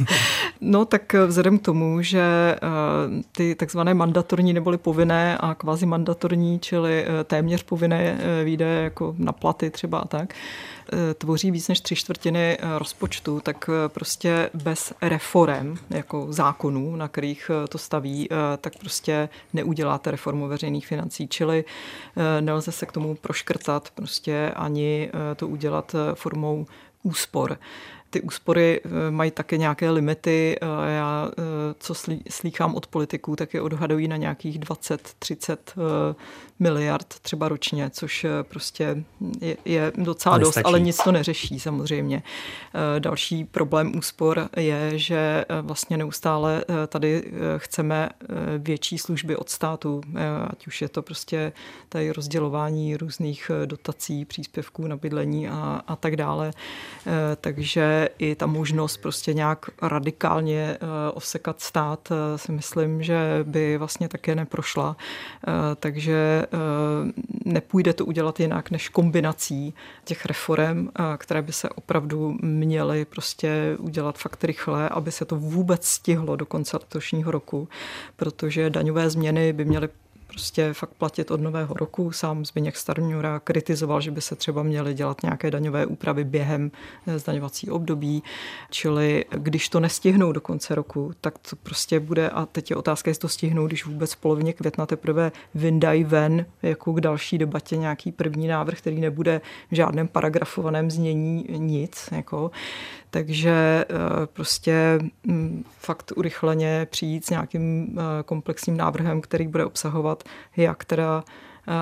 no, 0.60 0.84
tak 0.84 1.14
vzhledem 1.26 1.58
k 1.58 1.62
tomu, 1.62 2.02
že 2.02 2.56
ty 3.32 3.54
takzvané 3.54 3.94
mandatorní 3.94 4.52
neboli 4.52 4.78
povinné 4.78 5.38
a 5.38 5.54
kvazi 5.54 5.86
mandatorní, 5.86 6.58
čili 6.58 7.06
téměř 7.24 7.62
povinné 7.62 8.18
výdaje 8.44 8.84
jako 8.84 9.14
na 9.18 9.32
platy 9.32 9.70
třeba 9.70 9.98
a 9.98 10.08
tak, 10.08 10.34
Eh, 10.34 10.71
tvoří 11.14 11.50
víc 11.50 11.68
než 11.68 11.80
tři 11.80 11.96
čtvrtiny 11.96 12.58
eh, 12.60 12.78
rozpočtu, 12.78 13.40
tak 13.40 13.70
eh, 13.72 13.88
prostě 13.88 14.50
bez 14.54 14.92
reform, 15.02 15.76
jako 15.90 16.26
zákonů, 16.30 16.96
na 16.96 17.08
kterých 17.08 17.50
to 17.68 17.78
staví, 17.78 18.28
tak 18.60 18.78
prostě 18.78 19.28
neuděláte 19.52 20.10
reformu 20.10 20.48
veřejných 20.48 20.86
financí. 20.86 21.28
Čili 21.28 21.64
nelze 22.40 22.72
se 22.72 22.86
k 22.86 22.92
tomu 22.92 23.14
proškrtat 23.14 23.90
prostě 23.94 24.52
ani 24.56 25.10
to 25.36 25.48
udělat 25.48 25.94
formou 26.14 26.66
úspor 27.02 27.58
ty 28.10 28.20
úspory 28.20 28.80
mají 29.10 29.30
také 29.30 29.56
nějaké 29.56 29.90
limity. 29.90 30.58
Já, 30.96 31.30
co 31.78 31.94
slýchám 32.30 32.74
od 32.74 32.86
politiků, 32.86 33.36
tak 33.36 33.54
je 33.54 33.60
odhadují 33.60 34.08
na 34.08 34.16
nějakých 34.16 34.60
20-30 34.60 35.56
miliard 36.62 37.06
třeba 37.22 37.48
ročně, 37.48 37.90
což 37.90 38.24
eh, 38.24 38.28
prostě 38.42 39.04
je, 39.40 39.56
je 39.64 39.92
docela 39.96 40.38
dost, 40.38 40.58
ale 40.64 40.80
nic 40.80 40.96
to 41.04 41.12
neřeší 41.12 41.60
samozřejmě. 41.60 42.22
Eh, 42.74 43.00
další 43.00 43.44
problém 43.44 43.98
úspor 43.98 44.48
je, 44.56 44.98
že 44.98 45.44
eh, 45.48 45.62
vlastně 45.62 45.96
neustále 45.96 46.64
tady 46.86 47.32
chceme 47.56 48.08
větší 48.58 48.98
služby 48.98 49.36
od 49.36 49.48
státu, 49.48 50.00
ať 50.50 50.66
už 50.66 50.82
je 50.82 50.88
to 50.88 51.02
prostě 51.02 51.52
tady 51.88 52.12
rozdělování 52.12 52.96
různých 52.96 53.50
dotací, 53.64 54.24
příspěvků 54.24 54.86
na 54.86 54.96
bydlení 54.96 55.48
a, 55.48 55.82
a 55.86 55.96
tak 55.96 56.16
dále. 56.16 56.52
Takže 57.40 58.08
i 58.18 58.34
ta 58.34 58.46
možnost 58.46 58.96
prostě 58.96 59.34
nějak 59.34 59.70
radikálně 59.82 60.78
osekat 61.14 61.51
stát 61.60 62.08
si 62.36 62.52
myslím, 62.52 63.02
že 63.02 63.40
by 63.42 63.78
vlastně 63.78 64.08
také 64.08 64.34
neprošla. 64.34 64.96
Takže 65.76 66.32
Eh, 66.32 67.12
nepůjde 67.44 67.92
to 67.92 68.04
udělat 68.04 68.40
jinak 68.40 68.70
než 68.70 68.88
kombinací 68.88 69.74
těch 70.04 70.26
reform, 70.26 70.88
eh, 70.88 71.02
které 71.18 71.42
by 71.42 71.52
se 71.52 71.68
opravdu 71.68 72.36
měly 72.42 73.04
prostě 73.04 73.76
udělat 73.78 74.18
fakt 74.18 74.44
rychle, 74.44 74.88
aby 74.88 75.12
se 75.12 75.24
to 75.24 75.36
vůbec 75.36 75.86
stihlo 75.86 76.36
do 76.36 76.46
konce 76.46 76.76
letošního 76.76 77.30
roku, 77.30 77.68
protože 78.16 78.70
daňové 78.70 79.10
změny 79.10 79.52
by 79.52 79.64
měly 79.64 79.88
prostě 80.32 80.72
fakt 80.72 80.94
platit 80.94 81.30
od 81.30 81.40
nového 81.40 81.74
roku. 81.74 82.12
Sám 82.12 82.44
Zbigněk 82.44 82.76
Starňura 82.76 83.40
kritizoval, 83.40 84.00
že 84.00 84.10
by 84.10 84.20
se 84.20 84.36
třeba 84.36 84.62
měly 84.62 84.94
dělat 84.94 85.22
nějaké 85.22 85.50
daňové 85.50 85.86
úpravy 85.86 86.24
během 86.24 86.70
eh, 87.06 87.18
zdaňovací 87.18 87.70
období, 87.70 88.22
čili 88.70 89.24
když 89.30 89.68
to 89.68 89.80
nestihnou 89.80 90.32
do 90.32 90.40
konce 90.40 90.74
roku, 90.74 91.12
tak 91.20 91.38
to 91.38 91.56
prostě 91.56 92.00
bude, 92.00 92.30
a 92.30 92.46
teď 92.46 92.70
je 92.70 92.76
otázka, 92.76 93.10
jestli 93.10 93.20
to 93.20 93.28
stihnou, 93.28 93.66
když 93.66 93.86
vůbec 93.86 94.12
v 94.12 94.16
polovině 94.16 94.52
května 94.52 94.86
teprve 94.86 95.32
vyndají 95.54 96.04
ven 96.04 96.46
jako 96.62 96.92
k 96.92 97.00
další 97.00 97.38
debatě 97.38 97.76
nějaký 97.76 98.12
první 98.12 98.48
návrh, 98.48 98.78
který 98.78 99.00
nebude 99.00 99.40
v 99.70 99.74
žádném 99.74 100.08
paragrafovaném 100.08 100.90
znění 100.90 101.46
nic, 101.48 102.08
jako, 102.12 102.50
takže 103.12 103.84
eh, 103.88 104.26
prostě 104.26 104.98
mm, 105.24 105.64
fakt 105.78 106.12
urychleně 106.16 106.86
přijít 106.90 107.26
s 107.26 107.30
nějakým 107.30 107.98
eh, 107.98 108.22
komplexním 108.22 108.76
návrhem, 108.76 109.20
který 109.20 109.48
bude 109.48 109.64
obsahovat 109.64 110.24
jak 110.56 110.84
teda 110.84 111.24
eh, 111.24 111.72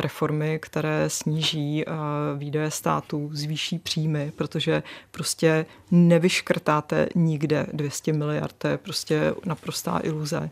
reformy, 0.00 0.58
které 0.62 1.10
sníží 1.10 1.84
výdaje 2.36 2.70
státu, 2.70 3.30
zvýší 3.32 3.78
příjmy, 3.78 4.32
protože 4.36 4.82
prostě 5.10 5.66
nevyškrtáte 5.90 7.08
nikde 7.14 7.66
200 7.72 8.12
miliard, 8.12 8.54
to 8.58 8.68
je 8.68 8.78
prostě 8.78 9.34
naprostá 9.44 10.00
iluze 10.02 10.50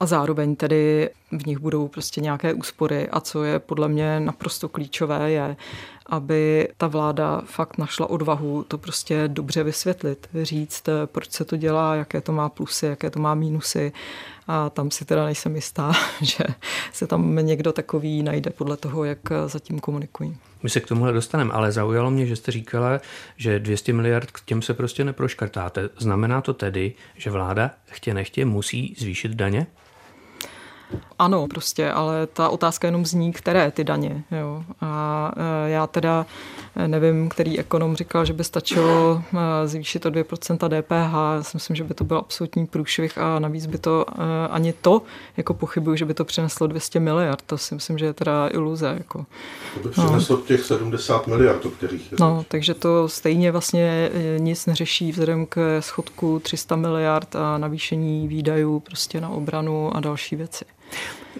a 0.00 0.06
zároveň 0.06 0.56
tedy 0.56 1.10
v 1.38 1.46
nich 1.46 1.58
budou 1.58 1.88
prostě 1.88 2.20
nějaké 2.20 2.54
úspory 2.54 3.08
a 3.08 3.20
co 3.20 3.44
je 3.44 3.58
podle 3.58 3.88
mě 3.88 4.20
naprosto 4.20 4.68
klíčové 4.68 5.30
je, 5.30 5.56
aby 6.06 6.68
ta 6.76 6.86
vláda 6.86 7.42
fakt 7.44 7.78
našla 7.78 8.10
odvahu 8.10 8.64
to 8.68 8.78
prostě 8.78 9.28
dobře 9.28 9.62
vysvětlit, 9.62 10.28
říct, 10.42 10.88
proč 11.06 11.30
se 11.30 11.44
to 11.44 11.56
dělá, 11.56 11.94
jaké 11.94 12.20
to 12.20 12.32
má 12.32 12.48
plusy, 12.48 12.86
jaké 12.86 13.10
to 13.10 13.20
má 13.20 13.34
mínusy 13.34 13.92
a 14.48 14.70
tam 14.70 14.90
si 14.90 15.04
teda 15.04 15.24
nejsem 15.24 15.54
jistá, 15.54 15.92
že 16.20 16.44
se 16.92 17.06
tam 17.06 17.36
někdo 17.36 17.72
takový 17.72 18.22
najde 18.22 18.50
podle 18.50 18.76
toho, 18.76 19.04
jak 19.04 19.18
zatím 19.46 19.80
komunikují. 19.80 20.36
My 20.62 20.70
se 20.70 20.80
k 20.80 20.86
tomuhle 20.86 21.12
dostaneme, 21.12 21.52
ale 21.52 21.72
zaujalo 21.72 22.10
mě, 22.10 22.26
že 22.26 22.36
jste 22.36 22.52
říkala, 22.52 23.00
že 23.36 23.58
200 23.58 23.92
miliard 23.92 24.30
k 24.30 24.40
těm 24.40 24.62
se 24.62 24.74
prostě 24.74 25.04
neproškrtáte. 25.04 25.88
Znamená 25.98 26.40
to 26.40 26.54
tedy, 26.54 26.92
že 27.16 27.30
vláda 27.30 27.70
chtě 27.86 28.14
nechtě 28.14 28.44
musí 28.44 28.94
zvýšit 28.98 29.32
daně? 29.32 29.66
Ano, 31.18 31.46
prostě, 31.48 31.90
ale 31.90 32.26
ta 32.26 32.48
otázka 32.48 32.88
jenom 32.88 33.06
zní, 33.06 33.32
které 33.32 33.70
ty 33.70 33.84
daně. 33.84 34.24
Jo. 34.40 34.64
A 34.80 35.32
e, 35.66 35.70
já 35.70 35.86
teda 35.86 36.26
e, 36.76 36.88
nevím, 36.88 37.28
který 37.28 37.58
ekonom 37.58 37.96
říkal, 37.96 38.24
že 38.24 38.32
by 38.32 38.44
stačilo 38.44 39.22
e, 39.62 39.68
zvýšit 39.68 40.06
o 40.06 40.10
2% 40.10 40.82
DPH. 40.82 41.14
Já 41.36 41.42
si 41.42 41.56
myslím, 41.56 41.76
že 41.76 41.84
by 41.84 41.94
to 41.94 42.04
byl 42.04 42.16
absolutní 42.16 42.66
průšvih 42.66 43.18
a 43.18 43.38
navíc 43.38 43.66
by 43.66 43.78
to 43.78 44.04
ani 44.50 44.72
to, 44.72 45.02
jako 45.36 45.54
pochybuju, 45.54 45.96
že 45.96 46.04
by 46.04 46.14
to 46.14 46.24
přineslo 46.24 46.66
200 46.66 47.00
miliard. 47.00 47.42
To 47.46 47.58
si 47.58 47.74
myslím, 47.74 47.98
že 47.98 48.06
je 48.06 48.12
teda 48.12 48.48
iluze. 48.48 48.94
Jako. 48.98 49.26
To 49.74 49.88
by 49.88 49.88
přineslo 49.88 50.36
no. 50.36 50.42
těch 50.42 50.64
70 50.64 51.26
miliard, 51.26 51.66
o 51.66 51.70
kterých 51.70 52.12
je 52.12 52.18
No, 52.20 52.44
takže 52.48 52.74
to 52.74 53.08
stejně 53.08 53.52
vlastně 53.52 54.10
nic 54.38 54.66
neřeší 54.66 55.10
vzhledem 55.12 55.46
k 55.46 55.80
schodku 55.80 56.40
300 56.40 56.76
miliard 56.76 57.36
a 57.36 57.58
navýšení 57.58 58.28
výdajů 58.28 58.80
prostě 58.80 59.20
na 59.20 59.28
obranu 59.28 59.96
a 59.96 60.00
další 60.00 60.36
věci. 60.36 60.64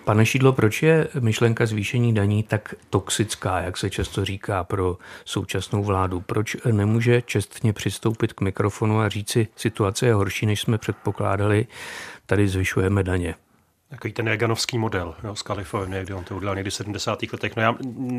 Pane 0.04 0.26
Šídlo, 0.26 0.52
proč 0.52 0.82
je 0.82 1.08
myšlenka 1.20 1.66
zvýšení 1.66 2.14
daní 2.14 2.42
tak 2.42 2.74
toxická, 2.90 3.60
jak 3.60 3.76
se 3.76 3.90
často 3.90 4.24
říká 4.24 4.64
pro 4.64 4.98
současnou 5.24 5.84
vládu? 5.84 6.20
Proč 6.20 6.56
nemůže 6.72 7.22
čestně 7.22 7.72
přistoupit 7.72 8.32
k 8.32 8.40
mikrofonu 8.40 9.00
a 9.00 9.08
říci, 9.08 9.48
situace 9.56 10.06
je 10.06 10.14
horší, 10.14 10.46
než 10.46 10.60
jsme 10.60 10.78
předpokládali, 10.78 11.66
tady 12.26 12.48
zvyšujeme 12.48 13.02
daně? 13.02 13.34
Takový 13.90 14.12
ten 14.12 14.26
Reaganovský 14.26 14.78
model 14.78 15.14
jo, 15.24 15.36
z 15.36 15.42
Kalifornie, 15.42 16.04
kde 16.04 16.14
on 16.14 16.24
to 16.24 16.36
udělal 16.36 16.54
někdy 16.54 16.70
v 16.70 16.74
70. 16.74 17.18
letech. 17.32 17.56
No 17.56 17.62
já 17.62 17.74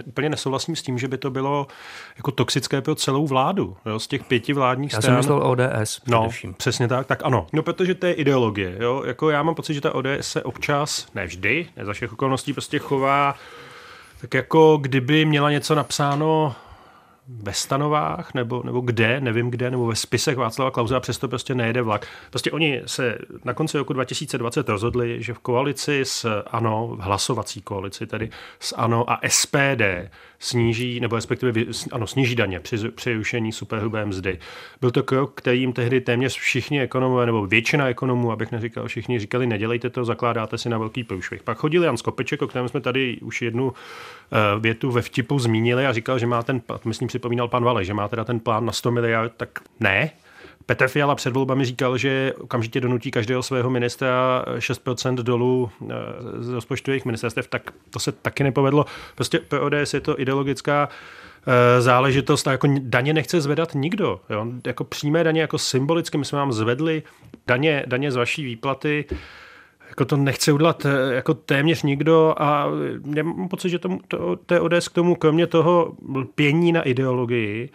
úplně 0.05 0.29
nesouhlasím 0.29 0.75
s 0.75 0.81
tím, 0.81 0.97
že 0.97 1.07
by 1.07 1.17
to 1.17 1.31
bylo 1.31 1.67
jako 2.17 2.31
toxické 2.31 2.81
pro 2.81 2.95
celou 2.95 3.27
vládu. 3.27 3.77
Jo, 3.85 3.99
z 3.99 4.07
těch 4.07 4.23
pěti 4.23 4.53
vládních 4.53 4.93
já 4.93 5.01
stran. 5.01 5.15
Já 5.15 5.23
jsem 5.23 5.35
myslel 5.35 5.47
ODS 5.47 6.01
No, 6.07 6.29
přesně 6.57 6.87
tak. 6.87 7.07
Tak 7.07 7.19
ano. 7.23 7.47
No, 7.53 7.63
protože 7.63 7.95
to 7.95 8.05
je 8.05 8.13
ideologie. 8.13 8.75
Jo. 8.79 9.03
Jako 9.05 9.29
já 9.29 9.43
mám 9.43 9.55
pocit, 9.55 9.73
že 9.73 9.81
ta 9.81 9.95
ODS 9.95 10.07
se 10.21 10.43
občas, 10.43 11.07
ne 11.15 11.25
vždy, 11.25 11.67
ne 11.77 11.85
za 11.85 11.93
všech 11.93 12.13
okolností, 12.13 12.53
prostě 12.53 12.79
chová 12.79 13.35
tak 14.21 14.33
jako 14.33 14.77
kdyby 14.81 15.25
měla 15.25 15.51
něco 15.51 15.75
napsáno 15.75 16.55
ve 17.27 17.53
stanovách 17.53 18.33
nebo, 18.33 18.63
nebo 18.65 18.81
kde, 18.81 19.21
nevím 19.21 19.49
kde, 19.49 19.71
nebo 19.71 19.87
ve 19.87 19.95
spisech 19.95 20.37
Václava 20.37 20.71
Klauze 20.71 20.95
a 20.95 20.99
přesto 20.99 21.27
prostě 21.27 21.55
nejede 21.55 21.81
vlak. 21.81 22.07
Prostě 22.29 22.51
oni 22.51 22.81
se 22.85 23.17
na 23.45 23.53
konci 23.53 23.77
roku 23.77 23.93
2020 23.93 24.69
rozhodli, 24.69 25.23
že 25.23 25.33
v 25.33 25.39
koalici 25.39 26.01
s 26.03 26.41
ANO, 26.47 26.87
v 26.87 26.99
hlasovací 26.99 27.61
koalici 27.61 28.07
tedy 28.07 28.29
s 28.59 28.75
ANO 28.77 29.11
a 29.11 29.19
SPD 29.27 29.81
sníží, 30.41 30.99
nebo 30.99 31.15
respektive 31.15 31.61
ano, 31.91 32.07
sníží 32.07 32.35
daně 32.35 32.59
při 32.59 32.89
přerušení 32.89 33.51
superhrubé 33.51 34.05
mzdy. 34.05 34.39
Byl 34.81 34.91
to 34.91 35.03
krok, 35.03 35.33
kterým 35.33 35.73
tehdy 35.73 36.01
téměř 36.01 36.37
všichni 36.37 36.81
ekonomové, 36.81 37.25
nebo 37.25 37.47
většina 37.47 37.89
ekonomů, 37.89 38.31
abych 38.31 38.51
neříkal 38.51 38.87
všichni, 38.87 39.19
říkali, 39.19 39.47
nedělejte 39.47 39.89
to, 39.89 40.05
zakládáte 40.05 40.57
si 40.57 40.69
na 40.69 40.77
velký 40.77 41.03
průšvih. 41.03 41.43
Pak 41.43 41.57
chodil 41.57 41.83
Jan 41.83 41.97
Skopeček, 41.97 42.41
o 42.41 42.47
kterém 42.47 42.69
jsme 42.69 42.81
tady 42.81 43.17
už 43.21 43.41
jednu 43.41 43.73
eh, 43.73 44.59
větu 44.59 44.91
ve 44.91 45.01
vtipu 45.01 45.39
zmínili 45.39 45.85
a 45.85 45.93
říkal, 45.93 46.19
že 46.19 46.27
má 46.27 46.43
ten, 46.43 46.61
myslím, 46.85 47.09
připomínal 47.11 47.47
pan 47.47 47.63
Vale, 47.63 47.85
že 47.85 47.93
má 47.93 48.07
teda 48.07 48.23
ten 48.23 48.39
plán 48.39 48.65
na 48.65 48.71
100 48.71 48.91
miliard, 48.91 49.33
tak 49.37 49.49
ne, 49.79 50.11
Petr 50.65 50.87
Fiala 50.87 51.15
před 51.15 51.33
volbami 51.33 51.65
říkal, 51.65 51.97
že 51.97 52.33
okamžitě 52.39 52.81
donutí 52.81 53.11
každého 53.11 53.43
svého 53.43 53.69
ministra 53.69 54.45
6% 54.57 55.15
dolů 55.15 55.71
eh, 55.81 55.93
z 56.39 56.49
rozpočtových 56.49 57.05
ministerstev, 57.05 57.47
tak 57.47 57.71
to 57.89 57.99
se 57.99 58.11
taky 58.11 58.43
nepovedlo. 58.43 58.85
Prostě 59.15 59.39
pro 59.39 59.65
ODS 59.65 59.93
je 59.93 60.01
to 60.01 60.21
ideologická 60.21 60.89
eh, 61.47 61.81
záležitost 61.81 62.47
a 62.47 62.51
jako 62.51 62.67
daně 62.79 63.13
nechce 63.13 63.41
zvedat 63.41 63.75
nikdo. 63.75 64.21
Jo? 64.29 64.47
Jako 64.65 64.83
přímé 64.83 65.23
daně, 65.23 65.41
jako 65.41 65.57
symbolicky, 65.57 66.17
my 66.17 66.25
jsme 66.25 66.37
vám 66.37 66.53
zvedli 66.53 67.03
daně, 67.47 67.83
daně 67.87 68.11
z 68.11 68.15
vaší 68.15 68.43
výplaty, 68.43 69.05
jako 69.91 70.05
to 70.05 70.17
nechce 70.17 70.51
udělat 70.51 70.85
eh, 70.85 71.13
jako 71.13 71.33
téměř 71.33 71.83
nikdo 71.83 72.35
a 72.37 72.67
já 73.15 73.23
mám 73.23 73.47
pocit, 73.47 73.69
že 73.69 73.79
to, 73.79 73.97
to, 74.07 74.35
to 74.45 74.63
ODS 74.63 74.87
k 74.87 74.93
tomu, 74.93 75.15
kromě 75.15 75.47
toho 75.47 75.93
pění 76.35 76.71
na 76.71 76.81
ideologii, 76.81 77.69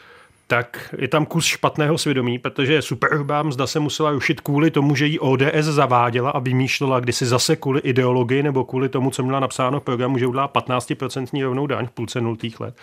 tak 0.47 0.95
je 0.99 1.09
tam 1.09 1.27
kus 1.27 1.45
špatného 1.45 1.99
svědomí, 1.99 2.39
protože 2.39 2.83
superhrubá 2.83 3.43
mzda 3.43 3.67
se 3.67 3.81
musela 3.81 4.11
rušit 4.11 4.41
kvůli 4.41 4.71
tomu, 4.71 4.95
že 4.95 5.07
ji 5.07 5.19
ODS 5.19 5.45
zaváděla 5.61 6.31
a 6.31 6.39
vymýšlela 6.39 7.01
kdysi 7.01 7.27
zase 7.27 7.57
kvůli 7.57 7.81
ideologii 7.81 8.43
nebo 8.43 8.65
kvůli 8.65 8.89
tomu, 8.89 9.11
co 9.11 9.23
měla 9.23 9.41
napsáno 9.41 9.81
v 9.81 9.85
programu, 9.85 10.19
že 10.19 10.27
udělá 10.27 10.49
15% 10.49 11.45
rovnou 11.45 11.67
daň 11.67 11.87
v 11.87 11.91
půlce 11.91 12.21
nultých 12.21 12.61
let. 12.61 12.75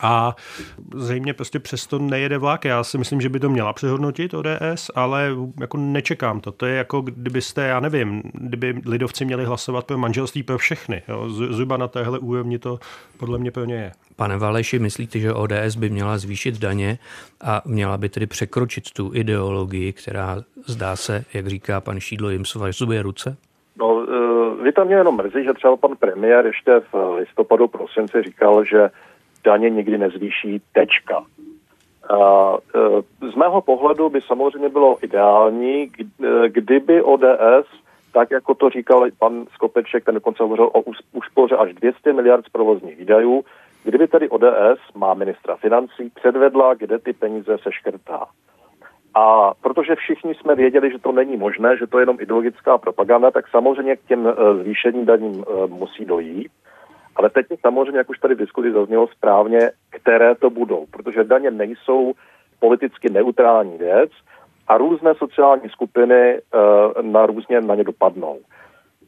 A 0.00 0.36
zřejmě 0.94 1.34
prostě 1.34 1.58
přesto 1.58 1.98
nejede 1.98 2.38
vlak. 2.38 2.64
Já 2.64 2.84
si 2.84 2.98
myslím, 2.98 3.20
že 3.20 3.28
by 3.28 3.40
to 3.40 3.48
měla 3.48 3.72
přehodnotit 3.72 4.34
ODS, 4.34 4.90
ale 4.94 5.30
jako 5.60 5.76
nečekám 5.76 6.40
to. 6.40 6.52
To 6.52 6.66
je 6.66 6.76
jako 6.76 7.00
kdybyste, 7.00 7.66
já 7.66 7.80
nevím, 7.80 8.22
kdyby 8.32 8.82
lidovci 8.86 9.24
měli 9.24 9.44
hlasovat 9.44 9.86
pro 9.86 9.98
manželství 9.98 10.42
pro 10.42 10.58
všechny. 10.58 11.02
Jo. 11.08 11.30
Zhruba 11.30 11.76
na 11.76 11.88
téhle 11.88 12.18
úrovni 12.18 12.58
to 12.58 12.78
podle 13.18 13.38
mě 13.38 13.50
pro 13.50 13.64
ně 13.64 13.74
je. 13.74 13.92
Pane 14.16 14.36
Valeši, 14.36 14.78
myslíte, 14.78 15.18
že 15.18 15.32
ODS 15.32 15.76
by 15.78 15.90
měla 15.90 16.18
zvýšit 16.18 16.58
daně 16.58 16.98
a 17.44 17.62
měla 17.64 17.98
by 17.98 18.08
tedy 18.08 18.26
překročit 18.26 18.90
tu 18.90 19.10
ideologii, 19.14 19.92
která 19.92 20.36
zdá 20.66 20.96
se, 20.96 21.24
jak 21.34 21.46
říká 21.46 21.80
pan 21.80 22.00
Šídlo, 22.00 22.30
jim 22.30 22.44
svazuje 22.44 23.02
ruce? 23.02 23.36
No, 23.78 24.06
eh, 24.08 24.62
vy 24.62 24.72
tam 24.72 24.86
mě 24.86 24.96
jenom 24.96 25.16
mrzí, 25.16 25.44
že 25.44 25.52
třeba 25.52 25.76
pan 25.76 25.96
premiér 25.96 26.46
ještě 26.46 26.80
v 26.92 27.14
listopadu 27.18 27.68
prosinci 27.68 28.22
říkal, 28.22 28.64
že 28.64 28.90
daně 29.46 29.70
nikdy 29.70 29.98
nezvýší 29.98 30.60
tečka. 30.72 31.22
E, 31.22 32.16
z 33.32 33.34
mého 33.34 33.62
pohledu 33.62 34.10
by 34.10 34.20
samozřejmě 34.20 34.68
bylo 34.68 34.96
ideální, 35.02 35.82
e, 35.82 36.48
kdyby 36.48 37.02
ODS, 37.02 37.68
tak 38.12 38.30
jako 38.30 38.54
to 38.54 38.70
říkal 38.70 39.06
pan 39.18 39.46
Skopeček, 39.54 40.04
ten 40.04 40.14
dokonce 40.14 40.42
hovořil 40.42 40.70
o 40.72 40.80
úspoře 41.12 41.56
až 41.56 41.74
200 41.74 42.12
miliard 42.12 42.44
z 42.46 42.48
provozních 42.48 42.96
výdajů, 42.96 43.44
kdyby 43.84 44.08
tedy 44.08 44.28
ODS, 44.28 44.80
má 44.94 45.14
ministra 45.14 45.56
financí, 45.56 46.10
předvedla, 46.14 46.74
kde 46.74 46.98
ty 46.98 47.12
peníze 47.12 47.58
se 47.62 47.72
škrtá. 47.72 48.26
A 49.14 49.52
protože 49.62 49.94
všichni 49.94 50.34
jsme 50.34 50.54
věděli, 50.54 50.90
že 50.92 50.98
to 50.98 51.12
není 51.12 51.36
možné, 51.36 51.76
že 51.76 51.86
to 51.86 51.98
je 51.98 52.02
jenom 52.02 52.16
ideologická 52.20 52.78
propaganda, 52.78 53.30
tak 53.30 53.48
samozřejmě 53.48 53.96
k 53.96 54.04
těm 54.08 54.26
e, 54.26 54.32
zvýšením 54.62 55.06
daním 55.06 55.44
musí 55.66 56.04
dojít. 56.04 56.52
Ale 57.16 57.30
teď 57.30 57.46
samozřejmě, 57.60 57.98
jak 57.98 58.10
už 58.10 58.18
tady 58.18 58.34
v 58.34 58.38
diskuzi 58.38 58.72
zaznělo 58.72 59.06
správně, 59.06 59.70
které 59.90 60.34
to 60.34 60.50
budou, 60.50 60.86
protože 60.90 61.24
daně 61.24 61.50
nejsou 61.50 62.12
politicky 62.60 63.10
neutrální 63.10 63.78
věc 63.78 64.10
a 64.68 64.78
různé 64.78 65.14
sociální 65.14 65.68
skupiny 65.68 66.40
uh, 66.40 67.02
na 67.02 67.26
různě 67.26 67.60
na 67.60 67.74
ně 67.74 67.84
dopadnou. 67.84 68.38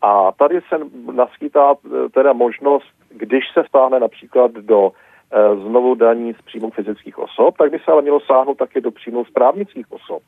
A 0.03 0.33
tady 0.33 0.61
se 0.69 0.77
naskýtá 1.13 1.75
eh, 1.75 2.09
teda 2.09 2.33
možnost, 2.33 2.87
když 3.11 3.45
se 3.55 3.65
stáhne 3.69 4.01
například 4.01 4.51
do 4.53 4.81
uh, 4.81 5.69
znovu 5.69 5.95
daní 5.95 6.35
z 6.35 6.43
příjmu 6.43 6.71
fyzických 6.71 7.19
osob, 7.19 7.57
tak 7.59 7.71
by 7.71 7.79
se 7.79 7.93
ale 7.93 8.03
mělo 8.03 8.21
sáhnout 8.21 8.59
také 8.59 8.81
do 8.81 8.91
příjmu 8.91 9.25
z 9.25 9.31
právnických 9.31 9.93
osob. 9.93 10.23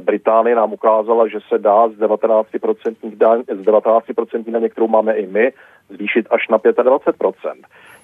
Británie 0.00 0.56
nám 0.56 0.72
ukázala, 0.72 1.28
že 1.28 1.38
se 1.48 1.58
dá 1.58 1.88
z 1.88 1.92
19% 1.92 3.16
daň, 3.16 3.42
z 3.42 3.66
19% 3.66 4.50
daně, 4.50 4.68
kterou 4.68 4.88
máme 4.88 5.14
i 5.14 5.26
my, 5.26 5.52
zvýšit 5.88 6.26
až 6.30 6.48
na 6.48 6.58
25%. 6.58 7.32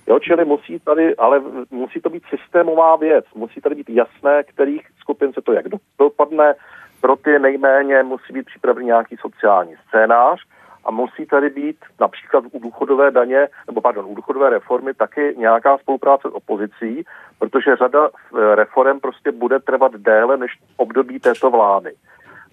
Jo, 0.06 0.18
čili 0.18 0.44
musí 0.44 0.80
tady, 0.80 1.16
ale 1.16 1.42
musí 1.70 2.00
to 2.00 2.10
být 2.10 2.22
systémová 2.30 2.96
věc, 2.96 3.24
musí 3.34 3.60
tady 3.60 3.74
být 3.74 3.90
jasné, 3.90 4.42
kterých 4.42 4.86
skupin 5.00 5.32
se 5.32 5.42
to 5.42 5.52
jak 5.52 5.66
dopadne, 5.98 6.54
pro 7.00 7.16
ty 7.16 7.38
nejméně 7.38 8.02
musí 8.02 8.32
být 8.32 8.46
připravený 8.46 8.86
nějaký 8.86 9.16
sociální 9.20 9.74
scénář 9.88 10.40
a 10.84 10.90
musí 10.90 11.26
tady 11.26 11.50
být 11.50 11.76
například 12.00 12.44
u 12.52 12.58
důchodové 12.58 13.10
daně, 13.10 13.48
nebo 13.66 13.80
pardon, 13.80 14.06
u 14.08 14.14
důchodové 14.14 14.50
reformy 14.50 14.94
taky 14.94 15.34
nějaká 15.38 15.78
spolupráce 15.78 16.28
s 16.28 16.34
opozicí, 16.34 17.04
protože 17.38 17.76
řada 17.76 18.08
reform 18.54 19.00
prostě 19.00 19.32
bude 19.32 19.58
trvat 19.58 19.92
déle 19.92 20.36
než 20.36 20.52
období 20.76 21.20
této 21.20 21.50
vlády. 21.50 21.92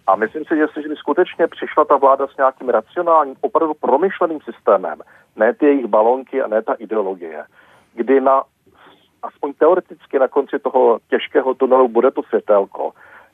A 0.08 0.16
myslím 0.16 0.44
si, 0.46 0.56
že 0.56 0.62
jestliže 0.62 0.90
by 0.90 0.96
skutečně 0.96 1.48
přišla 1.48 1.86
ta 1.86 1.98
vláda 1.98 2.28
s 2.28 2.38
nějakým 2.38 2.70
racionálním, 2.70 3.36
opravdu 3.42 3.74
promyšleným 3.74 4.40
systémem, 4.42 5.02
ne 5.36 5.54
ty 5.54 5.66
jejich 5.66 5.86
balonky 5.86 6.42
a 6.42 6.48
ne 6.48 6.62
ta 6.62 6.74
ideologie, 6.74 7.44
kdy 7.94 8.22
na 8.22 8.44
aspoň 9.24 9.54
teoreticky 9.54 10.20
na 10.20 10.28
konci 10.28 10.60
toho 10.60 11.00
těžkého 11.10 11.54
tunelu 11.54 11.88
bude 11.88 12.12
to 12.12 12.24
světelko, 12.24 12.92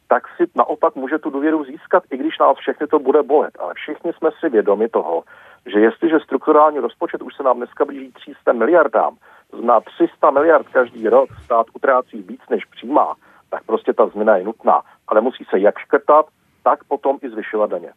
tak 0.08 0.24
si 0.38 0.44
naopak 0.56 0.96
může 0.96 1.20
tu 1.20 1.30
důvěru 1.30 1.64
získat, 1.64 2.04
i 2.12 2.18
když 2.18 2.40
nás 2.40 2.58
všechny 2.58 2.88
to 2.88 3.00
bude 3.00 3.24
bolet. 3.24 3.58
Ale 3.60 3.74
všichni 3.74 4.14
jsme 4.14 4.30
si 4.40 4.50
vědomi 4.50 4.90
toho, 4.90 5.24
že 5.66 5.80
jestliže 5.80 6.20
strukturální 6.20 6.80
rozpočet 6.80 7.22
už 7.22 7.36
se 7.36 7.44
nám 7.44 7.58
dneska 7.58 7.86
blíží 7.86 8.12
300 8.12 8.54
miliardám, 8.54 9.16
na 9.62 9.82
300 9.82 10.32
miliard 10.32 10.68
každý 10.68 11.10
rok 11.10 11.30
stát 11.46 11.66
utrácí 11.74 12.22
víc 12.22 12.42
než 12.50 12.66
přijímá, 12.66 13.16
tak 13.50 13.64
prostě 13.64 13.94
ta 13.94 14.08
změna 14.08 14.38
je 14.38 14.44
nutná. 14.44 14.82
Ale 15.08 15.22
musí 15.22 15.44
se 15.50 15.60
jak 15.60 15.80
škrtat, 15.80 16.26
tak 16.64 16.84
potom 16.84 17.18
i 17.22 17.30
zvyšovat 17.30 17.70
daně. 17.70 17.90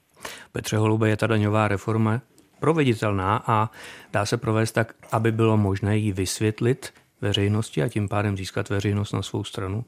Petře 0.52 0.76
Holube, 0.76 1.08
je 1.08 1.16
ta 1.16 1.26
daňová 1.26 1.68
reforma 1.68 2.20
proveditelná 2.60 3.42
a 3.46 3.70
dá 4.12 4.26
se 4.26 4.36
provést 4.36 4.72
tak, 4.72 4.94
aby 5.12 5.32
bylo 5.32 5.56
možné 5.56 5.96
ji 5.96 6.12
vysvětlit 6.12 6.92
veřejnosti 7.20 7.82
a 7.82 7.88
tím 7.88 8.08
pádem 8.08 8.36
získat 8.36 8.68
veřejnost 8.68 9.12
na 9.12 9.22
svou 9.22 9.44
stranu? 9.44 9.84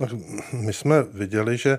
No, 0.00 0.06
my 0.52 0.72
jsme 0.72 1.02
viděli, 1.02 1.56
že 1.56 1.78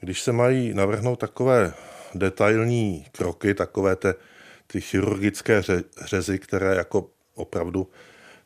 když 0.00 0.22
se 0.22 0.32
mají 0.32 0.74
navrhnout 0.74 1.18
takové 1.18 1.72
detailní 2.14 3.04
kroky, 3.12 3.54
takové 3.54 3.96
te, 3.96 4.14
ty 4.66 4.80
chirurgické 4.80 5.62
řezy, 6.04 6.38
které 6.38 6.74
jako 6.74 7.10
opravdu 7.34 7.86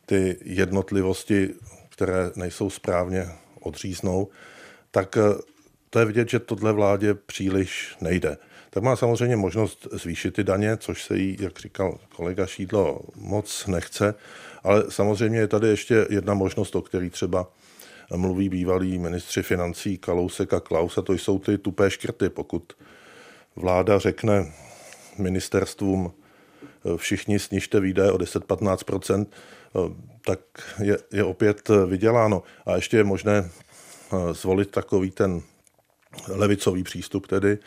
ty 0.05 0.37
jednotlivosti, 0.43 1.53
které 1.89 2.31
nejsou 2.35 2.69
správně 2.69 3.27
odříznou, 3.61 4.27
tak 4.91 5.17
to 5.93 5.99
je 5.99 6.05
vidět, 6.05 6.29
že 6.29 6.39
tohle 6.39 6.73
vládě 6.73 7.13
příliš 7.13 7.95
nejde. 8.01 8.37
Tak 8.69 8.83
má 8.83 8.95
samozřejmě 8.95 9.35
možnost 9.35 9.87
zvýšit 9.91 10.33
ty 10.33 10.43
daně, 10.43 10.77
což 10.77 11.03
se 11.03 11.17
jí, 11.17 11.37
jak 11.39 11.59
říkal 11.59 11.99
kolega 12.15 12.45
Šídlo, 12.45 13.01
moc 13.15 13.67
nechce, 13.67 14.15
ale 14.63 14.83
samozřejmě 14.89 15.39
je 15.39 15.47
tady 15.47 15.67
ještě 15.67 16.07
jedna 16.09 16.33
možnost, 16.33 16.75
o 16.75 16.81
který 16.81 17.09
třeba 17.09 17.47
mluví 18.15 18.49
bývalí 18.49 18.97
ministři 18.97 19.43
financí 19.43 19.97
Kalousek 19.97 20.53
a 20.53 20.59
Klaus, 20.59 20.97
a 20.97 21.01
to 21.01 21.13
jsou 21.13 21.39
ty 21.39 21.57
tupé 21.57 21.89
škrty. 21.89 22.29
Pokud 22.29 22.73
vláda 23.55 23.99
řekne 23.99 24.51
ministerstvům 25.17 26.13
všichni 26.97 27.39
snižte 27.39 27.79
výdaje 27.79 28.11
o 28.11 28.17
10-15%, 28.17 29.25
tak 30.25 30.39
je, 30.81 30.97
je 31.11 31.23
opět 31.23 31.69
vyděláno. 31.87 32.43
A 32.65 32.75
ještě 32.75 32.97
je 32.97 33.03
možné 33.03 33.49
zvolit 34.31 34.71
takový 34.71 35.11
ten 35.11 35.41
levicový 36.27 36.83
přístup 36.83 37.27
tedy, 37.27 37.57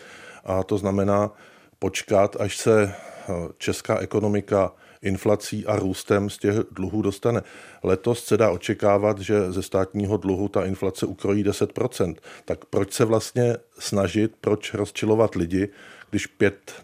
a 0.44 0.62
to 0.62 0.78
znamená 0.78 1.30
počkat, 1.78 2.36
až 2.40 2.56
se 2.56 2.94
eh, 2.94 3.32
česká 3.58 3.98
ekonomika 3.98 4.72
inflací 5.02 5.66
a 5.66 5.76
růstem 5.76 6.30
z 6.30 6.38
těch 6.38 6.56
dluhů 6.70 7.02
dostane. 7.02 7.42
Letos 7.82 8.24
se 8.24 8.36
dá 8.36 8.50
očekávat, 8.50 9.18
že 9.18 9.52
ze 9.52 9.62
státního 9.62 10.16
dluhu 10.16 10.48
ta 10.48 10.64
inflace 10.64 11.06
ukrojí 11.06 11.44
10%. 11.44 12.14
Tak 12.44 12.64
proč 12.64 12.92
se 12.92 13.04
vlastně 13.04 13.56
snažit, 13.78 14.32
proč 14.40 14.74
rozčilovat 14.74 15.34
lidi, 15.34 15.68
když 16.10 16.28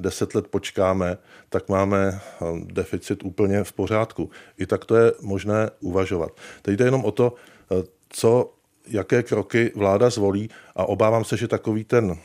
5-10 0.00 0.36
let 0.36 0.46
počkáme, 0.46 1.18
tak 1.48 1.68
máme 1.68 2.20
eh, 2.20 2.44
deficit 2.64 3.24
úplně 3.24 3.64
v 3.64 3.72
pořádku. 3.72 4.30
I 4.58 4.66
tak 4.66 4.84
to 4.84 4.96
je 4.96 5.12
možné 5.20 5.70
uvažovat. 5.80 6.30
Teď 6.62 6.76
jde 6.76 6.84
jenom 6.84 7.04
o 7.04 7.10
to, 7.10 7.34
eh, 7.70 7.84
co 8.08 8.52
jaké 8.88 9.22
kroky 9.22 9.72
vláda 9.74 10.10
zvolí 10.10 10.50
a 10.76 10.84
obávám 10.84 11.24
se, 11.24 11.36
že 11.36 11.48
takový 11.48 11.84
ten, 11.84 12.18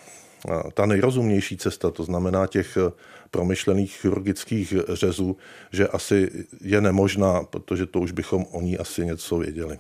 ta 0.74 0.86
nejrozumnější 0.86 1.58
cesta, 1.58 1.92
to 1.92 2.04
znamená 2.04 2.48
těch 2.48 2.78
e, 2.78 2.92
promyšlených 3.32 3.98
chirurgických 3.98 4.74
řezů, 4.94 5.38
že 5.72 5.88
asi 5.88 6.46
je 6.62 6.82
nemožná, 6.82 7.44
protože 7.44 7.86
to 7.86 8.00
už 8.00 8.12
bychom 8.12 8.46
o 8.52 8.62
ní 8.62 8.78
asi 8.78 9.06
něco 9.06 9.38
věděli. 9.38 9.80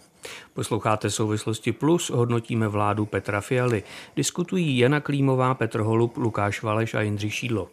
Posloucháte 0.53 1.09
Souvislosti 1.09 1.71
Plus, 1.71 2.09
hodnotíme 2.09 2.67
vládu 2.67 3.05
Petra 3.05 3.41
Fialy. 3.41 3.83
Diskutují 4.15 4.77
Jana 4.77 4.99
Klímová, 4.99 5.53
Petr 5.53 5.79
Holub, 5.79 6.17
Lukáš 6.17 6.61
Valeš 6.61 6.93
a 6.93 7.01
Jindřich 7.01 7.33
Šídlo. 7.33 7.69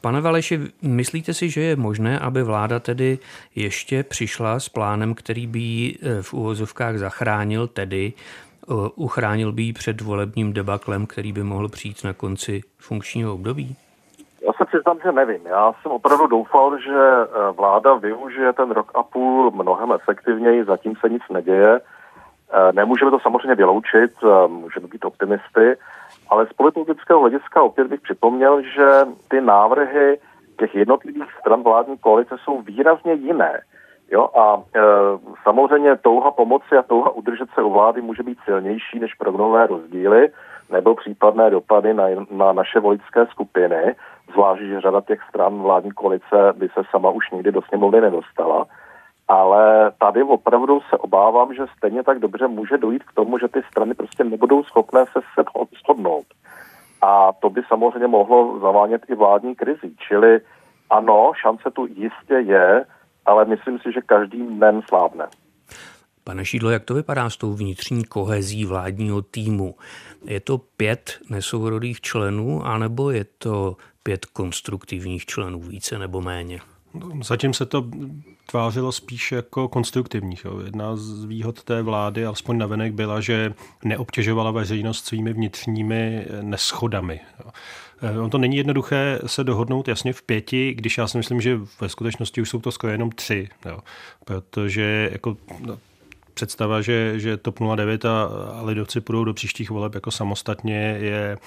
Pane 0.00 0.20
Valeši, 0.20 0.60
myslíte 0.82 1.34
si, 1.34 1.50
že 1.50 1.60
je 1.60 1.76
možné, 1.76 2.18
aby 2.18 2.42
vláda 2.42 2.80
tedy 2.80 3.18
ještě 3.54 4.02
přišla 4.02 4.60
s 4.60 4.68
plánem, 4.68 5.14
který 5.14 5.46
by 5.46 5.58
ji 5.58 5.98
eh, 6.02 6.22
v 6.22 6.34
úvozovkách 6.34 6.98
zachránil, 6.98 7.66
tedy 7.66 8.12
eh, 8.12 8.74
uchránil 8.94 9.52
by 9.52 9.62
ji 9.62 9.72
před 9.72 10.00
volebním 10.00 10.52
debaklem, 10.52 11.06
který 11.06 11.32
by 11.32 11.42
mohl 11.42 11.68
přijít 11.68 12.04
na 12.04 12.12
konci 12.12 12.60
funkčního 12.78 13.34
období? 13.34 13.76
Já 14.46 14.52
se 14.52 14.64
přiznám, 14.64 14.98
že 15.04 15.12
nevím. 15.12 15.46
Já 15.46 15.72
jsem 15.72 15.92
opravdu 15.92 16.26
doufal, 16.26 16.78
že 16.78 16.98
eh, 16.98 17.52
vláda 17.52 17.94
využije 17.94 18.52
ten 18.52 18.70
rok 18.70 18.92
a 18.94 19.02
půl 19.02 19.50
mnohem 19.50 19.92
efektivněji, 19.92 20.64
zatím 20.64 20.96
se 21.00 21.08
nic 21.08 21.22
neděje. 21.30 21.80
Nemůžeme 22.72 23.10
to 23.10 23.18
samozřejmě 23.20 23.54
vyloučit, 23.54 24.12
můžeme 24.46 24.86
být 24.86 25.04
optimisty, 25.04 25.76
ale 26.30 26.46
z 26.46 26.52
politického 26.52 27.20
hlediska 27.20 27.62
opět 27.62 27.86
bych 27.86 28.00
připomněl, 28.00 28.62
že 28.62 28.88
ty 29.28 29.40
návrhy 29.40 30.18
těch 30.58 30.74
jednotlivých 30.74 31.32
stran 31.40 31.62
vládní 31.62 31.98
koalice 31.98 32.36
jsou 32.44 32.62
výrazně 32.62 33.12
jiné. 33.12 33.60
Jo, 34.10 34.28
a 34.36 34.62
e, 34.76 34.80
samozřejmě 35.42 35.96
touha 35.96 36.30
pomoci 36.30 36.76
a 36.78 36.82
touha 36.82 37.10
udržet 37.10 37.48
se 37.54 37.62
u 37.62 37.70
vlády 37.70 38.02
může 38.02 38.22
být 38.22 38.38
silnější 38.44 38.98
než 38.98 39.14
programové 39.14 39.66
rozdíly 39.66 40.28
nebo 40.70 40.94
případné 40.94 41.50
dopady 41.50 41.94
na, 41.94 42.04
na 42.30 42.52
naše 42.52 42.80
voličské 42.80 43.26
skupiny, 43.26 43.94
zvlášť, 44.32 44.62
že 44.62 44.80
řada 44.80 45.00
těch 45.00 45.20
stran 45.28 45.62
vládní 45.62 45.90
koalice 45.90 46.52
by 46.56 46.68
se 46.68 46.82
sama 46.90 47.10
už 47.10 47.30
nikdy 47.30 47.52
do 47.52 47.62
sněmovny 47.62 48.00
nedostala. 48.00 48.66
Ale 49.28 49.92
tady 49.98 50.22
opravdu 50.22 50.80
se 50.90 50.96
obávám, 50.96 51.54
že 51.54 51.62
stejně 51.76 52.02
tak 52.02 52.18
dobře 52.18 52.48
může 52.48 52.78
dojít 52.78 53.04
k 53.04 53.12
tomu, 53.12 53.38
že 53.38 53.48
ty 53.48 53.62
strany 53.70 53.94
prostě 53.94 54.24
nebudou 54.24 54.64
schopné 54.64 55.04
se 55.12 55.42
shodnout. 55.84 56.26
A 57.02 57.32
to 57.32 57.50
by 57.50 57.62
samozřejmě 57.68 58.06
mohlo 58.06 58.60
zavánět 58.60 59.02
i 59.08 59.14
vládní 59.14 59.54
krizi. 59.54 59.92
Čili 60.08 60.40
ano, 60.90 61.32
šance 61.40 61.70
tu 61.70 61.86
jistě 61.86 62.34
je, 62.34 62.84
ale 63.26 63.44
myslím 63.44 63.78
si, 63.78 63.92
že 63.92 64.00
každý 64.00 64.46
dnem 64.46 64.82
slábne. 64.88 65.26
Pane 66.24 66.44
Šídlo, 66.44 66.70
jak 66.70 66.84
to 66.84 66.94
vypadá 66.94 67.30
s 67.30 67.36
tou 67.36 67.52
vnitřní 67.52 68.04
kohezí 68.04 68.64
vládního 68.64 69.22
týmu? 69.22 69.74
Je 70.24 70.40
to 70.40 70.58
pět 70.58 71.18
nesourodých 71.30 72.00
členů, 72.00 72.62
anebo 72.64 73.10
je 73.10 73.24
to 73.24 73.76
pět 74.02 74.26
konstruktivních 74.26 75.26
členů, 75.26 75.60
více 75.60 75.98
nebo 75.98 76.20
méně? 76.20 76.60
Zatím 77.22 77.54
se 77.54 77.66
to 77.66 77.84
tvářilo 78.46 78.92
spíš 78.92 79.32
jako 79.32 79.68
konstruktivních. 79.68 80.44
Jo. 80.44 80.60
Jedna 80.64 80.96
z 80.96 81.24
výhod 81.24 81.62
té 81.64 81.82
vlády, 81.82 82.26
alespoň 82.26 82.58
navenek, 82.58 82.92
byla, 82.92 83.20
že 83.20 83.54
neobtěžovala 83.84 84.50
veřejnost 84.50 85.06
svými 85.06 85.32
vnitřními 85.32 86.26
neschodami. 86.42 87.20
Jo. 87.44 87.50
Eh, 88.02 88.18
on 88.18 88.30
to 88.30 88.38
není 88.38 88.56
jednoduché 88.56 89.18
se 89.26 89.44
dohodnout 89.44 89.88
jasně 89.88 90.12
v 90.12 90.22
pěti, 90.22 90.74
když 90.74 90.98
já 90.98 91.08
si 91.08 91.18
myslím, 91.18 91.40
že 91.40 91.60
ve 91.80 91.88
skutečnosti 91.88 92.40
už 92.40 92.48
jsou 92.48 92.60
to 92.60 92.72
skoro 92.72 92.92
jenom 92.92 93.10
tři. 93.10 93.48
Jo. 93.66 93.78
Protože 94.24 95.08
jako, 95.12 95.36
no, 95.60 95.78
představa, 96.34 96.82
že, 96.82 97.20
že 97.20 97.36
TOP 97.36 97.58
09 97.76 98.04
a, 98.04 98.24
a 98.52 98.62
lidovci 98.62 99.00
půjdou 99.00 99.24
do 99.24 99.34
příštích 99.34 99.70
voleb 99.70 99.94
jako 99.94 100.10
samostatně 100.10 100.98
je 101.00 101.38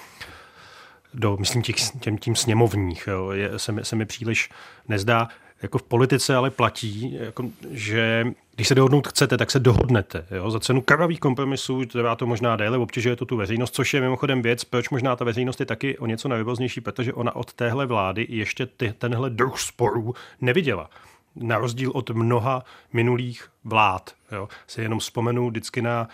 do, 1.14 1.36
myslím, 1.36 1.62
těch, 1.62 1.76
těm, 2.00 2.18
tím 2.18 2.36
sněmovních, 2.36 3.06
jo, 3.06 3.30
je, 3.30 3.58
se, 3.58 3.72
mi, 3.72 3.84
se 3.84 3.96
mi 3.96 4.06
příliš 4.06 4.50
nezdá. 4.88 5.28
Jako 5.62 5.78
v 5.78 5.82
politice 5.82 6.36
ale 6.36 6.50
platí, 6.50 7.18
jako, 7.20 7.44
že 7.70 8.26
když 8.54 8.68
se 8.68 8.74
dohodnout 8.74 9.08
chcete, 9.08 9.38
tak 9.38 9.50
se 9.50 9.58
dohodnete. 9.58 10.26
Jo? 10.30 10.50
Za 10.50 10.60
cenu 10.60 10.80
krvavých 10.80 11.20
kompromisů 11.20 11.84
trvá 11.84 12.16
to 12.16 12.26
možná 12.26 12.56
déle, 12.56 12.78
obtěžuje 12.78 13.16
to 13.16 13.26
tu 13.26 13.36
veřejnost, 13.36 13.74
což 13.74 13.94
je 13.94 14.00
mimochodem 14.00 14.42
věc, 14.42 14.64
proč 14.64 14.90
možná 14.90 15.16
ta 15.16 15.24
veřejnost 15.24 15.60
je 15.60 15.66
taky 15.66 15.98
o 15.98 16.06
něco 16.06 16.28
nervóznější, 16.28 16.80
protože 16.80 17.12
ona 17.12 17.36
od 17.36 17.52
téhle 17.52 17.86
vlády 17.86 18.26
ještě 18.28 18.66
ty, 18.66 18.94
tenhle 18.98 19.30
druh 19.30 19.60
sporů 19.60 20.14
neviděla 20.40 20.90
na 21.36 21.58
rozdíl 21.58 21.90
od 21.94 22.10
mnoha 22.10 22.64
minulých 22.92 23.48
vlád. 23.64 24.14
Jo. 24.32 24.48
Si 24.66 24.82
jenom 24.82 24.98
vzpomenu 24.98 25.48
vždycky 25.50 25.82
na 25.82 26.08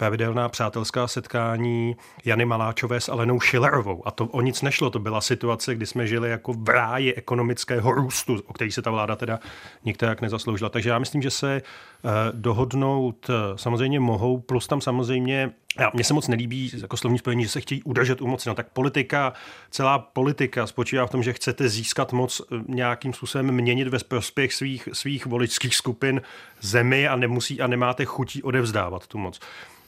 pravidelná 0.00 0.48
přátelská 0.48 1.06
setkání 1.06 1.96
Jany 2.24 2.44
Maláčové 2.44 3.00
s 3.00 3.08
Alenou 3.08 3.40
Schillerovou. 3.40 4.02
A 4.08 4.10
to 4.10 4.26
o 4.26 4.40
nic 4.40 4.62
nešlo. 4.62 4.90
To 4.90 4.98
byla 4.98 5.20
situace, 5.20 5.74
kdy 5.74 5.86
jsme 5.86 6.06
žili 6.06 6.30
jako 6.30 6.52
v 6.52 6.68
ráji 6.68 7.14
ekonomického 7.14 7.92
růstu, 7.92 8.42
o 8.46 8.52
který 8.52 8.72
se 8.72 8.82
ta 8.82 8.90
vláda 8.90 9.16
teda 9.16 9.38
některak 9.84 10.20
nezasloužila. 10.20 10.70
Takže 10.70 10.90
já 10.90 10.98
myslím, 10.98 11.22
že 11.22 11.30
se 11.30 11.56
eh, 11.56 12.10
dohodnout 12.32 13.30
eh, 13.30 13.32
samozřejmě 13.56 14.00
mohou, 14.00 14.40
plus 14.40 14.66
tam 14.66 14.80
samozřejmě 14.80 15.50
já, 15.78 15.90
mně 15.94 16.04
se 16.04 16.14
moc 16.14 16.28
nelíbí 16.28 16.72
jako 16.80 16.96
slovní 16.96 17.18
spojení, 17.18 17.42
že 17.42 17.48
se 17.48 17.60
chtějí 17.60 17.82
udržet 17.82 18.20
u 18.20 18.26
moci. 18.26 18.48
No 18.48 18.54
tak 18.54 18.68
politika, 18.68 19.32
celá 19.70 19.98
politika 19.98 20.66
spočívá 20.66 21.06
v 21.06 21.10
tom, 21.10 21.22
že 21.22 21.32
chcete 21.32 21.68
získat 21.68 22.12
moc 22.12 22.40
eh, 22.40 22.56
nějakým 22.68 23.12
způsobem 23.12 23.52
měnit 23.52 23.88
ve 23.88 23.98
prospěch 23.98 24.54
svých, 24.54 24.88
svých 24.92 25.26
voličských 25.26 25.76
skupin 25.76 26.22
zemi 26.60 27.08
a 27.08 27.16
nemusí 27.16 27.60
a 27.60 27.66
nemáte 27.66 28.04
chutí 28.04 28.42
odevzdávat 28.42 29.06
tu 29.06 29.18
moc. 29.18 29.40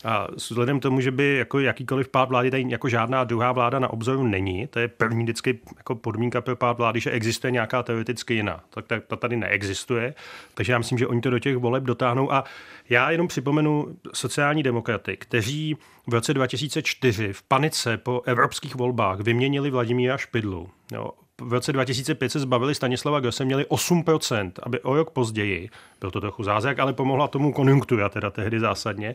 A 0.04 0.26
vzhledem 0.34 0.78
k 0.78 0.82
tomu, 0.82 1.00
že 1.00 1.10
by 1.10 1.36
jako 1.36 1.60
jakýkoliv 1.60 2.08
pád 2.08 2.28
vlády 2.28 2.50
tady 2.50 2.64
jako 2.68 2.88
žádná 2.88 3.24
druhá 3.24 3.52
vláda 3.52 3.78
na 3.78 3.90
obzoru 3.90 4.26
není, 4.26 4.66
to 4.66 4.78
je 4.78 4.88
první 4.88 5.22
vždycky 5.22 5.58
jako 5.76 5.94
podmínka 5.94 6.40
pro 6.40 6.56
pád 6.56 6.78
vlády, 6.78 7.00
že 7.00 7.10
existuje 7.10 7.50
nějaká 7.50 7.82
teoreticky 7.82 8.34
jiná. 8.34 8.60
Tak 8.70 8.84
ta 9.06 9.16
tady 9.16 9.36
neexistuje. 9.36 10.14
Takže 10.54 10.72
já 10.72 10.78
myslím, 10.78 10.98
že 10.98 11.06
oni 11.06 11.20
to 11.20 11.30
do 11.30 11.38
těch 11.38 11.56
voleb 11.56 11.84
dotáhnou. 11.84 12.32
A 12.32 12.44
já 12.92 13.10
jenom 13.10 13.28
připomenu 13.28 13.96
sociální 14.14 14.62
demokraty, 14.62 15.16
kteří 15.16 15.76
v 16.06 16.14
roce 16.14 16.34
2004 16.34 17.32
v 17.32 17.42
panice 17.42 17.96
po 17.96 18.22
evropských 18.26 18.74
volbách 18.74 19.20
vyměnili 19.20 19.70
Vladimíra 19.70 20.18
Špidlu. 20.18 20.70
Jo, 20.92 21.10
v 21.40 21.52
roce 21.52 21.72
2005 21.72 22.32
se 22.32 22.40
zbavili 22.40 22.74
Stanislava 22.74 23.20
Grosse, 23.20 23.44
měli 23.44 23.64
8%, 23.64 24.52
aby 24.62 24.80
o 24.80 24.96
rok 24.96 25.10
později, 25.10 25.70
byl 26.00 26.10
to 26.10 26.20
trochu 26.20 26.42
zázrak, 26.42 26.78
ale 26.78 26.92
pomohla 26.92 27.28
tomu 27.28 27.52
konjunktura 27.52 28.08
teda 28.08 28.30
tehdy 28.30 28.60
zásadně, 28.60 29.14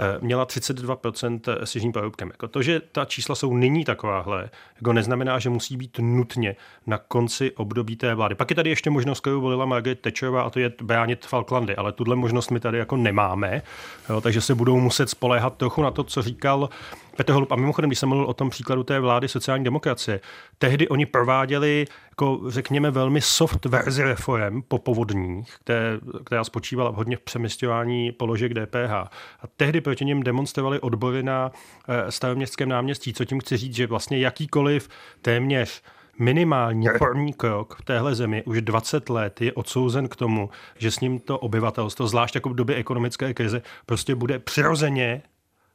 eh, 0.00 0.18
měla 0.20 0.46
32% 0.46 1.48
s 1.48 1.74
jižním 1.74 1.92
parubkem. 1.92 2.28
Jako 2.28 2.48
to, 2.48 2.62
že 2.62 2.80
ta 2.92 3.04
čísla 3.04 3.34
jsou 3.34 3.56
nyní 3.56 3.84
takováhle, 3.84 4.50
jako 4.76 4.92
neznamená, 4.92 5.38
že 5.38 5.50
musí 5.50 5.76
být 5.76 5.98
nutně 6.00 6.56
na 6.86 6.98
konci 6.98 7.52
období 7.52 7.96
té 7.96 8.14
vlády. 8.14 8.34
Pak 8.34 8.50
je 8.50 8.56
tady 8.56 8.70
ještě 8.70 8.90
možnost, 8.90 9.20
kterou 9.20 9.40
volila 9.40 9.66
Margaret 9.66 10.00
Thatcherová, 10.00 10.42
a 10.42 10.50
to 10.50 10.58
je 10.58 10.72
bránit 10.82 11.26
Falklandy, 11.26 11.76
ale 11.76 11.92
tuhle 11.92 12.16
možnost 12.16 12.50
my 12.50 12.60
tady 12.60 12.78
jako 12.78 12.96
nemáme, 12.96 13.62
jo, 14.08 14.20
takže 14.20 14.40
se 14.40 14.54
budou 14.54 14.80
muset 14.80 15.10
spoléhat 15.10 15.56
trochu 15.56 15.82
na 15.82 15.90
to, 15.90 16.04
co 16.04 16.22
říkal 16.22 16.68
Petr 17.16 17.32
Holub, 17.32 17.52
a 17.52 17.56
mimochodem, 17.56 17.88
když 17.88 17.98
jsem 17.98 18.08
mluvil 18.08 18.26
o 18.26 18.34
tom 18.34 18.50
příkladu 18.50 18.82
té 18.82 19.00
vlády 19.00 19.28
sociální 19.28 19.64
demokracie, 19.64 20.20
tehdy 20.58 20.88
oni 20.88 21.06
prováděli, 21.06 21.86
jako 22.10 22.40
řekněme, 22.48 22.90
velmi 22.90 23.20
soft 23.20 23.64
verzi 23.64 24.02
reform 24.02 24.62
po 24.68 24.78
povodních, 24.78 25.56
které, 25.60 25.98
která 26.24 26.44
spočívala 26.44 26.90
hodně 26.90 27.16
v 27.16 27.20
přemysťování 27.20 28.12
položek 28.12 28.54
DPH. 28.54 28.92
A 28.92 29.08
tehdy 29.56 29.80
proti 29.80 30.04
něm 30.04 30.22
demonstrovali 30.22 30.80
odbory 30.80 31.22
na 31.22 31.52
eh, 31.88 32.12
staroměstském 32.12 32.68
náměstí, 32.68 33.12
co 33.12 33.24
tím 33.24 33.40
chci 33.40 33.56
říct, 33.56 33.74
že 33.74 33.86
vlastně 33.86 34.18
jakýkoliv 34.18 34.88
téměř 35.22 35.82
minimální 36.18 36.88
reformní 36.88 37.32
krok 37.32 37.76
v 37.80 37.84
téhle 37.84 38.14
zemi 38.14 38.42
už 38.46 38.62
20 38.62 39.08
let 39.08 39.40
je 39.40 39.52
odsouzen 39.52 40.08
k 40.08 40.16
tomu, 40.16 40.50
že 40.78 40.90
s 40.90 41.00
ním 41.00 41.18
to 41.18 41.38
obyvatelstvo, 41.38 42.06
zvlášť 42.06 42.34
jako 42.34 42.48
v 42.48 42.54
době 42.54 42.76
ekonomické 42.76 43.34
krize, 43.34 43.62
prostě 43.86 44.14
bude 44.14 44.38
přirozeně 44.38 45.22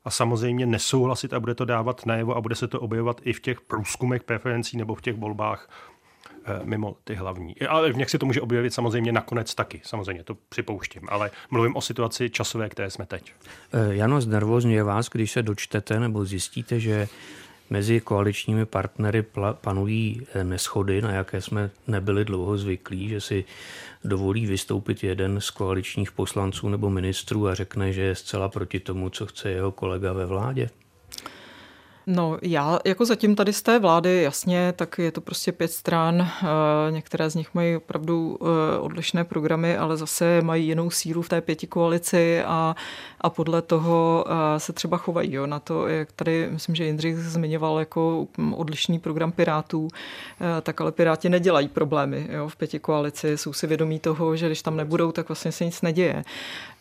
a 0.06 0.10
samozřejmě 0.10 0.66
nesouhlasit 0.66 1.34
a 1.34 1.40
bude 1.40 1.56
to 1.56 1.66
dávat 1.66 2.06
najevo 2.06 2.38
a 2.38 2.42
bude 2.42 2.56
se 2.56 2.68
to 2.68 2.80
objevovat 2.80 3.22
i 3.24 3.34
v 3.34 3.42
těch 3.42 3.62
průzkumech 3.62 4.24
preferencí 4.24 4.78
nebo 4.78 4.96
v 4.96 5.02
těch 5.02 5.16
volbách 5.16 5.70
eh, 6.46 6.60
mimo 6.64 6.96
ty 7.04 7.16
hlavní. 7.16 7.56
Ale 7.70 7.92
v 7.92 7.98
něch 7.98 8.10
si 8.10 8.18
to 8.18 8.26
může 8.26 8.42
objevit 8.42 8.74
samozřejmě 8.74 9.12
nakonec 9.12 9.56
taky, 9.56 9.82
samozřejmě 9.84 10.24
to 10.24 10.38
připouštím, 10.50 11.02
ale 11.10 11.32
mluvím 11.52 11.76
o 11.76 11.82
situaci 11.82 12.30
časové, 12.30 12.70
které 12.70 12.90
jsme 12.90 13.06
teď. 13.06 13.34
Eh, 13.74 13.96
Jano, 13.96 14.22
znervozňuje 14.22 14.84
vás, 14.84 15.10
když 15.10 15.32
se 15.32 15.44
dočtete 15.44 16.00
nebo 16.00 16.26
zjistíte, 16.26 16.80
že 16.80 17.08
Mezi 17.70 18.02
koaličními 18.02 18.66
partnery 18.66 19.26
panují 19.62 20.22
eh, 20.34 20.44
neschody, 20.44 21.02
na 21.02 21.12
jaké 21.12 21.42
jsme 21.42 21.70
nebyli 21.88 22.26
dlouho 22.26 22.58
zvyklí, 22.58 23.10
že 23.10 23.22
si 23.22 23.46
dovolí 24.04 24.46
vystoupit 24.46 25.04
jeden 25.04 25.42
z 25.42 25.50
koaličních 25.50 26.12
poslanců 26.12 26.70
nebo 26.70 26.90
ministrů 26.90 27.48
a 27.48 27.56
řekne, 27.56 27.94
že 27.94 28.02
je 28.02 28.16
zcela 28.16 28.50
proti 28.50 28.80
tomu, 28.80 29.10
co 29.10 29.26
chce 29.26 29.50
jeho 29.50 29.72
kolega 29.72 30.14
ve 30.14 30.26
vládě? 30.26 30.70
No 32.10 32.38
já 32.42 32.80
jako 32.86 33.06
zatím 33.06 33.36
tady 33.36 33.54
z 33.54 33.62
té 33.62 33.80
vlády, 33.80 34.24
jasně, 34.24 34.74
tak 34.76 34.98
je 34.98 35.12
to 35.12 35.22
prostě 35.22 35.52
pět 35.52 35.72
stran. 35.72 36.22
Eh, 36.22 36.92
některé 36.92 37.30
z 37.30 37.36
nich 37.36 37.54
mají 37.54 37.76
opravdu 37.76 38.38
eh, 38.42 38.80
odlišné 38.80 39.24
programy, 39.24 39.78
ale 39.78 39.98
zase 39.98 40.42
mají 40.42 40.68
jinou 40.68 40.90
sílu 40.90 41.22
v 41.22 41.30
té 41.30 41.42
pěti 41.42 41.68
koalici 41.68 42.44
a, 42.44 42.76
a 43.22 43.30
podle 43.30 43.62
toho 43.62 44.26
eh, 44.28 44.60
se 44.60 44.74
třeba 44.74 44.98
chovají. 44.98 45.34
Jo. 45.34 45.48
Na 45.48 45.60
to, 45.60 45.88
jak 45.88 46.12
tady, 46.12 46.48
myslím, 46.52 46.76
že 46.76 46.86
Jindřich 46.86 47.18
zmiňoval 47.18 47.80
jako 47.80 48.28
odlišný 48.56 49.00
program 49.00 49.32
Pirátů, 49.32 49.88
tak 50.62 50.82
ale 50.82 50.92
Piráti 50.92 51.30
nedělají 51.30 51.68
problémy 51.68 52.28
jo, 52.32 52.48
v 52.48 52.56
pěti 52.56 52.80
koalici. 52.80 53.38
Jsou 53.38 53.54
si 53.54 53.68
vědomí 53.68 54.00
toho, 54.00 54.36
že 54.36 54.46
když 54.46 54.62
tam 54.62 54.78
nebudou, 54.78 55.12
tak 55.12 55.28
vlastně 55.28 55.52
se 55.52 55.66
nic 55.66 55.82
neděje. 55.82 56.24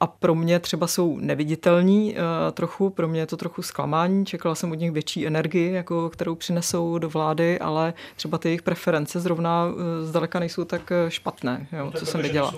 A 0.00 0.06
pro 0.06 0.34
mě 0.34 0.58
třeba 0.58 0.86
jsou 0.86 1.18
neviditelní 1.20 2.16
trochu, 2.52 2.90
pro 2.90 3.08
mě 3.08 3.20
je 3.20 3.26
to 3.26 3.36
trochu 3.36 3.62
zklamání. 3.62 4.26
Čekala 4.26 4.54
jsem 4.54 4.72
od 4.72 4.74
nich 4.74 4.92
větší 4.92 5.15
větší 5.16 5.26
energii, 5.26 5.72
jako, 5.72 6.10
kterou 6.10 6.34
přinesou 6.34 6.98
do 6.98 7.08
vlády, 7.08 7.58
ale 7.58 7.94
třeba 8.16 8.38
ty 8.38 8.48
jejich 8.48 8.62
preference 8.62 9.20
zrovna 9.20 9.68
eh, 9.68 10.06
zdaleka 10.06 10.38
nejsou 10.38 10.64
tak 10.64 10.92
eh, 10.92 11.10
špatné, 11.10 11.66
jo, 11.72 11.92
co 11.96 12.06
jsem 12.06 12.22
viděla. 12.22 12.54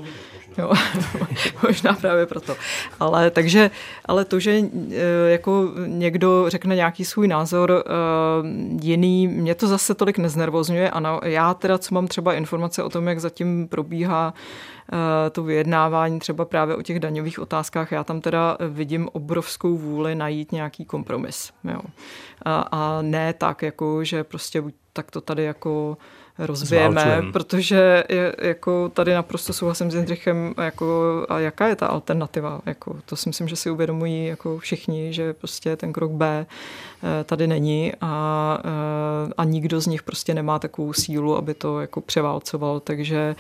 Jo, 0.58 0.72
možná 1.62 1.92
právě 1.92 2.26
proto. 2.26 2.56
Ale, 3.00 3.30
takže, 3.30 3.70
ale 4.04 4.24
to, 4.24 4.40
že 4.40 4.60
eh, 4.60 5.30
jako 5.30 5.70
někdo 5.86 6.44
řekne 6.48 6.76
nějaký 6.76 7.04
svůj 7.04 7.28
názor 7.28 7.84
jiný, 8.82 9.28
mě 9.28 9.54
to 9.54 9.66
zase 9.66 9.94
tolik 9.94 10.18
neznervozňuje. 10.18 10.90
Ano, 10.90 11.20
já 11.24 11.54
teda, 11.54 11.78
co 11.78 11.94
mám 11.94 12.06
třeba 12.06 12.34
informace 12.34 12.82
o 12.82 12.88
tom, 12.88 13.08
jak 13.08 13.20
zatím 13.20 13.68
probíhá 13.68 14.34
to 15.32 15.42
vyjednávání 15.42 16.18
třeba 16.18 16.44
právě 16.44 16.76
o 16.76 16.82
těch 16.82 17.00
daňových 17.00 17.38
otázkách, 17.38 17.92
já 17.92 18.04
tam 18.04 18.20
teda 18.20 18.58
vidím 18.68 19.08
obrovskou 19.12 19.76
vůli 19.76 20.14
najít 20.14 20.52
nějaký 20.52 20.84
kompromis. 20.84 21.52
Jo. 21.64 21.80
A, 22.44 22.60
a 22.60 23.02
ne 23.02 23.32
tak, 23.32 23.62
jako, 23.62 24.04
že 24.04 24.24
prostě 24.24 24.62
tak 24.92 25.10
to 25.10 25.20
tady 25.20 25.44
jako 25.44 25.96
rozbijeme, 26.38 27.00
Zvalčujem. 27.00 27.32
protože 27.32 28.04
je, 28.08 28.34
jako 28.42 28.88
tady 28.88 29.14
naprosto 29.14 29.52
souhlasím 29.52 29.90
s 29.90 29.94
Jindřichem, 29.94 30.54
jako, 30.62 31.26
a 31.28 31.38
jaká 31.38 31.68
je 31.68 31.76
ta 31.76 31.86
alternativa? 31.86 32.60
Jako, 32.66 32.96
to 33.04 33.16
si 33.16 33.28
myslím, 33.28 33.48
že 33.48 33.56
si 33.56 33.70
uvědomují 33.70 34.26
jako 34.26 34.58
všichni, 34.58 35.12
že 35.12 35.32
prostě 35.32 35.76
ten 35.76 35.92
krok 35.92 36.12
B 36.12 36.46
eh, 36.46 36.97
tady 37.24 37.46
není 37.46 37.92
a, 38.00 38.58
eh, 38.64 39.32
a 39.36 39.44
nikdo 39.44 39.80
z 39.80 39.86
nich 39.86 40.02
prostě 40.02 40.34
nemá 40.34 40.58
takovou 40.58 40.92
sílu, 40.92 41.36
aby 41.36 41.54
to 41.54 41.80
jako 41.80 42.00
převálcoval, 42.00 42.80
takže 42.80 43.36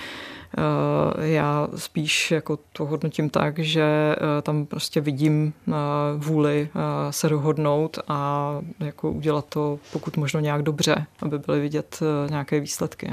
Eh, 0.56 1.28
já 1.28 1.68
spíš 1.76 2.30
jako 2.30 2.58
to 2.72 2.86
hodnotím 2.86 3.30
tak, 3.30 3.58
že 3.58 3.82
eh, 3.82 4.42
tam 4.42 4.66
prostě 4.66 5.00
vidím 5.00 5.52
eh, 5.68 5.72
vůli 6.16 6.68
se 7.10 7.28
dohodnout 7.28 7.98
a 8.08 8.52
jako 8.80 9.10
udělat 9.10 9.44
to 9.48 9.78
pokud 9.92 10.16
možno 10.16 10.40
nějak 10.40 10.62
dobře, 10.62 11.06
aby 11.22 11.38
byly 11.38 11.60
vidět 11.60 12.00
nějaké 12.30 12.60
výsledky. 12.60 13.10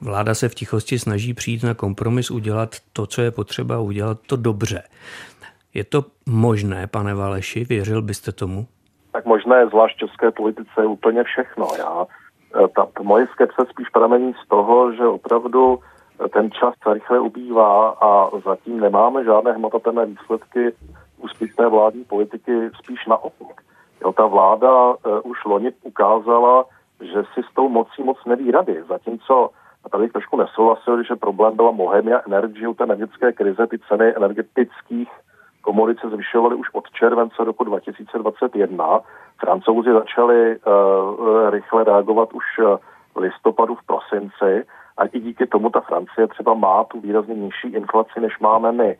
Vláda 0.00 0.34
se 0.34 0.48
v 0.48 0.54
tichosti 0.54 0.98
snaží 0.98 1.34
přijít 1.34 1.62
na 1.62 1.74
kompromis, 1.74 2.30
udělat 2.30 2.76
to, 2.92 3.06
co 3.06 3.22
je 3.22 3.30
potřeba, 3.30 3.80
udělat 3.80 4.18
to 4.26 4.36
dobře. 4.36 4.82
Je 5.74 5.84
to 5.84 6.04
možné, 6.26 6.86
pane 6.86 7.14
Valeši? 7.14 7.64
Věřil 7.64 8.02
byste 8.02 8.32
tomu? 8.32 8.66
Tak 9.12 9.24
možné, 9.24 9.66
zvlášť 9.66 9.96
české 9.96 10.30
politice, 10.30 10.80
je 10.80 10.86
úplně 10.86 11.24
všechno. 11.24 11.68
Já, 11.78 12.06
ta, 12.52 12.86
ta 12.86 13.02
moje 13.02 13.26
skepse 13.26 13.62
spíš 13.70 13.88
pramení 13.88 14.34
z 14.44 14.48
toho, 14.48 14.92
že 14.92 15.06
opravdu 15.06 15.78
ten 16.32 16.50
čas 16.50 16.74
rychle 16.92 17.20
ubývá 17.20 17.88
a 17.90 18.30
zatím 18.44 18.80
nemáme 18.80 19.24
žádné 19.24 19.52
hmatatelné 19.52 20.06
výsledky 20.06 20.72
úspěšné 21.18 21.68
vládní 21.68 22.04
politiky, 22.04 22.70
spíš 22.82 23.06
naopak. 23.06 23.62
Jo, 24.02 24.12
ta 24.12 24.26
vláda 24.26 24.90
uh, 24.90 24.96
už 25.24 25.44
loni 25.44 25.72
ukázala, 25.82 26.64
že 27.00 27.22
si 27.34 27.42
s 27.50 27.54
tou 27.54 27.68
mocí 27.68 28.02
moc 28.02 28.18
neví 28.26 28.50
rady, 28.50 28.82
zatímco 28.88 29.50
a 29.84 29.88
tady 29.88 30.08
trošku 30.08 30.36
nesouhlasil, 30.36 31.02
že 31.02 31.16
problém 31.16 31.56
byla 31.56 31.70
Mohemia 31.70 32.20
Energy 32.26 32.66
u 32.66 32.74
té 32.74 32.84
energetické 32.84 33.32
krize, 33.32 33.66
ty 33.66 33.78
ceny 33.88 34.16
energetických 34.16 35.10
komodit 35.62 35.98
se 36.00 36.08
zvyšovaly 36.08 36.56
už 36.56 36.68
od 36.72 36.90
července 36.90 37.44
roku 37.44 37.64
2021. 37.64 39.00
Francouzi 39.40 39.92
začali 39.92 40.56
uh, 40.56 41.50
rychle 41.50 41.84
reagovat 41.84 42.32
už 42.32 42.44
v 43.14 43.18
listopadu, 43.18 43.74
v 43.74 43.86
prosinci 43.86 44.66
a 44.96 45.04
i 45.04 45.20
díky 45.20 45.46
tomu 45.46 45.70
ta 45.70 45.80
Francie 45.80 46.26
třeba 46.26 46.54
má 46.54 46.84
tu 46.84 47.00
výrazně 47.00 47.34
nižší 47.34 47.68
inflaci, 47.68 48.20
než 48.20 48.38
máme 48.38 48.72
my. 48.72 48.96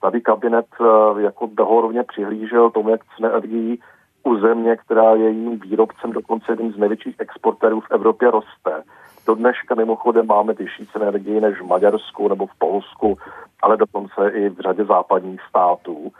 Tady 0.00 0.20
kabinet 0.20 0.66
eh, 0.80 1.22
jako 1.22 1.48
dohorovně 1.52 2.02
přihlížel 2.02 2.70
tomu, 2.70 2.88
jak 2.88 3.00
ceny 3.16 3.28
energií 3.28 3.80
u 4.22 4.36
země, 4.36 4.76
která 4.76 5.14
je 5.14 5.30
jím 5.30 5.60
výrobcem, 5.60 6.12
dokonce 6.12 6.52
jedním 6.52 6.72
z 6.72 6.76
největších 6.76 7.16
exportérů 7.18 7.80
v 7.80 7.90
Evropě 7.90 8.30
roste. 8.30 8.82
Do 9.30 9.34
dneška 9.34 9.74
mimochodem 9.74 10.26
máme 10.26 10.52
vyšší 10.52 10.86
ceny 10.86 11.06
energii 11.06 11.40
než 11.40 11.60
v 11.60 11.66
Maďarsku 11.66 12.28
nebo 12.28 12.46
v 12.46 12.58
Polsku, 12.58 13.18
ale 13.62 13.76
dokonce 13.76 14.30
i 14.30 14.48
v 14.48 14.60
řadě 14.60 14.84
západních 14.84 15.40
států, 15.48 16.12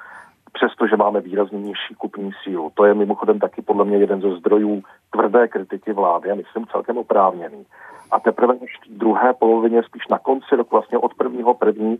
přestože 0.52 0.96
máme 0.96 1.20
výrazně 1.20 1.58
nižší 1.58 1.94
kupní 1.98 2.30
sílu. 2.42 2.70
To 2.74 2.84
je 2.84 2.94
mimochodem 2.94 3.38
taky 3.38 3.62
podle 3.62 3.84
mě 3.84 3.96
jeden 3.96 4.20
ze 4.20 4.36
zdrojů 4.36 4.82
tvrdé 5.10 5.48
kritiky 5.48 5.92
vlády 5.92 6.30
a 6.30 6.34
myslím 6.34 6.66
celkem 6.66 6.98
oprávněný 6.98 7.66
a 8.10 8.20
teprve 8.20 8.54
v 8.54 8.98
druhé 8.98 9.34
polovině, 9.34 9.82
spíš 9.82 10.08
na 10.08 10.18
konci 10.18 10.56
roku, 10.56 10.70
vlastně 10.76 10.98
od 10.98 11.14
prvního 11.14 11.54
první, 11.54 11.98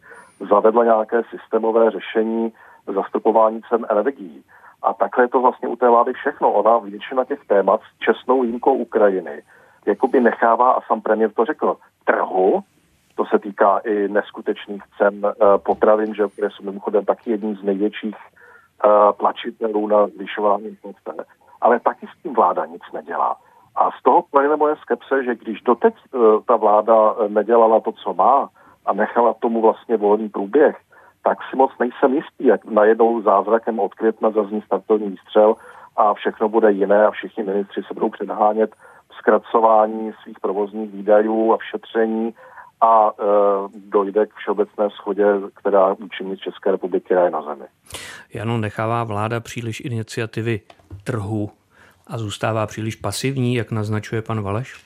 zavedla 0.51 0.85
nějaké 0.85 1.23
systémové 1.31 1.91
řešení 1.91 2.53
zastropování 2.87 3.61
cen 3.69 3.87
energií. 3.91 4.45
A 4.83 4.95
takhle 4.95 5.25
je 5.25 5.29
to 5.29 5.41
vlastně 5.41 5.69
u 5.69 5.77
té 5.77 5.89
vlády 5.89 6.13
všechno. 6.13 6.53
Ona 6.53 6.79
většina 6.79 7.25
těch 7.25 7.47
témat 7.47 7.81
s 7.81 7.99
čestnou 7.99 8.43
výjimkou 8.43 8.75
Ukrajiny 8.75 9.43
jakoby 9.91 10.21
nechává, 10.21 10.73
a 10.73 10.81
sam 10.81 11.01
premiér 11.01 11.31
to 11.33 11.45
řekl, 11.45 11.77
trhu, 12.05 12.61
to 13.15 13.25
se 13.25 13.39
týká 13.39 13.79
i 13.79 14.09
neskutečných 14.09 14.83
cen 14.99 15.25
uh, 15.25 15.33
potravin, 15.59 16.15
že, 16.15 16.29
které 16.29 16.49
jsou 16.51 16.65
mimochodem 16.65 17.05
taky 17.05 17.31
jedním 17.31 17.57
z 17.57 17.63
největších 17.63 18.17
uh, 18.17 19.13
tlačitelů 19.13 19.87
na 19.87 20.07
zvyšování 20.07 20.67
inflace. 20.67 21.25
Ale 21.61 21.81
taky 21.81 22.07
s 22.07 22.23
tím 22.23 22.35
vláda 22.35 22.67
nic 22.67 22.83
nedělá. 22.93 23.37
A 23.77 23.91
z 23.91 24.03
toho 24.03 24.23
plyne 24.31 24.57
moje 24.57 24.77
skepse, 24.77 25.25
že 25.25 25.35
když 25.35 25.61
doteď 25.61 25.95
uh, 25.95 26.43
ta 26.47 26.57
vláda 26.57 27.15
nedělala 27.29 27.81
to, 27.81 27.93
co 27.93 28.15
má 28.15 28.49
a 28.87 28.93
nechala 28.93 29.35
tomu 29.35 29.61
vlastně 29.61 29.97
volný 29.97 30.29
průběh, 30.29 30.77
tak 31.23 31.39
si 31.51 31.57
moc 31.57 31.71
nejsem 31.81 32.15
jistý, 32.15 32.47
jak 32.47 32.65
najednou 32.65 33.23
zázrakem 33.23 33.79
od 33.79 33.95
května 33.95 34.31
zazní 34.31 34.63
startovní 34.63 35.09
výstřel 35.09 35.55
a 35.97 36.15
všechno 36.15 36.49
bude 36.49 36.73
jiné 36.73 37.07
a 37.07 37.11
všichni 37.11 37.45
ministři 37.45 37.83
se 37.83 37.95
budou 37.95 38.09
předhánět 38.09 38.71
zkracování 39.21 40.13
svých 40.23 40.41
provozních 40.41 40.91
výdajů 40.91 41.53
a 41.53 41.57
v 41.57 41.65
šetření 41.71 42.35
a 42.81 43.11
e, 43.11 43.25
dojde 43.75 44.27
k 44.27 44.35
všeobecné 44.35 44.91
schodě, 44.91 45.25
která 45.55 45.93
účinní 45.93 46.37
České 46.37 46.71
republiky 46.71 47.15
je 47.15 47.31
na 47.31 47.43
zemi. 47.43 47.65
Jano, 48.35 48.59
nechává 48.59 49.05
vláda 49.05 49.41
příliš 49.41 49.81
iniciativy 49.81 50.61
trhu 51.05 51.51
a 52.07 52.19
zůstává 52.19 52.67
příliš 52.67 52.97
pasivní, 52.97 53.55
jak 53.55 53.71
naznačuje 53.71 54.23
pan 54.23 54.43
Valeš? 54.43 54.85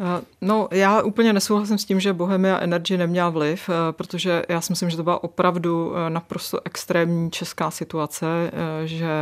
Eh, 0.00 0.22
no, 0.40 0.68
já 0.70 1.02
úplně 1.02 1.32
nesouhlasím 1.32 1.78
s 1.78 1.84
tím, 1.84 2.00
že 2.00 2.12
Bohemia 2.12 2.58
Energy 2.58 2.98
neměla 2.98 3.30
vliv, 3.30 3.68
eh, 3.68 3.92
protože 3.92 4.42
já 4.48 4.60
si 4.60 4.72
myslím, 4.72 4.90
že 4.90 4.96
to 4.96 5.02
byla 5.02 5.24
opravdu 5.24 5.92
eh, 5.96 6.10
naprosto 6.10 6.60
extrémní 6.64 7.30
česká 7.30 7.70
situace, 7.70 8.26
že 8.84 9.12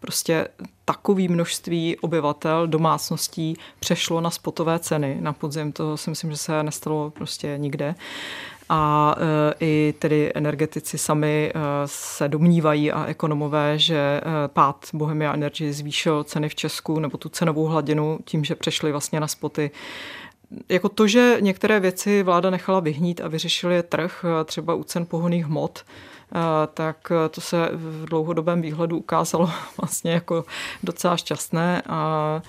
prostě 0.00 0.48
takové 0.84 1.28
množství 1.28 1.96
obyvatel, 1.98 2.66
domácností 2.66 3.56
přešlo 3.80 4.20
na 4.20 4.30
spotové 4.30 4.78
ceny 4.78 5.18
na 5.20 5.32
podzim. 5.32 5.72
To 5.72 5.96
si 5.96 6.10
myslím, 6.10 6.30
že 6.30 6.36
se 6.36 6.62
nestalo 6.62 7.10
prostě 7.10 7.54
nikde 7.58 7.94
a 8.72 9.14
e, 9.18 9.54
i 9.60 9.94
tedy 9.98 10.32
energetici 10.34 10.98
sami 10.98 11.52
e, 11.54 11.58
se 11.86 12.28
domnívají 12.28 12.92
a 12.92 13.04
ekonomové, 13.04 13.78
že 13.78 13.96
e, 13.96 14.20
pád 14.48 14.86
Bohemia 14.92 15.34
Energy 15.34 15.72
zvýšil 15.72 16.24
ceny 16.24 16.48
v 16.48 16.54
Česku 16.54 17.00
nebo 17.00 17.18
tu 17.18 17.28
cenovou 17.28 17.64
hladinu 17.64 18.18
tím, 18.24 18.44
že 18.44 18.54
přešli 18.54 18.92
vlastně 18.92 19.20
na 19.20 19.28
spoty. 19.28 19.70
Jako 20.68 20.88
to, 20.88 21.06
že 21.06 21.36
některé 21.40 21.80
věci 21.80 22.22
vláda 22.22 22.50
nechala 22.50 22.80
vyhnít 22.80 23.20
a 23.20 23.28
vyřešili 23.28 23.74
je 23.74 23.82
trh, 23.82 24.24
třeba 24.44 24.74
u 24.74 24.84
cen 24.84 25.06
pohoných 25.06 25.46
hmot, 25.46 25.84
tak 26.74 27.12
to 27.30 27.40
se 27.40 27.70
v 27.72 28.06
dlouhodobém 28.06 28.62
výhledu 28.62 28.98
ukázalo 28.98 29.50
vlastně 29.80 30.12
jako 30.12 30.44
docela 30.82 31.16
šťastné 31.16 31.82
a 31.88 32.42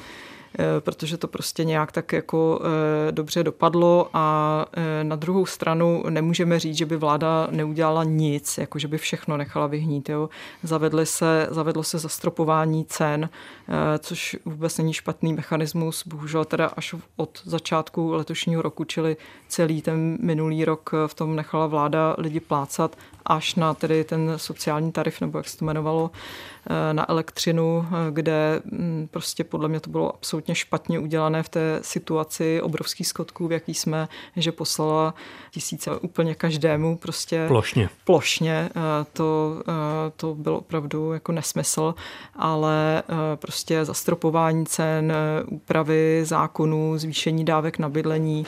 protože 0.79 1.17
to 1.17 1.27
prostě 1.27 1.63
nějak 1.63 1.91
tak 1.91 2.13
jako 2.13 2.61
eh, 3.07 3.11
dobře 3.11 3.43
dopadlo 3.43 4.09
a 4.13 4.65
eh, 4.73 5.03
na 5.03 5.15
druhou 5.15 5.45
stranu 5.45 6.03
nemůžeme 6.09 6.59
říct, 6.59 6.77
že 6.77 6.85
by 6.85 6.97
vláda 6.97 7.47
neudělala 7.51 8.03
nic, 8.03 8.57
jako 8.57 8.79
že 8.79 8.87
by 8.87 8.97
všechno 8.97 9.37
nechala 9.37 9.67
vyhnít. 9.67 10.09
Jo. 10.09 10.29
Zavedly 10.63 11.05
se, 11.05 11.47
zavedlo 11.51 11.83
se 11.83 11.99
zastropování 11.99 12.85
cen, 12.85 13.29
což 13.99 14.37
vůbec 14.45 14.77
není 14.77 14.93
špatný 14.93 15.33
mechanismus, 15.33 16.07
bohužel 16.07 16.45
teda 16.45 16.67
až 16.67 16.95
od 17.15 17.41
začátku 17.45 18.11
letošního 18.11 18.61
roku, 18.61 18.83
čili 18.83 19.17
celý 19.47 19.81
ten 19.81 20.17
minulý 20.21 20.65
rok 20.65 20.91
v 21.07 21.13
tom 21.13 21.35
nechala 21.35 21.67
vláda 21.67 22.15
lidi 22.17 22.39
plácat 22.39 22.95
až 23.25 23.55
na 23.55 23.73
tedy 23.73 24.03
ten 24.03 24.33
sociální 24.35 24.91
tarif, 24.91 25.21
nebo 25.21 25.37
jak 25.37 25.49
se 25.49 25.57
to 25.57 25.65
jmenovalo, 25.65 26.11
Eh, 26.69 26.93
na 26.93 27.09
elektřinu, 27.09 27.85
eh, 27.87 28.11
kde 28.11 28.61
mm, 28.65 29.07
prostě 29.11 29.43
podle 29.43 29.69
mě 29.69 29.79
to 29.79 29.89
bylo 29.89 30.15
absolutně 30.15 30.55
špatně 30.55 30.99
udělané 30.99 31.43
v 31.43 31.49
té 31.49 31.79
situaci 31.81 32.61
obrovských 32.61 33.07
skotků, 33.07 33.47
v 33.47 33.51
jaký 33.51 33.73
jsme, 33.73 34.07
že 34.35 34.51
poslala 34.51 35.13
tisíce 35.51 35.91
úplně 35.91 36.35
každému 36.35 36.97
prostě 36.97 37.45
plošně. 37.47 37.89
Plošně. 38.05 38.69
Eh, 38.69 39.05
to, 39.13 39.61
to 40.15 40.35
byl 40.35 40.55
opravdu 40.55 41.13
jako 41.13 41.31
nesmysl, 41.31 41.95
ale 42.35 43.03
prostě 43.35 43.85
zastropování 43.85 44.65
cen, 44.65 45.13
úpravy 45.47 46.21
zákonů, 46.25 46.97
zvýšení 46.97 47.45
dávek 47.45 47.79
na 47.79 47.89
bydlení, 47.89 48.45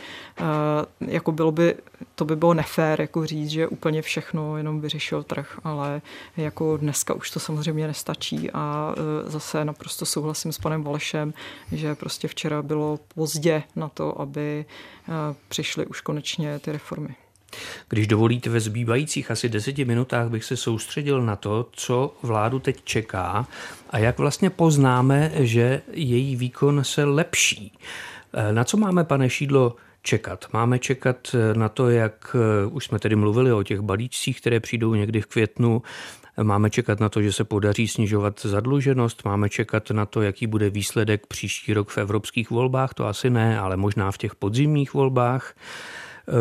jako 1.02 1.32
bylo 1.32 1.52
by, 1.52 1.76
to 2.16 2.26
by 2.26 2.36
bylo 2.36 2.54
nefér 2.54 3.02
jako 3.02 3.26
říct, 3.26 3.50
že 3.50 3.68
úplně 3.68 4.02
všechno 4.02 4.58
jenom 4.64 4.82
vyřešil 4.82 5.24
trh, 5.24 5.60
ale 5.64 6.02
jako 6.38 6.78
dneska 6.78 7.14
už 7.14 7.32
to 7.32 7.40
samozřejmě 7.40 7.88
nestačí 7.88 8.14
stačí 8.14 8.52
a 8.52 8.96
e, 8.98 9.30
zase 9.30 9.66
naprosto 9.66 10.06
souhlasím 10.06 10.52
s 10.52 10.58
panem 10.58 10.84
Valešem, 10.84 11.34
že 11.72 11.96
prostě 11.96 12.28
včera 12.28 12.62
bylo 12.62 13.00
pozdě 13.16 13.64
na 13.76 13.90
to, 13.90 14.22
aby 14.22 14.66
e, 14.66 14.66
přišly 15.48 15.86
už 15.86 16.02
konečně 16.02 16.60
ty 16.60 16.72
reformy. 16.72 17.16
Když 17.90 18.08
dovolíte, 18.08 18.50
ve 18.50 18.60
zbývajících 18.60 19.32
asi 19.32 19.50
deseti 19.50 19.86
minutách 19.86 20.30
bych 20.30 20.44
se 20.44 20.58
soustředil 20.58 21.22
na 21.22 21.36
to, 21.36 21.70
co 21.72 22.14
vládu 22.22 22.60
teď 22.60 22.84
čeká 22.84 23.48
a 23.90 23.98
jak 23.98 24.18
vlastně 24.18 24.50
poznáme, 24.50 25.32
že 25.36 25.82
její 25.92 26.36
výkon 26.36 26.84
se 26.84 27.04
lepší. 27.04 27.78
E, 28.34 28.54
na 28.54 28.64
co 28.64 28.78
máme, 28.78 29.04
pane 29.04 29.30
Šídlo, 29.30 29.76
čekat? 30.04 30.46
Máme 30.54 30.80
čekat 30.80 31.36
na 31.54 31.70
to, 31.70 31.90
jak 31.90 32.36
už 32.72 32.86
jsme 32.86 33.00
tedy 33.00 33.16
mluvili 33.16 33.54
o 33.54 33.64
těch 33.64 33.80
balíčcích, 33.80 34.42
které 34.42 34.60
přijdou 34.60 34.96
někdy 34.96 35.22
v 35.22 35.26
květnu, 35.26 35.82
Máme 36.42 36.70
čekat 36.70 37.00
na 37.00 37.10
to, 37.10 37.22
že 37.22 37.32
se 37.32 37.44
podaří 37.44 37.88
snižovat 37.88 38.42
zadluženost, 38.42 39.26
máme 39.26 39.50
čekat 39.50 39.92
na 39.92 40.06
to, 40.06 40.22
jaký 40.22 40.48
bude 40.48 40.70
výsledek 40.70 41.28
příští 41.28 41.74
rok 41.74 41.90
v 41.90 41.98
evropských 41.98 42.50
volbách, 42.50 42.94
to 42.94 43.06
asi 43.06 43.30
ne, 43.30 43.60
ale 43.60 43.78
možná 43.78 44.12
v 44.12 44.18
těch 44.18 44.36
podzimních 44.36 44.94
volbách. 44.94 45.56
Eh, 46.28 46.34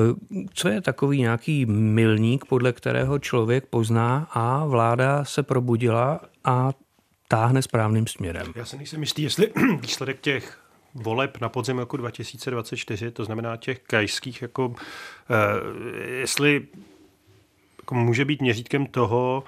co 0.55 0.69
je 0.69 0.81
takový 0.81 1.21
nějaký 1.21 1.67
milník, 1.67 2.45
podle 2.45 2.73
kterého 2.73 3.19
člověk 3.19 3.67
pozná 3.67 4.29
a 4.31 4.67
vláda 4.67 5.25
se 5.25 5.43
probudila 5.43 6.21
a 6.45 6.73
táhne 7.29 7.63
správným 7.63 8.07
směrem? 8.07 8.47
Já 8.55 8.65
se 8.65 8.77
nejsem 8.77 9.01
jistý, 9.01 9.23
jestli 9.23 9.53
výsledek 9.81 10.21
těch 10.21 10.62
voleb 10.95 11.41
na 11.41 11.49
podzim 11.49 11.79
roku 11.79 11.97
2024, 11.97 13.11
to 13.11 13.25
znamená 13.25 13.57
těch 13.57 13.79
krajských, 13.79 14.43
jako, 14.43 14.75
eh, 15.31 16.19
jestli 16.21 16.67
jako 17.79 17.95
může 17.95 18.25
být 18.25 18.41
měřítkem 18.41 18.87
toho, 18.87 19.45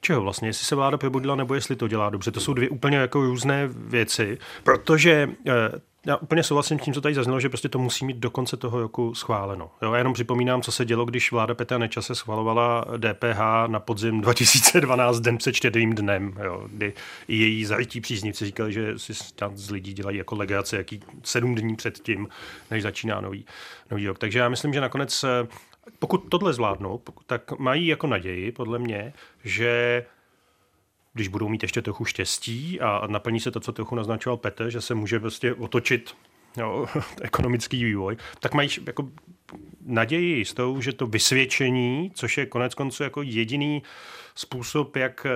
čeho 0.00 0.22
vlastně, 0.22 0.48
jestli 0.48 0.66
se 0.66 0.74
vláda 0.74 0.98
probudila 0.98 1.36
nebo 1.36 1.54
jestli 1.54 1.76
to 1.76 1.88
dělá 1.88 2.10
dobře. 2.10 2.30
To 2.30 2.40
jsou 2.40 2.54
dvě 2.54 2.68
úplně 2.68 2.96
jako 2.96 3.20
různé 3.20 3.68
věci, 3.72 4.38
protože 4.62 5.30
eh, 5.46 5.52
já 6.06 6.16
úplně 6.16 6.42
souhlasím 6.42 6.78
s 6.78 6.82
tím, 6.82 6.94
co 6.94 7.00
tady 7.00 7.14
zaznělo, 7.14 7.40
že 7.40 7.48
prostě 7.48 7.68
to 7.68 7.78
musí 7.78 8.04
mít 8.04 8.16
do 8.16 8.30
konce 8.30 8.56
toho 8.56 8.80
roku 8.80 9.14
schváleno. 9.14 9.70
Jo, 9.82 9.92
já 9.92 9.98
jenom 9.98 10.12
připomínám, 10.12 10.62
co 10.62 10.72
se 10.72 10.84
dělo, 10.84 11.04
když 11.04 11.32
vláda 11.32 11.54
Petra 11.54 11.78
Nečase 11.78 12.14
schvalovala 12.14 12.84
DPH 12.98 13.40
na 13.66 13.80
podzim 13.80 14.20
2012 14.20 15.20
den 15.20 15.38
před 15.38 15.52
čtyřým 15.52 15.94
dnem, 15.94 16.34
jo, 16.44 16.64
kdy 16.72 16.92
i 17.28 17.36
její 17.36 17.64
zarytí 17.64 18.00
příznivci 18.00 18.44
říkali, 18.46 18.72
že 18.72 18.98
si 18.98 19.12
z 19.54 19.70
lidí 19.70 19.92
dělají 19.92 20.18
jako 20.18 20.36
legace, 20.36 20.76
jaký 20.76 21.00
sedm 21.22 21.54
dní 21.54 21.76
před 21.76 21.98
tím, 21.98 22.28
než 22.70 22.82
začíná 22.82 23.20
nový, 23.20 23.46
nový 23.90 24.06
rok. 24.06 24.18
Takže 24.18 24.38
já 24.38 24.48
myslím, 24.48 24.72
že 24.72 24.80
nakonec 24.80 25.24
eh, 25.24 25.48
pokud 25.98 26.18
tohle 26.18 26.52
zvládnou, 26.52 27.00
tak 27.26 27.58
mají 27.58 27.86
jako 27.86 28.06
naději, 28.06 28.52
podle 28.52 28.78
mě, 28.78 29.12
že 29.44 30.04
když 31.14 31.28
budou 31.28 31.48
mít 31.48 31.62
ještě 31.62 31.82
trochu 31.82 32.04
štěstí 32.04 32.80
a 32.80 33.06
naplní 33.06 33.40
se 33.40 33.50
to, 33.50 33.60
co 33.60 33.72
trochu 33.72 33.94
naznačoval 33.94 34.36
Petr, 34.36 34.70
že 34.70 34.80
se 34.80 34.94
může 34.94 35.20
prostě 35.20 35.54
otočit 35.54 36.14
jo, 36.56 36.86
ekonomický 37.22 37.84
vývoj, 37.84 38.16
tak 38.40 38.54
mají 38.54 38.68
jako 38.86 39.08
naději 39.86 40.44
s 40.44 40.54
tou, 40.54 40.80
že 40.80 40.92
to 40.92 41.06
vysvědčení, 41.06 42.10
což 42.14 42.38
je 42.38 42.46
konec 42.46 42.74
konců 42.74 43.02
jako 43.02 43.22
jediný 43.22 43.82
způsob, 44.34 44.96
jak 44.96 45.26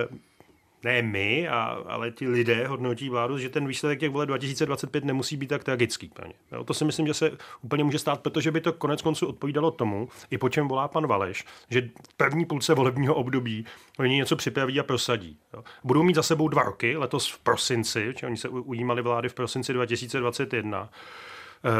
ne 0.83 1.01
my, 1.01 1.47
a, 1.47 1.63
ale 1.87 2.11
ti 2.11 2.27
lidé 2.27 2.67
hodnotí 2.67 3.09
vládu, 3.09 3.37
že 3.37 3.49
ten 3.49 3.67
výsledek 3.67 3.99
těch 3.99 4.09
voleb 4.09 4.27
2025 4.27 5.05
nemusí 5.05 5.37
být 5.37 5.47
tak 5.47 5.63
tragický. 5.63 6.11
Jo, 6.51 6.63
to 6.63 6.73
si 6.73 6.85
myslím, 6.85 7.07
že 7.07 7.13
se 7.13 7.31
úplně 7.61 7.83
může 7.83 7.99
stát, 7.99 8.21
protože 8.21 8.51
by 8.51 8.61
to 8.61 8.73
konec 8.73 9.01
konců 9.01 9.27
odpovídalo 9.27 9.71
tomu, 9.71 10.09
i 10.31 10.37
po 10.37 10.49
čem 10.49 10.67
volá 10.67 10.87
pan 10.87 11.07
Valeš, 11.07 11.45
že 11.69 11.81
v 11.81 12.13
první 12.17 12.45
půlce 12.45 12.73
volebního 12.73 13.15
období 13.15 13.65
oni 13.99 14.15
něco 14.15 14.35
připraví 14.35 14.79
a 14.79 14.83
prosadí. 14.83 15.37
Jo. 15.53 15.63
Budou 15.83 16.03
mít 16.03 16.15
za 16.15 16.23
sebou 16.23 16.47
dva 16.47 16.63
roky, 16.63 16.97
letos 16.97 17.27
v 17.27 17.39
prosinci, 17.39 18.13
oni 18.25 18.37
se 18.37 18.49
ujímali 18.49 19.01
vlády 19.01 19.29
v 19.29 19.33
prosinci 19.33 19.73
2021, 19.73 20.89
Eh, 20.89 21.28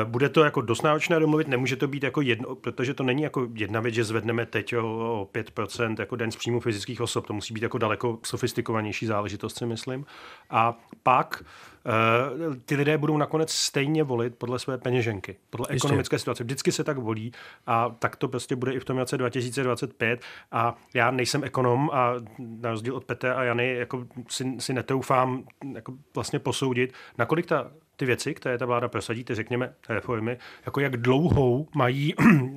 bude 0.03 0.29
to 0.29 0.43
jako 0.43 0.61
dost 0.61 0.81
náročné 0.81 1.19
domluvit, 1.19 1.47
nemůže 1.47 1.75
to 1.75 1.87
být 1.87 2.03
jako 2.03 2.21
jedno, 2.21 2.55
protože 2.55 2.93
to 2.93 3.03
není 3.03 3.23
jako 3.23 3.47
jedna 3.53 3.79
věc, 3.79 3.95
že 3.95 4.03
zvedneme 4.03 4.45
teď 4.45 4.75
o, 4.75 5.27
5% 5.33 5.95
jako 5.99 6.15
den 6.15 6.31
z 6.31 6.35
příjmu 6.35 6.59
fyzických 6.59 7.01
osob, 7.01 7.27
to 7.27 7.33
musí 7.33 7.53
být 7.53 7.63
jako 7.63 7.77
daleko 7.77 8.19
sofistikovanější 8.23 9.05
záležitost, 9.05 9.57
si 9.57 9.65
myslím. 9.65 10.05
A 10.49 10.79
pak 11.03 11.43
uh, 11.85 12.55
ty 12.65 12.75
lidé 12.75 12.97
budou 12.97 13.17
nakonec 13.17 13.51
stejně 13.51 14.03
volit 14.03 14.35
podle 14.35 14.59
své 14.59 14.77
peněženky, 14.77 15.37
podle 15.49 15.67
Jistě. 15.69 15.87
ekonomické 15.87 16.19
situace. 16.19 16.43
Vždycky 16.43 16.71
se 16.71 16.83
tak 16.83 16.97
volí 16.97 17.31
a 17.67 17.89
tak 17.99 18.15
to 18.15 18.27
prostě 18.27 18.55
bude 18.55 18.73
i 18.73 18.79
v 18.79 18.85
tom 18.85 18.97
roce 18.97 19.17
2025 19.17 20.21
a 20.51 20.75
já 20.93 21.11
nejsem 21.11 21.43
ekonom 21.43 21.89
a 21.93 22.13
na 22.39 22.69
rozdíl 22.69 22.95
od 22.95 23.05
Petra 23.05 23.33
a 23.33 23.43
Jany 23.43 23.75
jako 23.75 24.07
si, 24.29 24.55
si 24.59 24.73
netoufám 24.73 25.43
jako 25.73 25.93
vlastně 26.15 26.39
posoudit, 26.39 26.93
nakolik 27.17 27.45
ta 27.45 27.71
ty 27.99 28.05
věci, 28.05 28.33
které 28.33 28.57
ta 28.57 28.65
vláda 28.65 28.87
prosadí, 28.87 29.23
ty 29.23 29.35
řekněme 29.35 29.73
reformy, 29.89 30.37
jako 30.65 30.79
jak 30.79 30.97
dlouhou 30.97 31.67
mají, 31.75 32.13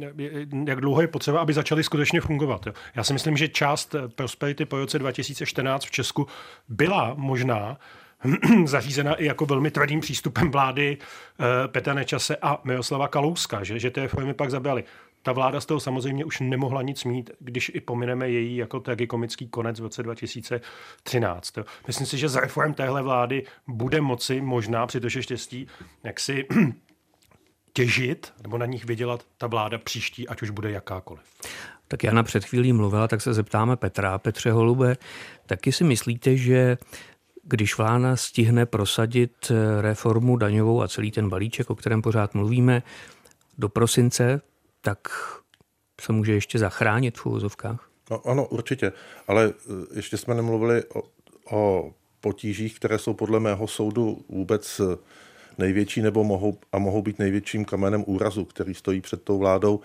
jak 0.67 0.81
dlouho 0.81 1.01
je 1.01 1.09
potřeba, 1.09 1.41
aby 1.41 1.53
začaly 1.53 1.85
skutečně 1.85 2.21
fungovat. 2.21 2.67
Jo. 2.67 2.73
Já 2.95 3.05
si 3.05 3.13
myslím, 3.13 3.37
že 3.37 3.49
část 3.49 3.95
prosperity 4.15 4.65
po 4.65 4.77
roce 4.77 4.99
2014 4.99 5.85
v 5.85 5.91
Česku 5.91 6.27
byla 6.69 7.15
možná 7.17 7.79
zařízena 8.65 9.15
i 9.15 9.25
jako 9.25 9.47
velmi 9.47 9.71
tvrdým 9.71 10.01
přístupem 10.01 10.51
vlády 10.51 10.99
eh, 10.99 11.69
Petra 11.69 11.95
Nečase 11.95 12.37
a 12.43 12.61
Miroslava 12.65 13.09
Kalouska, 13.09 13.65
že, 13.65 13.79
že 13.79 13.91
ty 13.91 14.01
reformy 14.01 14.35
pak 14.35 14.51
zabrali. 14.51 14.85
Ta 15.23 15.33
vláda 15.33 15.61
z 15.61 15.67
toho 15.67 15.81
samozřejmě 15.81 16.25
už 16.25 16.41
nemohla 16.41 16.83
nic 16.83 17.05
mít, 17.05 17.31
když 17.39 17.71
i 17.75 17.81
pomineme 17.81 18.31
její 18.31 18.57
jako 18.57 18.81
tragikomický 18.81 19.49
konec 19.49 19.81
v 19.81 19.83
roce 19.83 20.03
2013. 20.03 21.59
Myslím 21.87 22.07
si, 22.07 22.19
že 22.19 22.29
za 22.29 22.41
reform 22.41 22.75
téhle 22.75 23.03
vlády 23.03 23.45
bude 23.67 24.01
moci 24.01 24.41
možná 24.41 24.87
při 24.87 25.01
tože 25.01 25.23
štěstí 25.23 25.67
jak 26.05 26.21
si 26.21 26.47
těžit 27.73 28.33
nebo 28.43 28.59
na 28.59 28.67
nich 28.67 28.85
vydělat 28.85 29.25
ta 29.39 29.47
vláda 29.47 29.79
příští, 29.79 30.29
ať 30.29 30.43
už 30.43 30.51
bude 30.51 30.71
jakákoliv. 30.71 31.23
Tak 31.89 32.05
Jana 32.05 32.23
před 32.23 32.45
chvílí 32.45 32.73
mluvila, 32.73 33.09
tak 33.09 33.21
se 33.23 33.35
zeptáme 33.35 33.77
Petra. 33.77 34.19
Petře 34.19 34.53
Holube, 34.53 34.97
taky 35.47 35.73
si 35.73 35.85
myslíte, 35.85 36.37
že 36.37 36.79
když 37.43 37.79
vláda 37.79 38.17
stihne 38.17 38.67
prosadit 38.67 39.53
reformu 39.81 40.37
daňovou 40.37 40.83
a 40.83 40.89
celý 40.89 41.11
ten 41.11 41.29
balíček, 41.29 41.71
o 41.71 41.75
kterém 41.75 42.03
pořád 42.03 42.35
mluvíme, 42.35 42.83
do 43.59 43.69
prosince, 43.69 44.41
tak 44.83 44.99
se 46.01 46.13
může 46.13 46.33
ještě 46.33 46.59
zachránit 46.59 47.19
v 47.19 47.27
úvozovkách? 47.27 47.89
No, 48.11 48.27
ano, 48.27 48.47
určitě, 48.47 48.93
ale 49.29 49.45
e, 49.45 49.53
ještě 49.97 50.17
jsme 50.17 50.35
nemluvili 50.35 50.83
o, 50.85 51.03
o 51.51 51.93
potížích, 52.21 52.77
které 52.77 52.99
jsou 52.99 53.15
podle 53.15 53.41
mého 53.41 53.69
soudu 53.69 54.25
vůbec 54.29 54.81
e, 54.81 54.99
největší 55.59 56.03
nebo 56.03 56.25
mohou, 56.25 56.59
a 56.73 56.79
mohou 56.79 57.03
být 57.03 57.19
největším 57.19 57.65
kamenem 57.65 58.05
úrazu, 58.07 58.45
který 58.45 58.75
stojí 58.75 59.01
před 59.01 59.23
tou 59.23 59.39
vládou. 59.39 59.81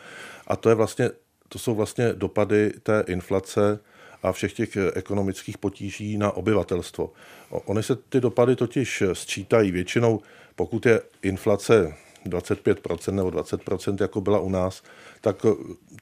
A 0.47 0.55
to, 0.55 0.69
je 0.69 0.75
vlastně, 0.75 1.09
to 1.49 1.59
jsou 1.59 1.75
vlastně 1.75 2.13
dopady 2.13 2.73
té 2.83 3.03
inflace 3.07 3.79
a 4.23 4.31
všech 4.31 4.53
těch 4.53 4.77
e, 4.77 4.91
ekonomických 4.91 5.57
potíží 5.57 6.17
na 6.17 6.31
obyvatelstvo. 6.31 7.13
Ony 7.49 7.83
se 7.83 7.95
ty 7.95 8.21
dopady 8.21 8.55
totiž 8.55 9.03
sčítají 9.13 9.71
většinou, 9.71 10.21
pokud 10.55 10.85
je 10.85 11.01
inflace 11.21 11.95
25% 12.29 13.11
nebo 13.11 13.29
20%, 13.29 13.97
jako 14.01 14.21
byla 14.21 14.39
u 14.39 14.49
nás, 14.49 14.83
tak, 15.21 15.45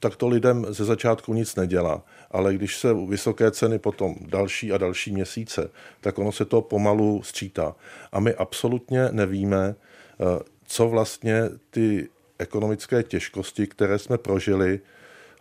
tak 0.00 0.16
to 0.16 0.28
lidem 0.28 0.66
ze 0.68 0.84
začátku 0.84 1.34
nic 1.34 1.56
nedělá. 1.56 2.02
Ale 2.30 2.54
když 2.54 2.76
se 2.76 2.94
vysoké 2.94 3.50
ceny 3.50 3.78
potom 3.78 4.14
další 4.20 4.72
a 4.72 4.78
další 4.78 5.12
měsíce, 5.12 5.70
tak 6.00 6.18
ono 6.18 6.32
se 6.32 6.44
to 6.44 6.62
pomalu 6.62 7.22
sčítá. 7.22 7.74
A 8.12 8.20
my 8.20 8.34
absolutně 8.34 9.08
nevíme, 9.12 9.74
eh, 9.74 10.42
co 10.66 10.88
vlastně 10.88 11.42
ty 11.70 12.08
ekonomické 12.38 13.02
těžkosti, 13.02 13.66
které 13.66 13.98
jsme 13.98 14.18
prožili, 14.18 14.80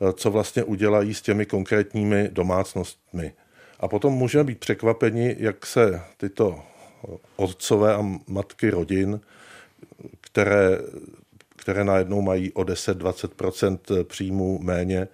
eh, 0.02 0.14
co 0.14 0.32
vlastně 0.32 0.64
udělají 0.64 1.14
s 1.14 1.22
těmi 1.22 1.46
konkrétními 1.46 2.30
domácnostmi. 2.32 3.34
A 3.80 3.88
potom 3.88 4.14
můžeme 4.14 4.44
být 4.44 4.60
překvapeni, 4.60 5.36
jak 5.40 5.66
se 5.66 6.02
tyto 6.18 6.60
otcové 7.36 7.96
a 7.96 8.06
matky 8.28 8.70
rodin 8.70 9.20
které, 10.22 10.78
které 11.56 11.84
najednou 11.84 12.22
mají 12.22 12.52
o 12.52 12.62
10-20% 12.62 14.04
příjmů 14.04 14.60
méně, 14.62 15.08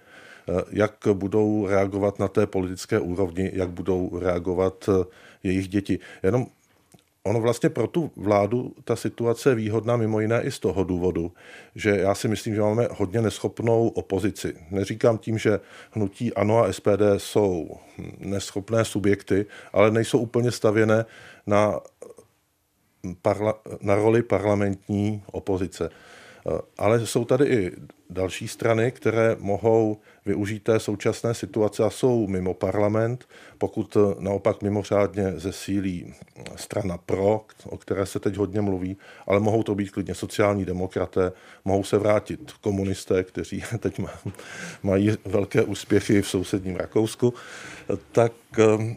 jak 0.70 0.94
budou 1.12 1.66
reagovat 1.66 2.18
na 2.18 2.28
té 2.28 2.46
politické 2.46 2.98
úrovni, 2.98 3.50
jak 3.54 3.70
budou 3.70 4.18
reagovat 4.18 4.88
jejich 5.42 5.68
děti. 5.68 5.98
Jenom 6.22 6.46
Ono 7.24 7.40
vlastně 7.40 7.68
pro 7.68 7.86
tu 7.86 8.10
vládu 8.16 8.74
ta 8.84 8.96
situace 8.96 9.50
je 9.50 9.54
výhodná 9.54 9.96
mimo 9.96 10.20
jiné 10.20 10.42
i 10.42 10.50
z 10.50 10.58
toho 10.58 10.84
důvodu, 10.84 11.32
že 11.74 11.90
já 11.90 12.14
si 12.14 12.28
myslím, 12.28 12.54
že 12.54 12.60
máme 12.60 12.88
hodně 12.90 13.22
neschopnou 13.22 13.88
opozici. 13.88 14.54
Neříkám 14.70 15.18
tím, 15.18 15.38
že 15.38 15.60
hnutí 15.90 16.34
ANO 16.34 16.58
a 16.58 16.72
SPD 16.72 17.02
jsou 17.16 17.76
neschopné 18.18 18.84
subjekty, 18.84 19.46
ale 19.72 19.90
nejsou 19.90 20.18
úplně 20.18 20.50
stavěné 20.50 21.04
na 21.46 21.80
parla, 23.22 23.54
na 23.80 23.94
roli 23.94 24.22
parlamentní 24.22 25.22
opozice. 25.32 25.90
Eh, 26.46 26.60
ale 26.78 27.06
jsou 27.06 27.24
tady 27.24 27.46
i 27.46 27.72
další 28.10 28.48
strany, 28.48 28.92
které 28.92 29.36
mohou 29.38 29.96
využít 30.26 30.62
té 30.62 30.80
současné 30.80 31.34
situace 31.34 31.84
a 31.84 31.90
jsou 31.90 32.26
mimo 32.26 32.54
parlament, 32.54 33.28
pokud 33.58 33.96
naopak 34.18 34.62
mimořádně 34.62 35.32
zesílí 35.36 36.14
strana 36.56 36.98
PRO, 36.98 37.44
o 37.64 37.78
které 37.78 38.06
se 38.06 38.20
teď 38.20 38.36
hodně 38.36 38.60
mluví, 38.60 38.96
ale 39.26 39.40
mohou 39.40 39.62
to 39.62 39.74
být 39.74 39.90
klidně 39.90 40.14
sociální 40.14 40.64
demokraté, 40.64 41.32
mohou 41.64 41.84
se 41.84 41.98
vrátit 41.98 42.52
komunisté, 42.60 43.24
kteří 43.24 43.62
teď 43.78 44.00
mají 44.82 45.10
velké 45.24 45.62
úspěchy 45.62 46.22
v 46.22 46.28
sousedním 46.28 46.76
Rakousku, 46.76 47.34
tak 48.12 48.32
eh, 48.58 48.96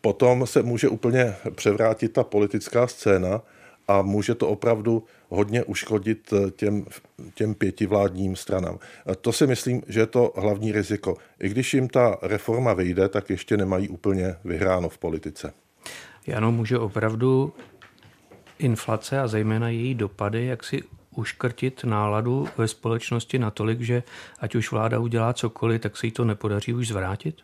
potom 0.00 0.46
se 0.46 0.62
může 0.62 0.88
úplně 0.88 1.34
převrátit 1.54 2.12
ta 2.12 2.24
politická 2.24 2.86
scéna 2.86 3.42
a 3.88 4.02
může 4.02 4.34
to 4.34 4.48
opravdu 4.48 5.04
hodně 5.28 5.64
uškodit 5.64 6.34
těm, 6.56 6.86
těm 7.34 7.54
pěti 7.54 7.86
vládním 7.86 8.36
stranám. 8.36 8.78
To 9.20 9.32
si 9.32 9.46
myslím, 9.46 9.82
že 9.88 10.00
je 10.00 10.06
to 10.06 10.32
hlavní 10.36 10.72
riziko. 10.72 11.16
I 11.40 11.48
když 11.48 11.74
jim 11.74 11.88
ta 11.88 12.18
reforma 12.22 12.72
vyjde, 12.74 13.08
tak 13.08 13.30
ještě 13.30 13.56
nemají 13.56 13.88
úplně 13.88 14.36
vyhráno 14.44 14.88
v 14.88 14.98
politice. 14.98 15.52
Jano, 16.26 16.52
může 16.52 16.78
opravdu 16.78 17.52
inflace 18.58 19.20
a 19.20 19.28
zejména 19.28 19.68
její 19.68 19.94
dopady, 19.94 20.46
jak 20.46 20.64
si 20.64 20.82
uškrtit 21.16 21.84
náladu 21.84 22.48
ve 22.56 22.68
společnosti 22.68 23.38
natolik, 23.38 23.80
že 23.80 24.02
ať 24.40 24.54
už 24.54 24.70
vláda 24.70 24.98
udělá 24.98 25.32
cokoliv, 25.32 25.80
tak 25.80 25.96
se 25.96 26.06
jí 26.06 26.12
to 26.12 26.24
nepodaří 26.24 26.74
už 26.74 26.88
zvrátit? 26.88 27.36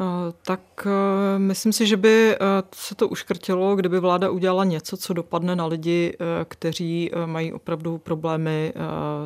Eh, 0.00 0.32
tak 0.42 0.60
eh, 0.86 1.38
myslím 1.38 1.72
si, 1.72 1.86
že 1.86 1.96
by 1.96 2.34
eh, 2.34 2.38
se 2.74 2.94
to 2.94 3.08
uškrtilo, 3.08 3.76
kdyby 3.76 4.00
vláda 4.00 4.30
udělala 4.30 4.64
něco, 4.64 4.96
co 4.96 5.12
dopadne 5.12 5.56
na 5.56 5.66
lidi, 5.66 6.16
kteří 6.48 7.10
mají 7.26 7.52
opravdu 7.52 7.98
problémy 7.98 8.72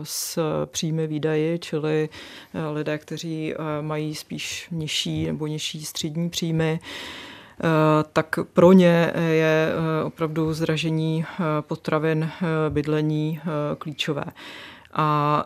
s 0.03 0.39
příjmy 0.67 1.07
výdaji, 1.07 1.59
čili 1.59 2.09
lidé, 2.73 2.99
kteří 2.99 3.55
mají 3.81 4.15
spíš 4.15 4.69
nižší 4.71 5.27
nebo 5.27 5.47
nižší 5.47 5.85
střední 5.85 6.31
příjmy 6.31 6.81
tak 8.13 8.39
pro 8.53 8.73
ně 8.73 9.13
je 9.31 9.73
opravdu 10.05 10.55
zražení 10.55 11.25
potravin, 11.61 12.31
bydlení 12.69 13.41
klíčové. 13.79 14.25
A 14.93 15.45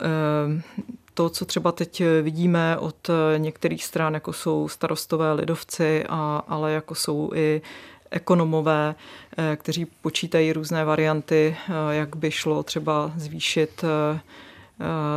to, 1.16 1.30
co 1.30 1.44
třeba 1.44 1.72
teď 1.72 2.02
vidíme 2.22 2.78
od 2.78 3.10
některých 3.36 3.84
stran, 3.84 4.14
jako 4.14 4.32
jsou 4.32 4.68
starostové 4.68 5.32
lidovci, 5.32 6.04
a, 6.08 6.42
ale 6.48 6.72
jako 6.72 6.94
jsou 6.94 7.30
i 7.34 7.62
ekonomové, 8.10 8.94
eh, 9.38 9.56
kteří 9.56 9.84
počítají 9.84 10.52
různé 10.52 10.84
varianty, 10.84 11.56
eh, 11.68 11.94
jak 11.94 12.16
by 12.16 12.30
šlo 12.30 12.62
třeba 12.62 13.12
zvýšit 13.16 13.84
eh, 13.84 14.20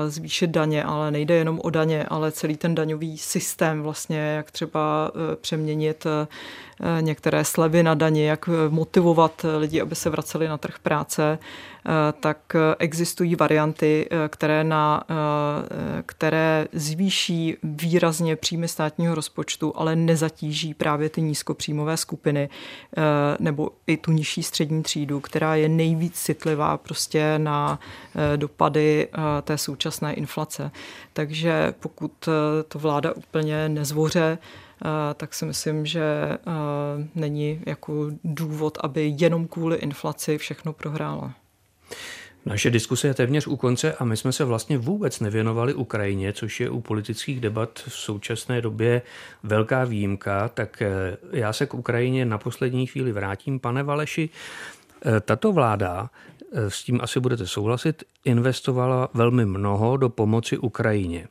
zvýšit 0.08 0.50
daně, 0.50 0.84
ale 0.84 1.12
nejde 1.12 1.36
jenom 1.36 1.60
o 1.64 1.70
daně, 1.70 2.04
ale 2.04 2.32
celý 2.32 2.58
ten 2.58 2.76
daňový 2.76 3.18
systém 3.18 3.82
vlastně, 3.82 4.18
jak 4.18 4.52
třeba 4.52 5.12
přeměnit 5.42 6.08
některé 7.02 7.46
slevy 7.46 7.84
na 7.84 7.94
daně, 7.94 8.30
jak 8.30 8.50
motivovat 8.70 9.46
lidi, 9.58 9.82
aby 9.82 9.96
se 9.96 10.10
vraceli 10.10 10.48
na 10.48 10.58
trh 10.58 10.80
práce, 10.80 11.40
Eh, 11.86 12.14
tak 12.20 12.56
existují 12.80 13.36
varianty, 13.36 14.08
eh, 14.12 14.30
které, 14.30 14.64
na, 14.64 15.04
eh, 15.10 16.04
které 16.06 16.68
zvýší 16.74 17.58
výrazně 17.64 18.36
příjmy 18.36 18.68
státního 18.68 19.16
rozpočtu, 19.16 19.74
ale 19.76 19.96
nezatíží 19.96 20.74
právě 20.74 21.10
ty 21.10 21.22
nízkopříjmové 21.22 21.98
skupiny 21.98 22.50
nebo 23.40 23.70
i 23.88 23.98
tu 23.98 24.12
nižší 24.12 24.44
střední 24.44 24.84
třídu, 24.84 25.20
která 25.20 25.56
je 25.56 25.70
nejvíc 25.70 26.20
citlivá 26.20 26.78
prostě 26.78 27.34
na 27.40 27.80
dopady 28.36 29.08
té 29.50 29.58
současné 29.58 30.14
inflace. 30.14 30.72
Takže 31.14 31.74
pokud 31.80 32.30
to 32.68 32.80
vláda 32.80 33.12
úplně 33.14 33.70
nezvoře, 33.70 34.38
tak 35.18 35.34
si 35.34 35.46
myslím, 35.46 35.86
že 35.86 36.38
není 37.16 37.62
jako 37.66 38.12
důvod, 38.24 38.78
aby 38.84 39.16
jenom 39.18 39.48
kvůli 39.48 39.78
inflaci 39.78 40.38
všechno 40.38 40.74
prohrála. 40.74 41.34
Naše 42.46 42.70
diskuse 42.70 43.08
je 43.08 43.14
téměř 43.14 43.48
u 43.48 43.58
konce 43.58 43.94
a 43.94 44.04
my 44.04 44.18
jsme 44.18 44.32
se 44.32 44.44
vlastně 44.44 44.78
vůbec 44.78 45.20
nevěnovali 45.20 45.74
Ukrajině, 45.74 46.34
což 46.34 46.60
je 46.60 46.70
u 46.70 46.82
politických 46.82 47.40
debat 47.40 47.80
v 47.88 47.94
současné 47.94 48.62
době 48.62 49.02
velká 49.44 49.84
výjimka. 49.84 50.50
Tak 50.50 50.82
eh, 50.82 51.18
já 51.32 51.54
se 51.54 51.66
k 51.66 51.74
Ukrajině 51.74 52.26
na 52.26 52.38
poslední 52.38 52.88
chvíli 52.88 53.12
vrátím. 53.12 53.60
Pane 53.60 53.84
Valeši, 53.84 54.30
eh, 55.06 55.20
tato 55.20 55.52
vláda, 55.52 56.10
eh, 56.10 56.39
s 56.54 56.84
tím 56.84 57.00
asi 57.02 57.20
budete 57.20 57.48
souhlasit, 57.48 58.04
investovala 58.26 59.10
velmi 59.14 59.46
mnoho 59.46 59.98
do 59.98 60.10
pomoci 60.10 60.58
Ukrajině. 60.58 61.28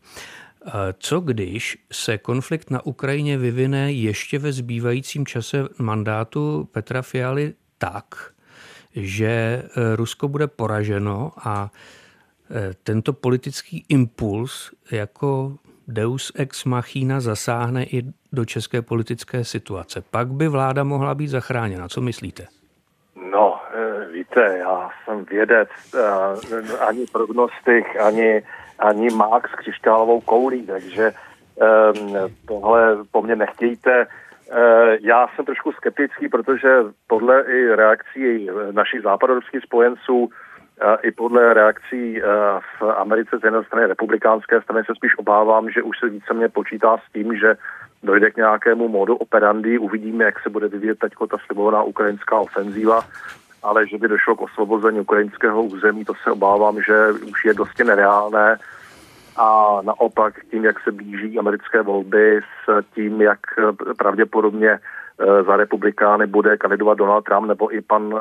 Co 0.99 1.21
když 1.21 1.79
se 1.93 2.19
konflikt 2.19 2.71
na 2.71 2.87
Ukrajině 2.87 3.39
vyvine 3.39 3.93
ještě 3.93 4.39
ve 4.39 4.53
zbývajícím 4.53 5.27
čase 5.27 5.69
mandátu 5.79 6.69
Petra 6.73 7.03
Fialy 7.03 7.55
tak, 7.79 8.33
že 8.93 9.29
eh, 9.29 9.97
Rusko 9.97 10.29
bude 10.29 10.47
poraženo 10.47 11.33
a 11.37 11.71
eh, 12.51 12.75
tento 12.83 13.13
politický 13.13 13.85
impuls 13.89 14.73
jako 14.91 15.57
deus 15.89 16.33
ex 16.35 16.65
machina 16.65 17.21
zasáhne 17.21 17.85
i 17.85 18.03
do 18.33 18.45
české 18.45 18.83
politické 18.83 19.45
situace. 19.45 20.03
Pak 20.11 20.29
by 20.29 20.49
vláda 20.49 20.85
mohla 20.85 21.15
být 21.15 21.29
zachráněna. 21.29 21.89
Co 21.89 22.01
myslíte? 22.01 22.47
No, 23.33 23.61
eh, 23.75 24.18
víte, 24.39 24.59
já 24.59 24.91
jsem 25.05 25.25
vědec, 25.25 25.69
ani 26.81 27.07
prognostik, 27.13 28.01
ani, 28.01 28.43
ani 28.79 29.11
mák 29.11 29.49
s 29.49 29.55
křišťálovou 29.55 30.21
koulí, 30.21 30.67
takže 30.67 31.13
tohle 32.49 32.97
po 33.13 33.23
mně 33.23 33.37
nechtějte. 33.37 34.07
Eh, 34.53 34.99
já 35.01 35.27
jsem 35.29 35.45
trošku 35.45 35.73
skeptický, 35.73 36.29
protože 36.29 36.69
podle 37.07 37.43
i 37.43 37.75
reakcí 37.75 38.49
našich 38.73 39.03
západoevropských 39.03 39.63
spojenců 39.63 40.31
i 41.03 41.11
podle 41.11 41.55
reakcí 41.55 42.21
v 42.81 42.83
Americe 42.97 43.39
z 43.39 43.45
jedné 43.45 43.65
strany 43.65 43.87
republikánské 43.87 44.61
strany 44.61 44.85
se 44.87 44.93
spíš 44.95 45.19
obávám, 45.19 45.71
že 45.71 45.83
už 45.83 45.99
se 45.99 46.09
víceméně 46.09 46.49
počítá 46.49 46.97
s 46.97 47.13
tím, 47.13 47.37
že 47.37 47.55
dojde 48.03 48.31
k 48.31 48.37
nějakému 48.37 48.89
modu 48.89 49.17
operandi, 49.17 49.79
uvidíme, 49.79 50.25
jak 50.25 50.41
se 50.41 50.51
bude 50.51 50.69
vyvíjet 50.69 50.99
teď 50.99 51.13
ta 51.31 51.37
slibovaná 51.47 51.83
ukrajinská 51.83 52.39
ofenzíva, 52.39 53.01
ale 53.63 53.87
že 53.87 53.99
by 53.99 54.09
došlo 54.09 54.37
k 54.37 54.43
osvobození 54.43 55.01
ukrajinského 55.01 55.63
území, 55.63 56.05
to 56.05 56.13
se 56.23 56.31
obávám, 56.31 56.83
že 56.83 57.11
už 57.11 57.45
je 57.45 57.55
dosti 57.55 57.85
nereálné. 57.85 58.57
A 59.37 59.79
naopak 59.83 60.35
tím, 60.51 60.65
jak 60.65 60.81
se 60.81 60.93
blíží 60.93 61.39
americké 61.39 61.83
volby, 61.83 62.41
s 62.41 62.85
tím, 62.95 63.21
jak 63.21 63.39
pravděpodobně 63.97 64.71
eh, 64.71 65.43
za 65.43 65.57
republikány 65.57 66.27
bude 66.27 66.57
kandidovat 66.57 66.99
Donald 66.99 67.25
Trump 67.25 67.47
nebo 67.49 67.75
i 67.75 67.81
pan 67.81 68.15
uh, 68.15 68.21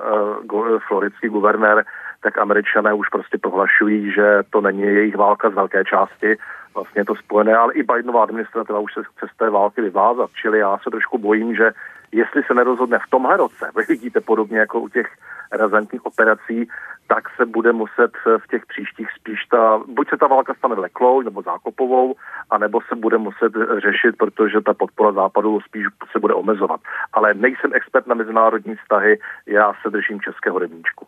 floridský 0.87 1.27
guvernér, 1.27 1.85
tak 2.23 2.37
američané 2.37 2.93
už 2.93 3.09
prostě 3.09 3.37
prohlašují, 3.37 4.11
že 4.11 4.43
to 4.49 4.61
není 4.61 4.81
jejich 4.81 5.15
válka 5.15 5.49
z 5.49 5.53
velké 5.53 5.83
části, 5.85 6.37
vlastně 6.77 7.05
to 7.05 7.15
spojené, 7.15 7.55
ale 7.55 7.73
i 7.73 7.83
Bidenová 7.83 8.23
administrativa 8.23 8.79
už 8.79 8.93
se 8.93 9.27
z 9.33 9.37
té 9.37 9.49
války 9.49 9.81
vyvázat, 9.81 10.29
čili 10.41 10.59
já 10.59 10.77
se 10.77 10.89
trošku 10.89 11.17
bojím, 11.17 11.55
že 11.55 11.71
jestli 12.11 12.43
se 12.43 12.53
nerozhodne 12.53 12.99
v 12.99 13.09
tomhle 13.09 13.37
roce, 13.37 13.71
vy 13.75 13.83
vidíte 13.87 14.21
podobně 14.21 14.57
jako 14.59 14.79
u 14.79 14.89
těch 14.89 15.07
razantních 15.51 16.05
operací, 16.05 16.69
tak 17.07 17.23
se 17.35 17.45
bude 17.45 17.71
muset 17.71 18.11
v 18.37 18.47
těch 18.47 18.65
příštích 18.65 19.07
spíš 19.19 19.45
ta, 19.45 19.81
buď 19.87 20.09
se 20.09 20.17
ta 20.17 20.27
válka 20.27 20.53
stane 20.53 20.75
vleklou 20.75 21.21
nebo 21.21 21.41
zákopovou, 21.41 22.15
anebo 22.49 22.79
se 22.81 22.95
bude 22.95 23.17
muset 23.17 23.53
řešit, 23.77 24.17
protože 24.17 24.61
ta 24.61 24.73
podpora 24.73 25.11
západu 25.11 25.59
spíš 25.61 25.85
se 26.11 26.19
bude 26.19 26.33
omezovat. 26.33 26.81
Ale 27.13 27.33
nejsem 27.33 27.71
expert 27.73 28.07
na 28.07 28.15
mezinárodní 28.15 28.75
vztahy, 28.75 29.19
já 29.45 29.73
se 29.81 29.89
držím 29.89 30.21
českého 30.21 30.59
rybníčku. 30.59 31.07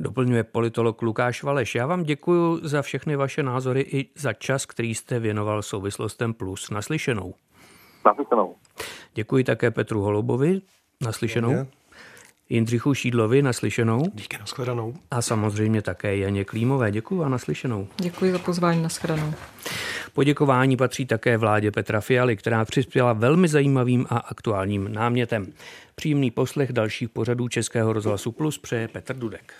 Doplňuje 0.00 0.44
politolog 0.44 1.02
Lukáš 1.02 1.42
Valeš. 1.42 1.74
Já 1.74 1.86
vám 1.86 2.02
děkuji 2.02 2.60
za 2.62 2.82
všechny 2.82 3.16
vaše 3.16 3.42
názory 3.42 3.80
i 3.80 4.10
za 4.16 4.32
čas, 4.32 4.66
který 4.66 4.94
jste 4.94 5.18
věnoval 5.18 5.62
souvislostem 5.62 6.34
plus. 6.34 6.70
Naslyšenou. 6.70 7.34
Naslyšenou. 8.06 8.54
Děkuji 9.14 9.44
také 9.44 9.70
Petru 9.70 10.00
Holobovi. 10.02 10.60
Naslyšenou. 11.00 11.50
Děkuji. 11.50 11.70
Jindřichu 12.48 12.94
Šídlovi 12.94 13.42
naslyšenou. 13.42 14.02
Díky, 14.14 14.38
nashledanou. 14.38 14.94
A 15.10 15.22
samozřejmě 15.22 15.82
také 15.82 16.16
Janě 16.16 16.44
Klímové. 16.44 16.90
Děkuji 16.90 17.22
a 17.22 17.28
naslyšenou. 17.28 17.88
Děkuji 17.96 18.32
za 18.32 18.38
pozvání, 18.38 18.82
nashledanou. 18.82 19.34
Poděkování 20.16 20.76
patří 20.76 21.06
také 21.06 21.36
vládě 21.36 21.70
Petra 21.70 22.00
Fialy, 22.00 22.36
která 22.36 22.64
přispěla 22.64 23.12
velmi 23.12 23.48
zajímavým 23.48 24.06
a 24.10 24.18
aktuálním 24.18 24.92
námětem. 24.92 25.52
Příjemný 25.94 26.30
poslech 26.30 26.72
dalších 26.72 27.08
pořadů 27.08 27.48
Českého 27.48 27.92
rozhlasu 27.92 28.32
Plus 28.32 28.58
přeje 28.58 28.88
Petr 28.88 29.16
Dudek. 29.16 29.54